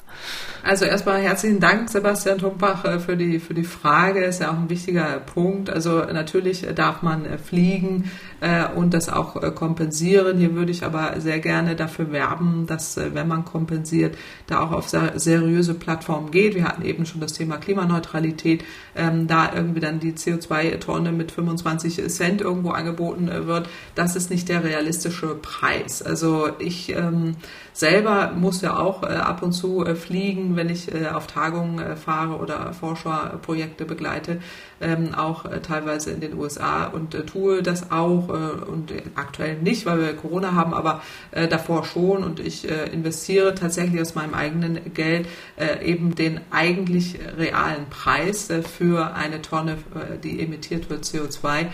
Also 0.63 0.86
erstmal 0.86 1.20
herzlichen 1.20 1.59
Dank, 1.59 1.89
Sebastian 1.89 2.38
Tumpach, 2.38 2.86
äh, 2.86 2.99
für 2.99 3.17
die, 3.17 3.39
für 3.39 3.53
die 3.53 3.65
Frage. 3.65 4.24
Ist 4.24 4.39
ja 4.39 4.51
auch 4.51 4.57
ein 4.57 4.70
wichtiger 4.70 5.20
Punkt. 5.20 5.70
Also 5.70 5.99
natürlich 6.05 6.65
darf 6.76 7.01
man 7.01 7.26
äh, 7.26 7.38
fliegen 7.38 8.09
äh, 8.39 8.65
und 8.74 8.93
das 8.93 9.09
auch 9.09 9.36
kompensieren. 9.53 10.38
Hier 10.38 10.55
würde 10.55 10.72
ich 10.72 10.86
aber 10.86 11.20
sehr 11.20 11.39
gerne 11.39 11.76
dafür 11.76 12.13
werben, 12.13 12.67
dass, 12.67 12.95
wenn 12.95 13.28
man 13.28 13.43
kompensiert, 13.43 14.17
da 14.47 14.61
auch 14.61 14.72
auf 14.72 14.88
seriöse 14.88 15.74
Plattformen 15.74 16.32
geht. 16.32 16.55
Wir 16.55 16.63
hatten 16.63 16.86
eben 16.86 17.05
schon 17.05 17.20
das 17.20 17.34
Thema 17.34 17.57
Klimaneutralität. 17.57 18.63
Ähm, 18.95 19.28
da 19.28 19.51
irgendwie 19.53 19.82
dann 19.82 19.99
die 19.99 20.13
CO2-Tonne 20.13 21.11
mit 21.11 21.34
25 21.34 22.07
Cent 22.09 22.39
irgendwo 22.39 22.70
angeboten 22.70 23.30
wird. 23.45 23.67
Das 23.95 24.15
ist 24.15 24.30
nicht 24.30 24.47
der 24.47 24.63
realistische 24.63 25.36
Preis. 25.36 26.01
Also 26.01 26.49
ich 26.59 26.95
ähm, 27.10 27.36
selber 27.74 28.32
muss 28.36 28.62
ja 28.62 28.78
auch 28.78 29.03
äh, 29.03 29.07
ab 29.07 29.41
und 29.41 29.53
zu 29.53 29.86
äh, 29.86 29.95
fliegen, 29.95 30.55
wenn 30.55 30.70
ich 30.70 30.93
äh, 30.93 31.07
auf 31.07 31.28
Tagungen 31.28 31.80
äh, 31.80 31.95
fahre 31.95 32.38
oder 32.38 32.74
Forscherprojekte 32.74 33.86
begleite, 33.86 34.39
ähm, 34.82 35.16
auch 35.16 35.45
äh, 35.45 35.62
teilweise 35.62 36.12
in 36.12 36.20
den 36.20 36.38
USA 36.38 36.86
und 36.86 37.16
äh, 37.16 37.26
tue 37.26 37.64
das 37.64 37.91
auch 37.91 38.30
und 38.30 38.93
aktuell 39.16 39.57
nicht, 39.57 39.86
weil 39.86 39.99
wir 39.99 40.14
Corona 40.14 40.53
haben, 40.53 40.74
aber 40.74 41.01
davor 41.32 41.86
schon. 41.86 42.24
Und 42.24 42.39
ich 42.39 42.68
investiere 42.68 43.55
tatsächlich 43.55 44.01
aus 44.01 44.16
meinem 44.16 44.34
eigenen 44.34 44.93
Geld 44.93 45.28
eben 45.84 46.16
den 46.16 46.41
eigentlich 46.51 47.20
realen 47.38 47.88
Preis 47.89 48.49
für 48.78 49.16
eine 49.16 49.41
Tonne, 49.41 49.78
die 50.24 50.41
emittiert 50.41 50.89
wird, 50.89 51.05
CO2, 51.05 51.68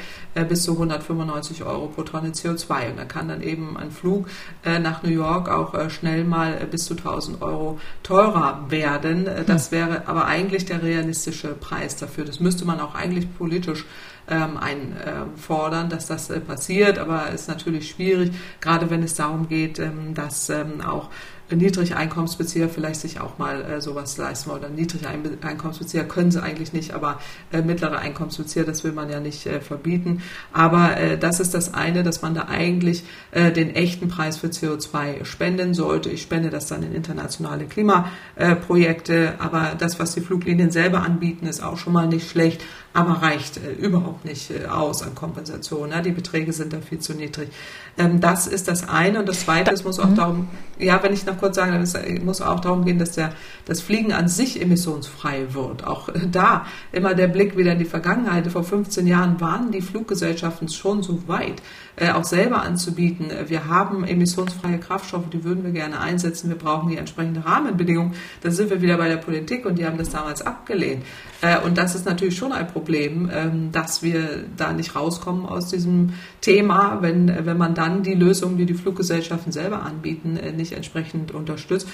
bis 0.47 0.63
zu 0.63 0.73
195 0.73 1.63
Euro 1.63 1.87
pro 1.87 2.03
Tonne 2.03 2.29
CO2 2.29 2.91
und 2.91 2.97
da 2.97 3.05
kann 3.05 3.27
dann 3.27 3.41
eben 3.41 3.77
ein 3.77 3.91
Flug 3.91 4.27
nach 4.63 5.03
New 5.03 5.09
York 5.09 5.24
auch 5.25 5.89
schnell 5.89 6.23
mal 6.23 6.57
äh, 6.61 6.65
bis 6.65 6.85
zu 6.85 6.95
1000 6.95 7.41
Euro 7.41 7.79
teurer 8.03 8.65
werden. 8.69 9.27
Äh, 9.27 9.43
das 9.43 9.71
hm. 9.71 9.77
wäre 9.77 10.07
aber 10.07 10.25
eigentlich 10.25 10.65
der 10.65 10.83
realistische 10.83 11.49
Preis 11.49 11.95
dafür. 11.95 12.25
Das 12.25 12.39
müsste 12.39 12.65
man 12.65 12.79
auch 12.79 12.95
eigentlich 12.95 13.27
politisch 13.37 13.85
ähm, 14.27 14.57
einfordern, 14.57 15.89
dass 15.89 16.07
das 16.07 16.29
äh, 16.29 16.39
passiert, 16.39 16.97
aber 16.97 17.29
ist 17.29 17.47
natürlich 17.47 17.89
schwierig, 17.89 18.31
gerade 18.59 18.89
wenn 18.89 19.03
es 19.03 19.13
darum 19.15 19.47
geht, 19.47 19.79
ähm, 19.79 20.13
dass 20.15 20.49
ähm, 20.49 20.81
auch 20.81 21.09
Niedrigeinkommensbezieher 21.49 22.69
vielleicht 22.69 23.01
sich 23.01 23.19
auch 23.19 23.37
mal 23.37 23.61
äh, 23.61 23.81
sowas 23.81 24.17
leisten 24.17 24.49
wollen. 24.49 24.75
Niedrigeinkommensbezieher 24.75 26.05
können 26.05 26.31
sie 26.31 26.41
eigentlich 26.41 26.73
nicht, 26.73 26.93
aber 26.93 27.19
äh, 27.51 27.61
mittlere 27.61 27.99
Einkommensbezieher, 27.99 28.63
das 28.63 28.83
will 28.83 28.93
man 28.93 29.09
ja 29.09 29.19
nicht 29.19 29.45
äh, 29.45 29.61
verbieten. 29.61 30.23
Aber 30.53 30.97
äh, 30.97 31.17
das 31.17 31.39
ist 31.39 31.53
das 31.53 31.73
eine, 31.73 32.03
dass 32.03 32.21
man 32.21 32.33
da 32.33 32.47
eigentlich 32.47 33.03
äh, 33.31 33.51
den 33.51 33.75
echten 33.75 34.07
Preis 34.07 34.37
für 34.37 34.47
CO2 34.47 35.25
spenden 35.25 35.73
sollte. 35.73 36.09
Ich 36.09 36.21
spende 36.21 36.49
das 36.49 36.67
dann 36.67 36.81
in 36.81 36.93
internationale 36.93 37.65
Klimaprojekte, 37.65 39.35
aber 39.39 39.73
das, 39.77 39.99
was 39.99 40.15
die 40.15 40.21
Fluglinien 40.21 40.71
selber 40.71 41.03
anbieten, 41.03 41.45
ist 41.45 41.61
auch 41.61 41.77
schon 41.77 41.93
mal 41.93 42.07
nicht 42.07 42.29
schlecht 42.29 42.61
aber 42.95 43.21
reicht 43.21 43.57
äh, 43.57 43.73
überhaupt 43.73 44.23
nicht 44.23 44.49
äh, 44.51 44.67
aus 44.67 45.03
an 45.03 45.13
Kompensation. 45.15 45.89
Ne? 45.89 46.01
Die 46.01 46.11
Beträge 46.11 46.53
sind 46.53 46.71
da 46.71 46.79
viel 46.79 46.99
zu 46.99 47.13
niedrig. 47.13 47.49
Ähm, 47.97 48.21
das 48.21 48.47
ist 48.47 48.69
das 48.69 48.87
eine. 48.87 49.19
Und 49.19 49.27
das 49.27 49.41
zweite, 49.41 49.71
es 49.71 49.83
muss 49.83 49.99
auch 49.99 50.09
mhm. 50.09 50.15
darum, 50.15 50.47
ja, 50.79 51.03
wenn 51.03 51.13
ich 51.13 51.25
noch 51.25 51.37
kurz 51.37 51.57
sagen, 51.57 51.73
es 51.73 51.93
muss 52.23 52.41
auch 52.41 52.61
darum 52.61 52.85
gehen, 52.85 52.97
dass 52.97 53.11
der, 53.11 53.33
das 53.65 53.81
Fliegen 53.81 54.13
an 54.13 54.29
sich 54.29 54.61
emissionsfrei 54.61 55.47
wird. 55.53 55.85
Auch 55.85 56.07
äh, 56.07 56.21
da 56.31 56.65
immer 56.93 57.13
der 57.15 57.27
Blick 57.27 57.57
wieder 57.57 57.73
in 57.73 57.79
die 57.79 57.85
Vergangenheit. 57.85 58.47
Vor 58.47 58.63
15 58.63 59.05
Jahren 59.05 59.41
waren 59.41 59.71
die 59.71 59.81
Fluggesellschaften 59.81 60.69
schon 60.69 61.03
so 61.03 61.27
weit, 61.27 61.61
äh, 61.97 62.11
auch 62.11 62.25
selber 62.25 62.61
anzubieten. 62.61 63.27
Wir 63.47 63.67
haben 63.67 64.03
emissionsfreie 64.03 64.79
Kraftstoffe, 64.79 65.29
die 65.31 65.43
würden 65.43 65.63
wir 65.63 65.71
gerne 65.71 65.99
einsetzen. 65.99 66.49
Wir 66.49 66.57
brauchen 66.57 66.89
die 66.89 66.97
entsprechende 66.97 67.45
Rahmenbedingungen. 67.45 68.13
Da 68.41 68.51
sind 68.51 68.69
wir 68.69 68.81
wieder 68.81 68.97
bei 68.97 69.07
der 69.07 69.17
Politik 69.17 69.65
und 69.65 69.77
die 69.77 69.85
haben 69.85 69.97
das 69.97 70.09
damals 70.09 70.41
abgelehnt. 70.41 71.03
Äh, 71.41 71.59
und 71.59 71.77
das 71.77 71.95
ist 71.95 72.05
natürlich 72.05 72.35
schon 72.35 72.51
ein 72.51 72.67
Problem, 72.67 73.29
ähm, 73.33 73.71
dass 73.71 74.03
wir 74.03 74.43
da 74.57 74.73
nicht 74.73 74.95
rauskommen 74.95 75.45
aus 75.45 75.67
diesem 75.69 76.13
Thema, 76.41 76.99
wenn, 77.01 77.45
wenn 77.45 77.57
man 77.57 77.75
dann 77.75 78.03
die 78.03 78.13
Lösungen, 78.13 78.57
die 78.57 78.65
die 78.65 78.73
Fluggesellschaften 78.73 79.51
selber 79.51 79.83
anbieten, 79.83 80.37
äh, 80.37 80.51
nicht 80.51 80.73
entsprechend 80.73 81.31
unterstützt. 81.33 81.87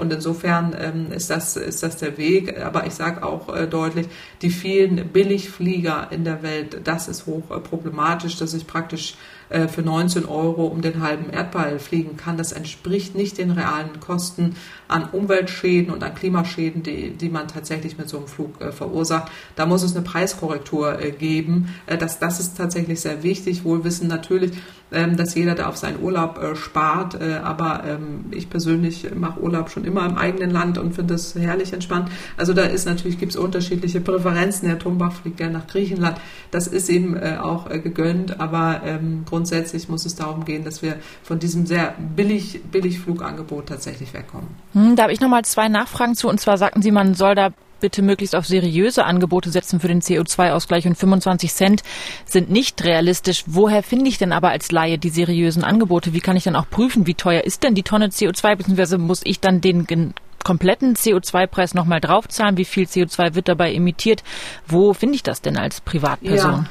Und 0.00 0.12
insofern 0.12 0.74
ähm, 0.78 1.12
ist 1.12 1.30
das, 1.30 1.56
ist 1.56 1.82
das 1.82 1.96
der 1.98 2.16
Weg. 2.16 2.58
Aber 2.60 2.86
ich 2.86 2.94
sage 2.94 3.22
auch 3.22 3.54
deutlich, 3.66 4.06
die 4.42 4.50
vielen 4.50 5.08
Billigflieger 5.08 6.08
in 6.10 6.24
der 6.24 6.42
Welt, 6.42 6.80
das 6.84 7.08
ist 7.08 7.26
hoch 7.26 7.48
problematisch, 7.62 8.36
dass 8.36 8.54
ich 8.54 8.66
praktisch 8.66 9.16
äh, 9.48 9.68
für 9.68 9.82
19 9.82 10.24
Euro 10.26 10.66
um 10.66 10.82
den 10.82 11.02
halben 11.02 11.30
Erdball 11.30 11.78
fliegen 11.78 12.16
kann. 12.16 12.36
Das 12.36 12.52
entspricht 12.52 13.14
nicht 13.14 13.38
den 13.38 13.50
realen 13.50 14.00
Kosten 14.00 14.56
an 14.88 15.08
Umweltschäden 15.10 15.92
und 15.92 16.02
an 16.02 16.14
Klimaschäden, 16.14 16.82
die, 16.82 17.10
die 17.10 17.28
man 17.28 17.48
tatsächlich 17.48 17.98
mit 17.98 18.08
so 18.08 18.18
einem 18.18 18.26
Flug 18.26 18.60
äh, 18.60 18.72
verursacht. 18.72 19.30
Da 19.54 19.66
muss 19.66 19.82
es 19.82 19.94
eine 19.94 20.04
Preiskorrektur 20.04 21.00
äh, 21.00 21.10
geben. 21.12 21.74
Äh, 21.86 21.98
das, 21.98 22.18
das 22.18 22.40
ist 22.40 22.56
tatsächlich 22.56 23.00
sehr 23.00 23.22
wichtig. 23.22 23.64
Wohl 23.64 23.84
wissen 23.84 24.08
natürlich, 24.08 24.52
ähm, 24.92 25.16
dass 25.16 25.34
jeder 25.34 25.54
da 25.54 25.66
auf 25.66 25.76
seinen 25.76 26.02
Urlaub 26.02 26.38
äh, 26.38 26.54
spart. 26.54 27.20
Äh, 27.20 27.40
aber 27.42 27.82
ähm, 27.86 28.26
ich 28.30 28.48
persönlich 28.48 29.14
mache 29.14 29.40
Urlaub 29.40 29.70
schon 29.70 29.84
immer 29.84 30.06
im 30.06 30.16
eigenen 30.16 30.50
Land 30.50 30.78
und 30.78 30.94
finde 30.94 31.14
es 31.14 31.34
herrlich 31.34 31.72
entspannt. 31.72 32.10
Also 32.36 32.52
da 32.52 32.62
ist 32.62 32.86
natürlich, 32.86 33.18
gibt 33.18 33.32
es 33.32 33.36
unterschiedliche 33.36 34.00
Präferenzen. 34.00 34.68
Herr 34.68 34.78
Tumbach 34.78 35.12
fliegt 35.12 35.38
gerne 35.38 35.54
nach 35.54 35.66
Griechenland. 35.66 36.18
Das 36.50 36.66
ist 36.66 36.88
eben 36.88 37.16
äh, 37.16 37.38
auch 37.40 37.70
äh, 37.70 37.80
gegönnt. 37.80 38.40
Aber 38.40 38.82
ähm, 38.84 39.24
grundsätzlich 39.28 39.88
muss 39.88 40.06
es 40.06 40.14
darum 40.14 40.44
gehen, 40.44 40.64
dass 40.64 40.82
wir 40.82 40.96
von 41.22 41.38
diesem 41.38 41.66
sehr 41.66 41.94
billig, 42.14 42.60
billig 42.70 43.00
Flugangebot 43.00 43.66
tatsächlich 43.66 44.14
wegkommen. 44.14 44.48
Hm, 44.72 44.96
da 44.96 45.04
habe 45.04 45.12
ich 45.12 45.20
nochmal 45.20 45.44
zwei 45.44 45.68
Nachfragen 45.68 46.14
zu. 46.14 46.28
Und 46.28 46.40
zwar 46.40 46.58
sagten 46.58 46.82
Sie, 46.82 46.90
man 46.90 47.14
soll 47.14 47.34
da 47.34 47.50
bitte 47.80 48.02
möglichst 48.02 48.34
auf 48.34 48.46
seriöse 48.46 49.04
Angebote 49.04 49.50
setzen 49.50 49.80
für 49.80 49.88
den 49.88 50.00
CO2-Ausgleich 50.00 50.86
und 50.86 50.96
25 50.96 51.52
Cent 51.52 51.82
sind 52.24 52.50
nicht 52.50 52.82
realistisch. 52.84 53.44
Woher 53.46 53.82
finde 53.82 54.08
ich 54.08 54.18
denn 54.18 54.32
aber 54.32 54.50
als 54.50 54.72
Laie 54.72 54.98
die 54.98 55.10
seriösen 55.10 55.64
Angebote? 55.64 56.12
Wie 56.12 56.20
kann 56.20 56.36
ich 56.36 56.44
dann 56.44 56.56
auch 56.56 56.68
prüfen, 56.68 57.06
wie 57.06 57.14
teuer 57.14 57.42
ist 57.42 57.62
denn 57.62 57.74
die 57.74 57.82
Tonne 57.82 58.08
CO2, 58.08 58.56
beziehungsweise 58.56 58.98
muss 58.98 59.20
ich 59.24 59.40
dann 59.40 59.60
den 59.60 60.14
kompletten 60.44 60.94
CO2-Preis 60.94 61.74
nochmal 61.74 62.00
draufzahlen? 62.00 62.56
Wie 62.56 62.64
viel 62.64 62.84
CO2 62.84 63.34
wird 63.34 63.48
dabei 63.48 63.74
emittiert? 63.74 64.22
Wo 64.66 64.94
finde 64.94 65.16
ich 65.16 65.22
das 65.22 65.42
denn 65.42 65.56
als 65.56 65.80
Privatperson? 65.80 66.52
Ja. 66.52 66.66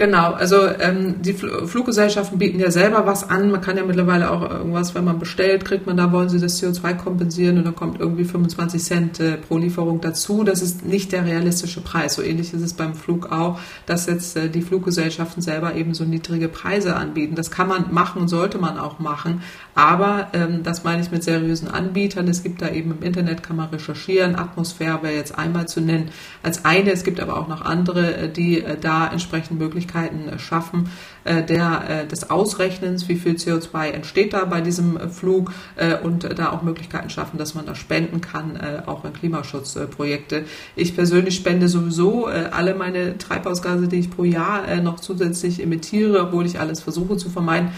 Genau, 0.00 0.32
also 0.32 0.66
ähm, 0.66 1.20
die 1.20 1.34
Fl 1.34 1.66
Fluggesellschaften 1.66 2.38
bieten 2.38 2.58
ja 2.58 2.70
selber 2.70 3.04
was 3.04 3.28
an. 3.28 3.50
Man 3.50 3.60
kann 3.60 3.76
ja 3.76 3.84
mittlerweile 3.84 4.30
auch 4.30 4.40
irgendwas, 4.40 4.94
wenn 4.94 5.04
man 5.04 5.18
bestellt, 5.18 5.66
kriegt 5.66 5.86
man 5.86 5.98
da, 5.98 6.10
wollen 6.10 6.30
sie 6.30 6.40
das 6.40 6.58
CO2 6.58 6.94
kompensieren 6.94 7.58
und 7.58 7.64
dann 7.64 7.76
kommt 7.76 8.00
irgendwie 8.00 8.24
25 8.24 8.82
Cent 8.82 9.20
äh, 9.20 9.36
pro 9.36 9.58
Lieferung 9.58 10.00
dazu. 10.00 10.42
Das 10.42 10.62
ist 10.62 10.86
nicht 10.86 11.12
der 11.12 11.26
realistische 11.26 11.82
Preis. 11.82 12.14
So 12.14 12.22
ähnlich 12.22 12.54
ist 12.54 12.62
es 12.62 12.72
beim 12.72 12.94
Flug 12.94 13.30
auch, 13.30 13.60
dass 13.84 14.06
jetzt 14.06 14.38
äh, 14.38 14.48
die 14.48 14.62
Fluggesellschaften 14.62 15.42
selber 15.42 15.74
eben 15.74 15.92
so 15.92 16.04
niedrige 16.04 16.48
Preise 16.48 16.96
anbieten. 16.96 17.34
Das 17.34 17.50
kann 17.50 17.68
man 17.68 17.92
machen 17.92 18.22
und 18.22 18.28
sollte 18.28 18.56
man 18.56 18.78
auch 18.78 19.00
machen. 19.00 19.42
Aber 19.74 20.28
ähm, 20.32 20.62
das 20.62 20.82
meine 20.82 21.02
ich 21.02 21.10
mit 21.10 21.24
seriösen 21.24 21.68
Anbietern. 21.68 22.26
Es 22.26 22.42
gibt 22.42 22.62
da 22.62 22.70
eben 22.70 22.92
im 22.92 23.02
Internet, 23.02 23.42
kann 23.42 23.56
man 23.56 23.68
recherchieren. 23.68 24.34
Atmosphäre 24.34 25.02
wäre 25.02 25.14
jetzt 25.14 25.36
einmal 25.38 25.68
zu 25.68 25.82
nennen 25.82 26.08
als 26.42 26.64
eine. 26.64 26.90
Es 26.90 27.04
gibt 27.04 27.20
aber 27.20 27.36
auch 27.36 27.48
noch 27.48 27.60
andere, 27.60 28.16
äh, 28.16 28.32
die 28.32 28.62
äh, 28.62 28.78
da 28.80 29.06
entsprechend 29.06 29.58
Möglichkeiten 29.58 29.89
Möglichkeiten 29.90 30.38
schaffen, 30.38 30.90
äh, 31.19 31.19
der, 31.24 31.82
äh, 31.88 32.06
des 32.06 32.30
Ausrechnens, 32.30 33.08
wie 33.08 33.16
viel 33.16 33.34
CO2 33.34 33.90
entsteht 33.90 34.32
da 34.32 34.44
bei 34.44 34.60
diesem 34.60 34.96
äh, 34.96 35.08
Flug 35.08 35.52
und 36.02 36.38
da 36.38 36.52
auch 36.52 36.62
Möglichkeiten 36.62 37.10
schaffen, 37.10 37.38
dass 37.38 37.54
man 37.54 37.66
da 37.66 37.74
spenden 37.74 38.20
kann, 38.20 38.58
auch 38.86 39.04
in 39.04 39.12
Klimaschutzprojekte. 39.12 40.44
Ich 40.76 40.94
persönlich 40.94 41.36
spende 41.36 41.68
sowieso 41.68 42.26
alle 42.26 42.74
meine 42.74 43.18
Treibhausgase, 43.18 43.88
die 43.88 44.00
ich 44.00 44.10
pro 44.10 44.24
Jahr 44.24 44.80
noch 44.82 45.00
zusätzlich 45.00 45.62
emittiere, 45.62 46.20
obwohl 46.22 46.46
ich 46.46 46.60
alles 46.60 46.80
versuche 46.80 47.16
zu 47.16 47.30
vermeiden, 47.30 47.70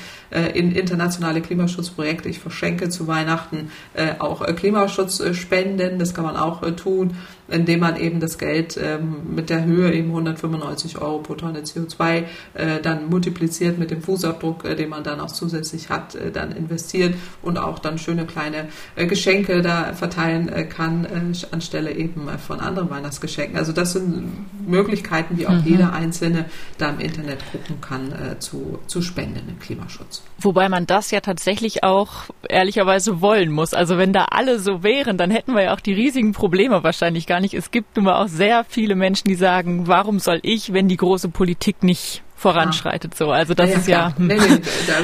in 0.55 0.73
internationale 0.73 1.41
Klimaschutzprojekte. 1.41 2.29
Ich 2.29 2.39
verschenke 2.39 2.89
zu 2.89 3.07
Weihnachten 3.07 3.71
auch 4.19 4.45
Klimaschutzspenden, 4.55 5.99
das 5.99 6.15
kann 6.15 6.25
man 6.25 6.37
auch 6.37 6.63
tun 6.73 7.15
indem 7.53 7.81
man 7.81 7.97
eben 7.97 8.21
das 8.21 8.39
Geld 8.39 8.79
ähm, 8.83 9.35
mit 9.35 9.51
der 9.51 9.65
Höhe 9.65 9.93
eben 9.93 10.09
195 10.09 11.01
Euro 11.01 11.19
pro 11.19 11.35
Tonne 11.35 11.61
CO2 11.61 12.25
äh, 12.55 12.81
dann 12.83 13.09
multipliziert 13.09 13.32
mit 13.79 13.91
dem 13.91 14.03
Fußabdruck, 14.03 14.65
äh, 14.65 14.75
den 14.75 14.89
man 14.89 15.05
dann 15.05 15.21
auch 15.21 15.31
zusätzlich 15.31 15.91
hat, 15.91 16.15
äh, 16.15 16.31
dann 16.31 16.53
investiert 16.53 17.15
und 17.43 17.59
auch 17.59 17.79
dann 17.79 17.99
schöne 17.99 18.27
kleine 18.27 18.69
äh, 18.97 19.07
Geschenke 19.07 19.63
da 19.63 19.93
verteilen 19.93 20.51
kann, 20.69 21.07
anstelle 21.51 21.93
eben 21.93 22.29
von 22.39 22.61
anderen 22.61 22.91
Weihnachtsgeschenken. 22.91 23.57
Also 23.57 23.73
das 23.73 23.93
sind 23.93 24.47
Möglichkeiten, 24.67 25.37
wie 25.37 25.47
auch 25.47 25.53
mhm. 25.53 25.65
jeder 25.65 25.93
Einzelne 25.93 26.47
da 26.79 26.91
im 26.91 27.01
Internet 27.01 27.39
gucken 27.51 27.81
kann, 27.81 28.13
zu, 28.39 28.79
zu 28.87 29.03
spenden 29.03 29.49
im 29.49 29.59
Klimaschutz. 29.59 30.23
Wobei 30.39 30.69
man 30.69 30.87
das 30.87 31.11
ja 31.11 31.21
tatsächlich 31.21 31.85
auch 31.85 32.31
ehrlicherweise 32.49 33.21
wollen 33.21 33.51
muss. 33.51 33.75
Also 33.75 33.99
wenn 33.99 34.13
da 34.13 34.27
alle 34.31 34.59
so 34.59 34.83
wären, 34.83 35.19
dann 35.19 35.31
hätten 35.31 35.55
wir 35.55 35.63
ja 35.63 35.75
auch 35.75 35.81
die 35.81 35.95
riesigen 35.95 36.33
Probleme 36.33 36.83
wahrscheinlich 36.83 37.27
gar 37.27 37.41
nicht. 37.41 37.55
Es 37.55 37.71
gibt 37.71 37.97
nun 37.97 38.07
mal 38.07 38.23
auch 38.23 38.29
sehr 38.29 38.65
viele 38.65 38.95
Menschen, 38.95 39.29
die 39.29 39.35
sagen, 39.35 39.87
warum 39.87 40.19
soll 40.19 40.41
ich, 40.43 40.73
wenn 40.73 40.89
die 40.89 40.97
große 40.97 41.29
Politik 41.29 41.83
nicht 41.83 42.23
voranschreitet 42.43 43.15
so. 43.15 43.31
Also 43.31 43.55
das 43.55 43.71
ja, 43.71 43.77
ist 43.79 43.89
ja. 43.89 44.17
Hm. 44.17 44.27
Nee, 44.27 44.37
nee, 44.37 44.61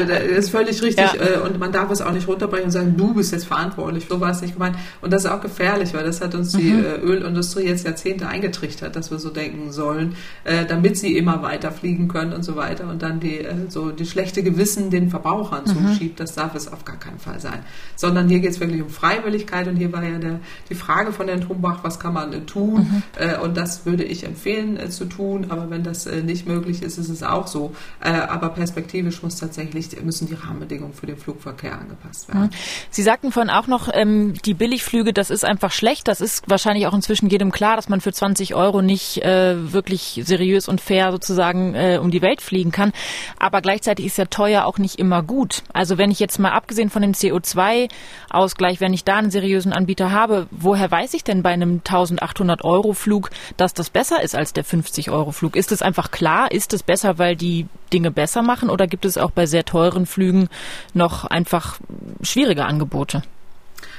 das 0.08 0.44
ist 0.46 0.50
völlig 0.50 0.82
richtig. 0.82 1.06
Ja. 1.14 1.14
Äh, 1.14 1.38
und 1.38 1.58
man 1.60 1.70
darf 1.70 1.88
es 1.90 2.02
auch 2.02 2.10
nicht 2.10 2.26
runterbrechen 2.26 2.66
und 2.66 2.70
sagen, 2.72 2.96
du 2.96 3.14
bist 3.14 3.30
jetzt 3.30 3.46
verantwortlich, 3.46 4.06
so 4.08 4.20
war 4.20 4.30
es 4.30 4.42
nicht 4.42 4.54
gemeint. 4.54 4.76
Und 5.00 5.12
das 5.12 5.24
ist 5.24 5.30
auch 5.30 5.40
gefährlich, 5.40 5.94
weil 5.94 6.04
das 6.04 6.20
hat 6.20 6.34
uns 6.34 6.52
die 6.52 6.72
mhm. 6.72 6.84
Äh, 6.84 6.96
Ölindustrie 6.96 7.62
jetzt 7.62 7.86
Jahrzehnte 7.86 8.26
eingetrichtert, 8.26 8.96
dass 8.96 9.12
wir 9.12 9.20
so 9.20 9.30
denken 9.30 9.70
sollen, 9.70 10.16
äh, 10.42 10.66
damit 10.66 10.98
sie 10.98 11.16
immer 11.16 11.40
weiter 11.42 11.70
fliegen 11.70 12.08
können 12.08 12.32
und 12.32 12.42
so 12.42 12.56
weiter 12.56 12.88
und 12.88 13.02
dann 13.02 13.20
die 13.20 13.46
so 13.68 13.92
die 13.92 14.06
schlechte 14.06 14.42
Gewissen 14.42 14.90
den 14.90 15.08
Verbrauchern 15.08 15.62
mhm. 15.64 15.88
zuschiebt. 15.88 16.18
Das 16.18 16.34
darf 16.34 16.56
es 16.56 16.70
auf 16.70 16.84
gar 16.84 16.96
keinen 16.96 17.20
Fall 17.20 17.38
sein. 17.38 17.60
Sondern 17.94 18.28
hier 18.28 18.40
geht 18.40 18.50
es 18.50 18.58
wirklich 18.58 18.82
um 18.82 18.90
Freiwilligkeit 18.90 19.68
und 19.68 19.76
hier 19.76 19.92
war 19.92 20.02
ja 20.02 20.18
der, 20.18 20.40
die 20.68 20.74
Frage 20.74 21.12
von 21.12 21.28
Herrn 21.28 21.42
Trumbach, 21.42 21.84
was 21.84 22.00
kann 22.00 22.14
man 22.14 22.46
tun? 22.46 23.02
Mhm. 23.16 23.42
Und 23.42 23.56
das 23.56 23.86
würde 23.86 24.02
ich 24.02 24.24
empfehlen 24.24 24.90
zu 24.90 25.04
tun, 25.04 25.46
aber 25.50 25.70
wenn 25.70 25.84
das 25.84 26.06
nicht 26.06 26.48
möglich 26.48 26.82
ist, 26.82 26.98
ist 26.98 27.08
es 27.08 27.22
auch 27.32 27.46
so. 27.46 27.74
Äh, 28.00 28.10
aber 28.10 28.50
perspektivisch 28.50 29.22
muss 29.22 29.36
tatsächlich, 29.36 29.88
müssen 30.02 30.28
die 30.28 30.34
Rahmenbedingungen 30.34 30.94
für 30.94 31.06
den 31.06 31.16
Flugverkehr 31.16 31.78
angepasst 31.78 32.28
werden. 32.28 32.42
Mhm. 32.42 32.50
Sie 32.90 33.02
sagten 33.02 33.32
vorhin 33.32 33.50
auch 33.50 33.66
noch, 33.66 33.88
ähm, 33.92 34.34
die 34.44 34.54
Billigflüge, 34.54 35.12
das 35.12 35.30
ist 35.30 35.44
einfach 35.44 35.72
schlecht. 35.72 36.08
Das 36.08 36.20
ist 36.20 36.48
wahrscheinlich 36.48 36.86
auch 36.86 36.94
inzwischen 36.94 37.28
jedem 37.28 37.52
klar, 37.52 37.76
dass 37.76 37.88
man 37.88 38.00
für 38.00 38.12
20 38.12 38.54
Euro 38.54 38.82
nicht 38.82 39.22
äh, 39.24 39.72
wirklich 39.72 40.20
seriös 40.24 40.68
und 40.68 40.80
fair 40.80 41.12
sozusagen 41.12 41.74
äh, 41.74 41.98
um 42.02 42.10
die 42.10 42.22
Welt 42.22 42.40
fliegen 42.40 42.72
kann. 42.72 42.92
Aber 43.38 43.60
gleichzeitig 43.60 44.06
ist 44.06 44.18
ja 44.18 44.26
teuer 44.26 44.64
auch 44.64 44.78
nicht 44.78 44.98
immer 44.98 45.22
gut. 45.22 45.62
Also 45.72 45.98
wenn 45.98 46.10
ich 46.10 46.20
jetzt 46.20 46.38
mal 46.38 46.52
abgesehen 46.52 46.90
von 46.90 47.02
dem 47.02 47.12
CO2-Ausgleich, 47.12 48.80
wenn 48.80 48.92
ich 48.92 49.04
da 49.04 49.16
einen 49.16 49.30
seriösen 49.30 49.72
Anbieter 49.72 50.12
habe, 50.12 50.46
woher 50.50 50.90
weiß 50.90 51.14
ich 51.14 51.24
denn 51.24 51.42
bei 51.42 51.50
einem 51.50 51.82
1800 51.84 52.64
Euro 52.64 52.92
Flug, 52.92 53.30
dass 53.56 53.74
das 53.74 53.90
besser 53.90 54.22
ist 54.22 54.34
als 54.34 54.52
der 54.52 54.64
50 54.64 55.10
Euro 55.10 55.32
Flug? 55.32 55.56
Ist 55.56 55.72
es 55.72 55.82
einfach 55.82 56.10
klar? 56.10 56.50
Ist 56.50 56.72
es 56.72 56.82
besser, 56.82 57.17
weil 57.18 57.36
die 57.36 57.66
Dinge 57.92 58.10
besser 58.10 58.42
machen? 58.42 58.70
Oder 58.70 58.86
gibt 58.86 59.04
es 59.04 59.18
auch 59.18 59.30
bei 59.30 59.46
sehr 59.46 59.64
teuren 59.64 60.06
Flügen 60.06 60.48
noch 60.94 61.24
einfach 61.24 61.78
schwierige 62.22 62.64
Angebote? 62.64 63.22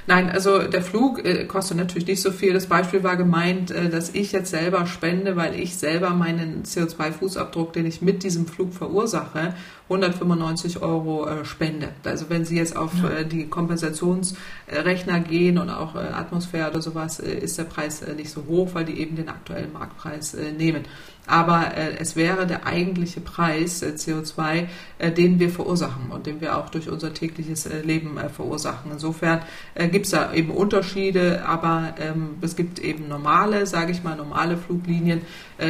Nein, 0.09 0.32
also 0.32 0.63
der 0.63 0.82
Flug 0.82 1.24
äh, 1.24 1.45
kostet 1.45 1.78
natürlich 1.78 2.07
nicht 2.07 2.22
so 2.24 2.32
viel. 2.32 2.51
Das 2.51 2.65
Beispiel 2.65 3.03
war 3.03 3.15
gemeint, 3.15 3.70
äh, 3.70 3.89
dass 3.89 4.09
ich 4.09 4.32
jetzt 4.32 4.49
selber 4.49 4.88
spende, 4.88 5.36
weil 5.36 5.53
ich 5.53 5.76
selber 5.76 6.09
meinen 6.09 6.63
CO2-Fußabdruck, 6.63 7.74
den 7.74 7.86
ich 7.86 8.01
mit 8.01 8.24
diesem 8.24 8.47
Flug 8.47 8.74
verursache, 8.74 9.53
195 9.84 10.82
Euro 10.82 11.28
äh, 11.28 11.45
spende. 11.45 11.89
Also 12.03 12.26
wenn 12.30 12.43
Sie 12.43 12.57
jetzt 12.57 12.76
auf 12.76 12.91
ja. 13.03 13.24
die 13.24 13.49
Kompensationsrechner 13.49 15.20
gehen 15.20 15.59
und 15.59 15.70
auch 15.70 15.93
Atmosphäre 15.93 16.72
oder 16.72 16.82
sowas, 16.82 17.20
ist 17.20 17.59
der 17.59 17.65
Preis 17.65 18.03
nicht 18.17 18.32
so 18.32 18.45
hoch, 18.47 18.70
weil 18.74 18.86
die 18.86 18.99
eben 18.99 19.15
den 19.15 19.30
aktuellen 19.30 19.72
Marktpreis 19.72 20.36
nehmen 20.57 20.86
aber 21.30 21.78
äh, 21.78 21.98
es 22.00 22.16
wäre 22.16 22.48
der 22.48 22.66
eigentliche 22.66 23.22
Preis 23.22 23.84
äh, 23.84 23.94
CO2, 23.96 24.68
äh, 24.98 25.12
den 25.12 25.40
wir 25.40 25.50
verursachen 25.50 26.10
und 26.10 26.26
den 26.26 26.42
wir 26.42 26.58
auch 26.58 26.70
durch 26.70 26.90
unser 26.90 27.14
tägliches 27.14 27.66
äh, 27.66 27.82
Leben 27.82 28.18
äh, 28.18 28.30
verursachen. 28.30 28.92
Insofern 28.92 29.42
äh, 29.76 29.88
gibt 29.88 30.06
es 30.06 30.12
da 30.12 30.34
eben 30.34 30.50
Unterschiede, 30.50 31.46
aber 31.46 31.94
ähm, 32.00 32.38
es 32.42 32.56
gibt 32.56 32.80
eben 32.80 33.08
normale, 33.08 33.68
sage 33.68 33.92
ich 33.92 34.04
mal, 34.04 34.16
normale 34.16 34.58
Fluglinien, 34.58 35.22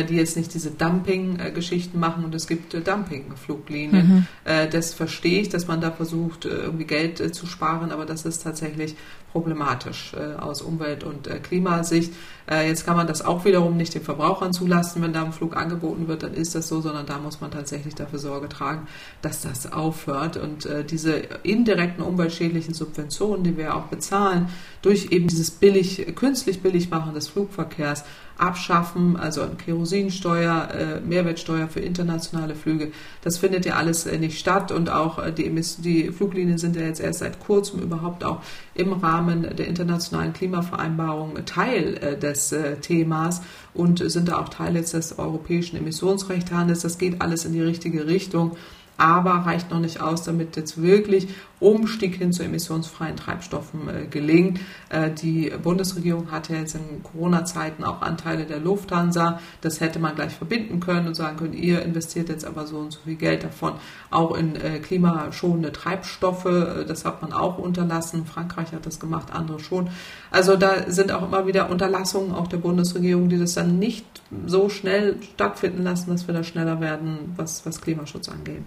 die 0.07 0.17
jetzt 0.17 0.37
nicht 0.37 0.53
diese 0.53 0.69
Dumping-Geschichten 0.69 1.99
machen 1.99 2.23
und 2.23 2.35
es 2.35 2.45
gibt 2.45 2.73
Dumping-Fluglinien. 2.73 4.27
Mhm. 4.45 4.69
das 4.71 4.93
verstehe 4.93 5.41
ich, 5.41 5.49
dass 5.49 5.65
man 5.65 5.81
da 5.81 5.89
versucht, 5.89 6.45
irgendwie 6.45 6.85
Geld 6.85 7.33
zu 7.33 7.47
sparen, 7.47 7.91
aber 7.91 8.05
das 8.05 8.23
ist 8.23 8.43
tatsächlich 8.43 8.95
problematisch 9.31 10.13
äh, 10.13 10.39
aus 10.39 10.61
Umwelt- 10.61 11.03
und 11.03 11.27
äh, 11.27 11.39
Klimasicht. 11.39 12.13
Äh, 12.49 12.67
jetzt 12.67 12.85
kann 12.85 12.97
man 12.97 13.07
das 13.07 13.23
auch 13.23 13.45
wiederum 13.45 13.77
nicht 13.77 13.93
den 13.93 14.01
Verbrauchern 14.01 14.53
zulassen, 14.53 15.01
wenn 15.01 15.13
da 15.13 15.23
ein 15.23 15.33
Flug 15.33 15.55
angeboten 15.55 16.07
wird, 16.07 16.23
dann 16.23 16.33
ist 16.33 16.55
das 16.55 16.67
so, 16.67 16.81
sondern 16.81 17.05
da 17.05 17.19
muss 17.19 17.41
man 17.41 17.51
tatsächlich 17.51 17.95
dafür 17.95 18.19
Sorge 18.19 18.49
tragen, 18.49 18.87
dass 19.21 19.41
das 19.41 19.71
aufhört. 19.71 20.37
Und 20.37 20.65
äh, 20.65 20.83
diese 20.83 21.13
indirekten 21.43 22.03
umweltschädlichen 22.03 22.73
Subventionen, 22.73 23.43
die 23.43 23.57
wir 23.57 23.75
auch 23.75 23.85
bezahlen, 23.85 24.49
durch 24.81 25.11
eben 25.11 25.27
dieses 25.27 25.51
billig, 25.51 26.15
künstlich 26.15 26.61
billig 26.61 26.89
machen 26.89 27.13
des 27.13 27.27
Flugverkehrs, 27.27 28.03
abschaffen, 28.39 29.17
also 29.17 29.47
Kerosinsteuer, 29.63 30.69
äh, 30.73 30.99
Mehrwertsteuer 31.01 31.67
für 31.67 31.81
internationale 31.81 32.55
Flüge. 32.55 32.91
Das 33.21 33.37
findet 33.37 33.65
ja 33.65 33.75
alles 33.75 34.05
äh, 34.05 34.17
nicht 34.17 34.39
statt 34.39 34.71
und 34.71 34.89
auch 34.89 35.19
äh, 35.19 35.31
die, 35.31 35.49
die 35.79 36.11
Fluglinien 36.11 36.57
sind 36.57 36.75
ja 36.75 36.83
jetzt 36.83 37.01
erst 37.01 37.19
seit 37.19 37.39
kurzem 37.39 37.81
überhaupt 37.81 38.23
auch 38.23 38.41
im 38.73 38.93
Rahmen 38.93 39.43
der 39.55 39.67
internationalen 39.67 40.33
Klimavereinbarung 40.33 41.45
Teil 41.45 41.97
äh, 41.97 42.17
des 42.17 42.51
äh, 42.51 42.77
Themas 42.77 43.41
und 43.73 43.99
sind 44.09 44.29
da 44.29 44.39
auch 44.39 44.49
Teil 44.49 44.75
jetzt 44.75 44.93
des 44.93 45.19
europäischen 45.19 45.77
Emissionsrechthandels. 45.77 46.81
Das 46.81 46.97
geht 46.97 47.21
alles 47.21 47.45
in 47.45 47.53
die 47.53 47.61
richtige 47.61 48.07
Richtung 48.07 48.55
aber 48.99 49.31
reicht 49.45 49.71
noch 49.71 49.79
nicht 49.79 50.01
aus, 50.01 50.23
damit 50.23 50.55
jetzt 50.55 50.81
wirklich 50.81 51.29
Umstieg 51.59 52.15
hin 52.15 52.31
zu 52.31 52.43
emissionsfreien 52.43 53.17
Treibstoffen 53.17 53.89
äh, 53.89 54.05
gelingt. 54.07 54.59
Äh, 54.89 55.11
die 55.11 55.51
Bundesregierung 55.61 56.31
hatte 56.31 56.53
jetzt 56.55 56.75
in 56.75 57.03
Corona-Zeiten 57.03 57.83
auch 57.83 58.01
Anteile 58.01 58.45
der 58.45 58.59
Lufthansa. 58.59 59.39
Das 59.61 59.81
hätte 59.81 59.99
man 59.99 60.15
gleich 60.15 60.33
verbinden 60.33 60.79
können 60.79 61.07
und 61.07 61.15
sagen 61.15 61.37
können, 61.37 61.53
ihr 61.53 61.81
investiert 61.81 62.29
jetzt 62.29 62.45
aber 62.45 62.65
so 62.65 62.77
und 62.77 62.91
so 62.91 62.99
viel 63.03 63.15
Geld 63.15 63.43
davon 63.43 63.73
auch 64.09 64.35
in 64.35 64.55
äh, 64.55 64.79
klimaschonende 64.79 65.71
Treibstoffe. 65.71 66.45
Äh, 66.45 66.85
das 66.85 67.05
hat 67.05 67.21
man 67.21 67.33
auch 67.33 67.57
unterlassen. 67.57 68.25
Frankreich 68.25 68.71
hat 68.71 68.85
das 68.85 68.99
gemacht, 68.99 69.27
andere 69.33 69.59
schon. 69.59 69.89
Also 70.31 70.55
da 70.55 70.89
sind 70.89 71.11
auch 71.11 71.23
immer 71.23 71.45
wieder 71.45 71.69
Unterlassungen 71.69 72.33
auch 72.33 72.47
der 72.47 72.57
Bundesregierung, 72.57 73.29
die 73.29 73.39
das 73.39 73.55
dann 73.55 73.79
nicht 73.79 74.05
so 74.45 74.69
schnell 74.69 75.17
stattfinden 75.33 75.83
lassen, 75.83 76.11
dass 76.11 76.27
wir 76.27 76.33
da 76.33 76.43
schneller 76.43 76.79
werden, 76.79 77.33
was, 77.35 77.65
was 77.65 77.81
Klimaschutz 77.81 78.29
angeht. 78.29 78.63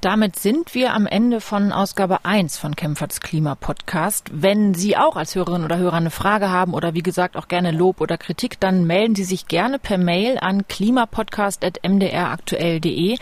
Damit 0.00 0.36
sind 0.36 0.76
wir 0.76 0.94
am 0.94 1.08
Ende 1.08 1.40
von 1.40 1.72
Ausgabe 1.72 2.24
1 2.24 2.56
von 2.56 2.76
Kempferts 2.76 3.20
Klima-Podcast. 3.20 4.30
Wenn 4.32 4.72
Sie 4.72 4.96
auch 4.96 5.16
als 5.16 5.34
Hörerin 5.34 5.64
oder 5.64 5.76
Hörer 5.76 5.96
eine 5.96 6.12
Frage 6.12 6.50
haben 6.50 6.72
oder 6.72 6.94
wie 6.94 7.02
gesagt 7.02 7.36
auch 7.36 7.48
gerne 7.48 7.72
Lob 7.72 8.00
oder 8.00 8.16
Kritik, 8.16 8.60
dann 8.60 8.86
melden 8.86 9.16
Sie 9.16 9.24
sich 9.24 9.48
gerne 9.48 9.80
per 9.80 9.98
Mail 9.98 10.38
an 10.38 10.68
klimapodcast.mdraktuell.de. 10.68 13.18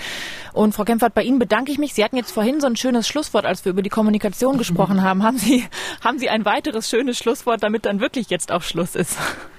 Und 0.52 0.74
Frau 0.74 0.84
Kempfert, 0.84 1.14
bei 1.14 1.22
Ihnen 1.22 1.38
bedanke 1.38 1.72
ich 1.72 1.78
mich. 1.78 1.94
Sie 1.94 2.04
hatten 2.04 2.18
jetzt 2.18 2.32
vorhin 2.32 2.60
so 2.60 2.66
ein 2.66 2.76
schönes 2.76 3.08
Schlusswort, 3.08 3.46
als 3.46 3.64
wir 3.64 3.72
über 3.72 3.80
die 3.80 3.88
Kommunikation 3.88 4.58
gesprochen 4.58 5.02
haben. 5.06 5.22
Haben 5.22 5.38
Sie, 5.38 5.64
haben 6.04 6.18
Sie 6.18 6.28
ein 6.28 6.44
weiteres 6.44 6.90
schönes 6.90 7.16
Schlusswort, 7.16 7.62
damit 7.62 7.86
dann 7.86 8.00
wirklich 8.00 8.28
jetzt 8.28 8.52
auch 8.52 8.60
Schluss 8.60 8.96
ist? 8.96 9.16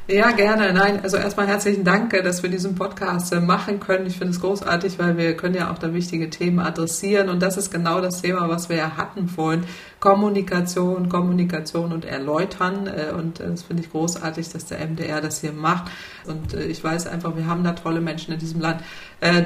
Ja, 0.09 0.31
gerne. 0.31 0.71
Nein, 0.71 1.01
also 1.03 1.17
erstmal 1.17 1.47
herzlichen 1.47 1.83
Dank, 1.83 2.11
dass 2.23 2.41
wir 2.41 2.49
diesen 2.49 2.75
Podcast 2.75 3.33
äh, 3.33 3.41
machen 3.41 3.81
können. 3.81 4.05
Ich 4.05 4.17
finde 4.17 4.31
es 4.31 4.39
großartig, 4.39 4.97
weil 4.99 5.17
wir 5.17 5.35
können 5.35 5.55
ja 5.55 5.69
auch 5.69 5.77
da 5.77 5.93
wichtige 5.93 6.29
Themen 6.29 6.59
adressieren 6.59 7.27
und 7.27 7.41
das 7.41 7.57
ist 7.57 7.71
genau 7.71 7.99
das 7.99 8.21
Thema, 8.21 8.47
was 8.47 8.69
wir 8.69 8.77
ja 8.77 8.95
hatten 8.95 9.27
vorhin. 9.27 9.65
Kommunikation, 9.99 11.09
Kommunikation 11.09 11.91
und 11.91 12.05
Erläutern 12.05 12.87
äh, 12.87 13.11
und 13.11 13.41
äh, 13.41 13.49
das 13.49 13.63
finde 13.63 13.83
ich 13.83 13.91
großartig, 13.91 14.47
dass 14.47 14.65
der 14.65 14.79
MDR 14.79 15.19
das 15.19 15.41
hier 15.41 15.51
macht 15.51 15.91
und 16.27 16.53
ich 16.53 16.83
weiß 16.83 17.07
einfach, 17.07 17.35
wir 17.35 17.47
haben 17.47 17.63
da 17.63 17.73
tolle 17.73 18.01
Menschen 18.01 18.33
in 18.33 18.39
diesem 18.39 18.61
Land, 18.61 18.81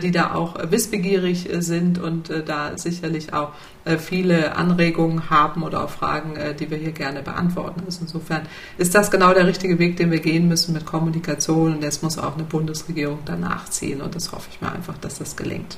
die 0.03 0.11
da 0.11 0.33
auch 0.33 0.55
wissbegierig 0.69 1.49
sind 1.59 1.99
und 1.99 2.31
da 2.45 2.77
sicherlich 2.77 3.33
auch 3.33 3.51
viele 3.97 4.55
Anregungen 4.55 5.29
haben 5.29 5.63
oder 5.63 5.83
auch 5.83 5.89
Fragen, 5.89 6.35
die 6.59 6.69
wir 6.69 6.77
hier 6.77 6.91
gerne 6.91 7.21
beantworten. 7.21 7.81
Also 7.85 8.01
insofern 8.01 8.41
ist 8.77 8.93
das 8.93 9.09
genau 9.11 9.33
der 9.33 9.47
richtige 9.47 9.79
Weg, 9.79 9.97
den 9.97 10.11
wir 10.11 10.19
gehen 10.19 10.47
müssen 10.47 10.73
mit 10.73 10.85
Kommunikation 10.85 11.75
und 11.75 11.83
jetzt 11.83 12.03
muss 12.03 12.17
auch 12.17 12.35
eine 12.35 12.43
Bundesregierung 12.43 13.19
danach 13.25 13.69
ziehen 13.69 14.01
und 14.01 14.15
das 14.15 14.31
hoffe 14.31 14.49
ich 14.51 14.61
mir 14.61 14.71
einfach, 14.71 14.97
dass 14.97 15.19
das 15.19 15.35
gelingt. 15.35 15.77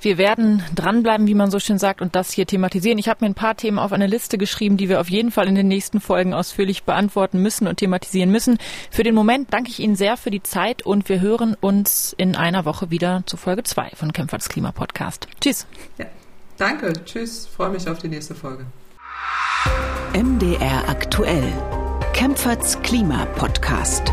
Wir 0.00 0.18
werden 0.18 0.62
dranbleiben, 0.74 1.26
wie 1.26 1.34
man 1.34 1.50
so 1.50 1.58
schön 1.58 1.78
sagt, 1.78 2.00
und 2.00 2.14
das 2.14 2.32
hier 2.32 2.46
thematisieren. 2.46 2.98
Ich 2.98 3.08
habe 3.08 3.24
mir 3.24 3.30
ein 3.30 3.34
paar 3.34 3.56
Themen 3.56 3.78
auf 3.78 3.92
eine 3.92 4.06
Liste 4.06 4.38
geschrieben, 4.38 4.76
die 4.76 4.88
wir 4.88 5.00
auf 5.00 5.10
jeden 5.10 5.30
Fall 5.30 5.48
in 5.48 5.54
den 5.54 5.68
nächsten 5.68 6.00
Folgen 6.00 6.34
ausführlich 6.34 6.84
beantworten 6.84 7.42
müssen 7.42 7.66
und 7.66 7.76
thematisieren 7.76 8.30
müssen. 8.30 8.58
Für 8.90 9.02
den 9.02 9.14
Moment 9.14 9.52
danke 9.52 9.70
ich 9.70 9.80
Ihnen 9.80 9.96
sehr 9.96 10.16
für 10.16 10.30
die 10.30 10.42
Zeit 10.42 10.82
und 10.82 11.08
wir 11.08 11.20
hören 11.20 11.56
uns 11.60 12.14
in 12.16 12.36
einer 12.36 12.64
Woche 12.64 12.90
wieder 12.90 13.22
zu 13.26 13.36
Folge 13.36 13.64
2 13.64 13.90
von 13.94 14.12
Kämpferts 14.12 14.48
Klima 14.48 14.72
Podcast. 14.72 15.26
Tschüss. 15.40 15.66
Ja, 15.98 16.06
danke. 16.56 16.92
Tschüss. 17.04 17.46
Freue 17.46 17.70
mich 17.70 17.88
auf 17.88 17.98
die 17.98 18.08
nächste 18.08 18.34
Folge. 18.34 18.66
MDR 20.14 20.88
aktuell. 20.88 21.52
Kämpferts 22.12 22.80
Klima 22.82 23.26
Podcast. 23.36 24.12